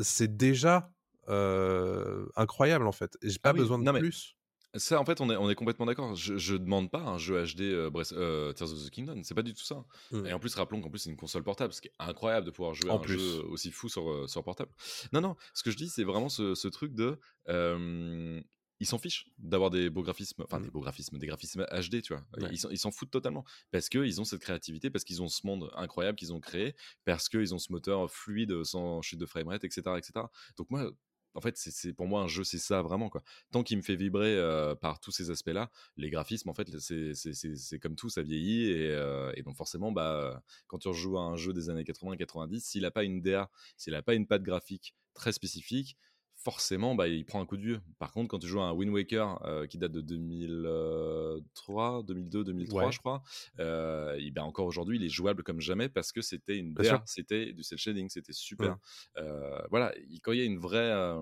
[0.00, 0.92] c'est déjà
[1.28, 3.16] euh, incroyable en fait.
[3.22, 4.36] J'ai pas Ah oui, besoin de non, plus.
[4.74, 6.14] Ça, en fait, on est, on est complètement d'accord.
[6.14, 9.20] Je, je demande pas un jeu HD euh, Breath- euh, Tears of the Kingdom.
[9.22, 9.84] C'est pas du tout ça.
[10.12, 10.26] Mm.
[10.26, 12.50] Et en plus, rappelons qu'en plus, c'est une console portable, ce qui est incroyable de
[12.50, 13.18] pouvoir jouer En à un plus.
[13.18, 14.70] jeu aussi fou sur, euh, sur portable.
[15.12, 17.18] Non, non, ce que je dis, c'est vraiment ce, ce truc de.
[17.50, 18.40] euh,
[18.80, 20.62] ils s'en fichent d'avoir des beaux graphismes, enfin Mm.
[20.64, 22.24] des beaux graphismes, des graphismes HD, tu vois.
[22.36, 22.48] Ouais.
[22.50, 23.44] Ils s'en- Ils s'en foutent totalement.
[23.70, 26.74] Parce qu'ils ont cette créativité, parce qu'ils ont ce monde incroyable qu'ils ont créé,
[27.04, 29.82] parce qu'ils ont ce moteur fluide sans chute de framerate, etc.
[29.98, 30.12] etc.
[30.56, 30.90] Donc moi,
[31.34, 33.22] en fait, c'est- pour moi un jeu, c'est ça vraiment quoi.
[33.50, 34.36] Tant qu'il me fait vibrer
[34.80, 39.56] par tous ces aspects-là, les graphismes, en fait, c'est- comme tout, ça vieillit et, donc
[39.56, 43.20] forcément, bah, quand tu rejoues à un jeu des années 80-90, s'il n'a pas une
[43.22, 45.96] DA, s'il n'a pas une patte graphique très spécifique,
[46.44, 47.80] forcément, bah, il prend un coup de vieux.
[47.98, 52.44] Par contre, quand tu joues à un Wind Waker euh, qui date de 2003, 2002,
[52.44, 52.92] 2003, Ouais.
[52.92, 53.22] je crois,
[53.60, 56.74] euh, et ben encore aujourd'hui, il est jouable comme jamais parce que c'était une
[57.06, 58.76] c'était du cel shading, c'était super.
[59.18, 60.78] Euh, voilà, il- quand il y a une vraie.
[60.92, 61.20] euh,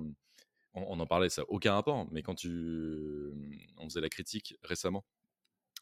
[0.74, 3.32] on, on en parlait, ça n'a aucun rapport, mais quand tu.
[3.78, 5.04] On faisait la critique récemment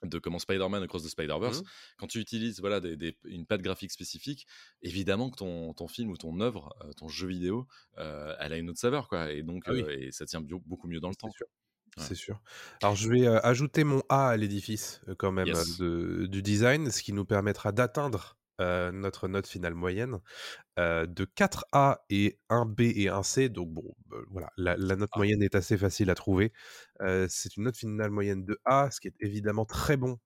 [0.05, 1.67] de comment Spider-Man Across the Spider-Verse, Mhm.
[1.99, 4.47] quand tu utilises voilà, des, des- une patte graphique spécifique,
[4.83, 7.67] évidemment que ton, ton film ou ton œuvre, euh, ton jeu vidéo,
[7.99, 9.33] euh, elle a une autre saveur, quoi.
[9.33, 9.83] Et donc, Ah oui.
[9.83, 11.29] euh, et ça tient beaucoup mieux dans le temps.
[11.31, 11.47] C'est sûr.
[11.97, 12.05] Ouais.
[12.07, 12.41] C'est sûr.
[12.83, 15.79] Alors, je vais ajouter mon A à l'édifice, quand même, Yes.
[15.79, 20.19] de- du design, ce qui nous permettra d'atteindre euh, notre note finale moyenne
[20.79, 23.49] euh, de 4A et 1B et 1C.
[23.49, 25.19] Donc, bon, euh, voilà, la, la note Ah.
[25.19, 26.53] moyenne est assez facile à trouver.
[27.29, 30.19] C'est une note finale moyenne de A, ce qui est évidemment très bon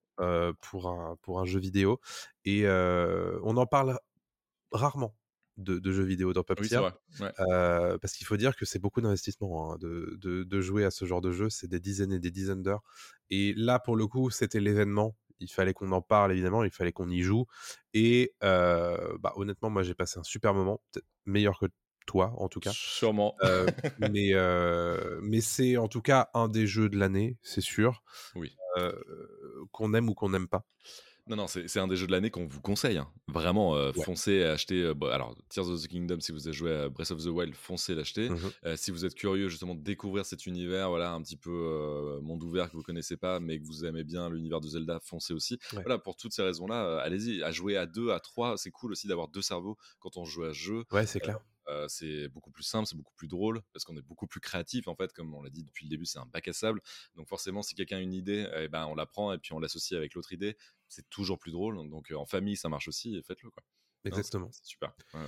[0.61, 2.01] pour, un, pour un jeu vidéo.
[2.45, 3.99] Et on en parle
[4.73, 5.17] rarement
[5.59, 6.69] de, de jeux vidéo dans Pop Oui.
[7.21, 7.33] Ouais.
[8.01, 11.05] Parce qu'il faut dire que c'est beaucoup d'investissement hein, de, de- de jouer à ce
[11.05, 12.83] genre de jeu, c'est des dizaines et des dizaines d'heures.
[13.31, 15.17] Et là, pour le coup, c'était l'événement.
[15.41, 17.47] Il fallait qu'on en parle, évidemment, il fallait qu'on y joue.
[17.95, 21.67] Et euh, bah, honnêtement, moi, j'ai passé un super moment, peut-être meilleur que
[22.07, 22.73] toi, en tout cas.
[22.73, 23.35] Sûrement.
[23.43, 23.67] Euh,
[24.13, 28.03] mais euh, mais c'est en tout cas un des jeux de l'année, c'est sûr.
[28.35, 28.57] Oui.
[29.71, 30.65] Qu'on aime ou qu'on n'aime pas.
[31.33, 32.99] Non, non, c'est un des jeux de l'année qu'on vous conseille.
[32.99, 33.09] hein.
[33.29, 34.05] Vraiment, euh, Ouais.
[34.05, 34.83] foncez à acheter.
[34.83, 37.29] euh, bah, alors, Tears of the Kingdom, si vous avez joué à Breath of the
[37.29, 38.29] Wild, foncez l'acheter.
[38.29, 38.39] Mhm.
[38.67, 42.21] Euh, si vous êtes curieux justement de découvrir cet univers, voilà, un petit peu euh,
[42.21, 45.33] monde ouvert que vous connaissez pas, mais que vous aimez bien l'univers de Zelda, foncez
[45.33, 45.55] aussi.
[45.73, 45.81] Ouais.
[45.85, 49.07] Voilà, pour toutes ces raisons-là, allez-y, à jouer à deux, à trois, c'est cool aussi
[49.07, 50.85] d'avoir deux cerveaux quand on joue à ce jeu.
[50.93, 51.39] Ouais, c'est clair.
[51.69, 54.89] Euh, c'est beaucoup plus simple, c'est beaucoup plus drôle parce qu'on est beaucoup plus créatif
[54.89, 56.81] en fait, comme on l'a dit depuis le début, c'est un bac à sable.
[57.15, 59.59] Donc forcément, si quelqu'un a une idée, eh ben on la prend et puis on
[59.59, 60.57] l'associe avec l'autre idée.
[60.89, 61.77] C'est toujours plus drôle.
[61.89, 63.17] Donc euh, en famille, ça marche aussi.
[63.17, 63.63] et Faites-le quoi.
[64.05, 64.49] Exactement.
[64.51, 64.93] C'est super.
[65.15, 65.27] Ouais, ouais.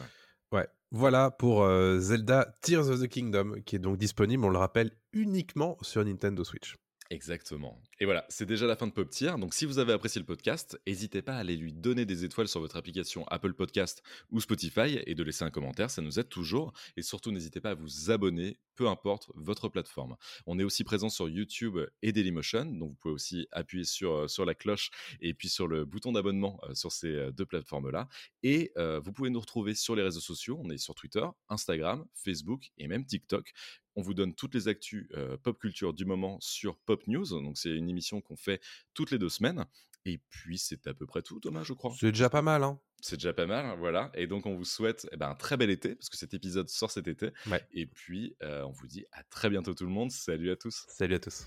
[0.52, 4.58] Ouais, voilà pour euh, Zelda Tears of the Kingdom, qui est donc disponible, on le
[4.58, 6.76] rappelle, uniquement sur Nintendo Switch.
[7.10, 7.80] Exactement.
[8.00, 9.32] Et voilà, c'est déjà la fin de Pop Tier.
[9.38, 12.48] Donc si vous avez apprécié le podcast, n'hésitez pas à aller lui donner des étoiles
[12.48, 16.28] sur votre application Apple Podcast ou Spotify et de laisser un commentaire, ça nous aide
[16.28, 16.72] toujours.
[16.96, 20.16] Et surtout, n'hésitez pas à vous abonner, peu importe votre plateforme.
[20.46, 24.28] On est aussi présent sur YouTube et Dailymotion, donc vous pouvez aussi appuyer sur, euh,
[24.28, 24.90] sur la cloche
[25.20, 28.08] et puis sur le bouton d'abonnement euh, sur ces euh, deux plateformes-là.
[28.42, 32.70] Et vous pouvez nous retrouver sur les réseaux sociaux, on est sur Twitter, Instagram, Facebook
[32.78, 33.52] et même TikTok.
[33.96, 35.08] On vous donne toutes les actus
[35.42, 37.26] pop culture du moment sur Pop News.
[37.26, 38.60] Donc, c'est une émission qu'on fait
[38.92, 39.64] toutes les deux semaines.
[40.06, 41.94] Et puis, c'est à peu près tout, Thomas, je crois.
[41.98, 44.10] C'est déjà pas mal, hein C'est déjà pas mal, voilà.
[44.14, 46.68] Et donc, on vous souhaite eh ben, un très bel été, parce que cet épisode
[46.68, 47.30] sort cet été.
[47.72, 50.10] Et puis, on vous dit à très bientôt, tout le monde.
[50.10, 50.84] Salut à tous.
[50.88, 51.46] Salut à tous.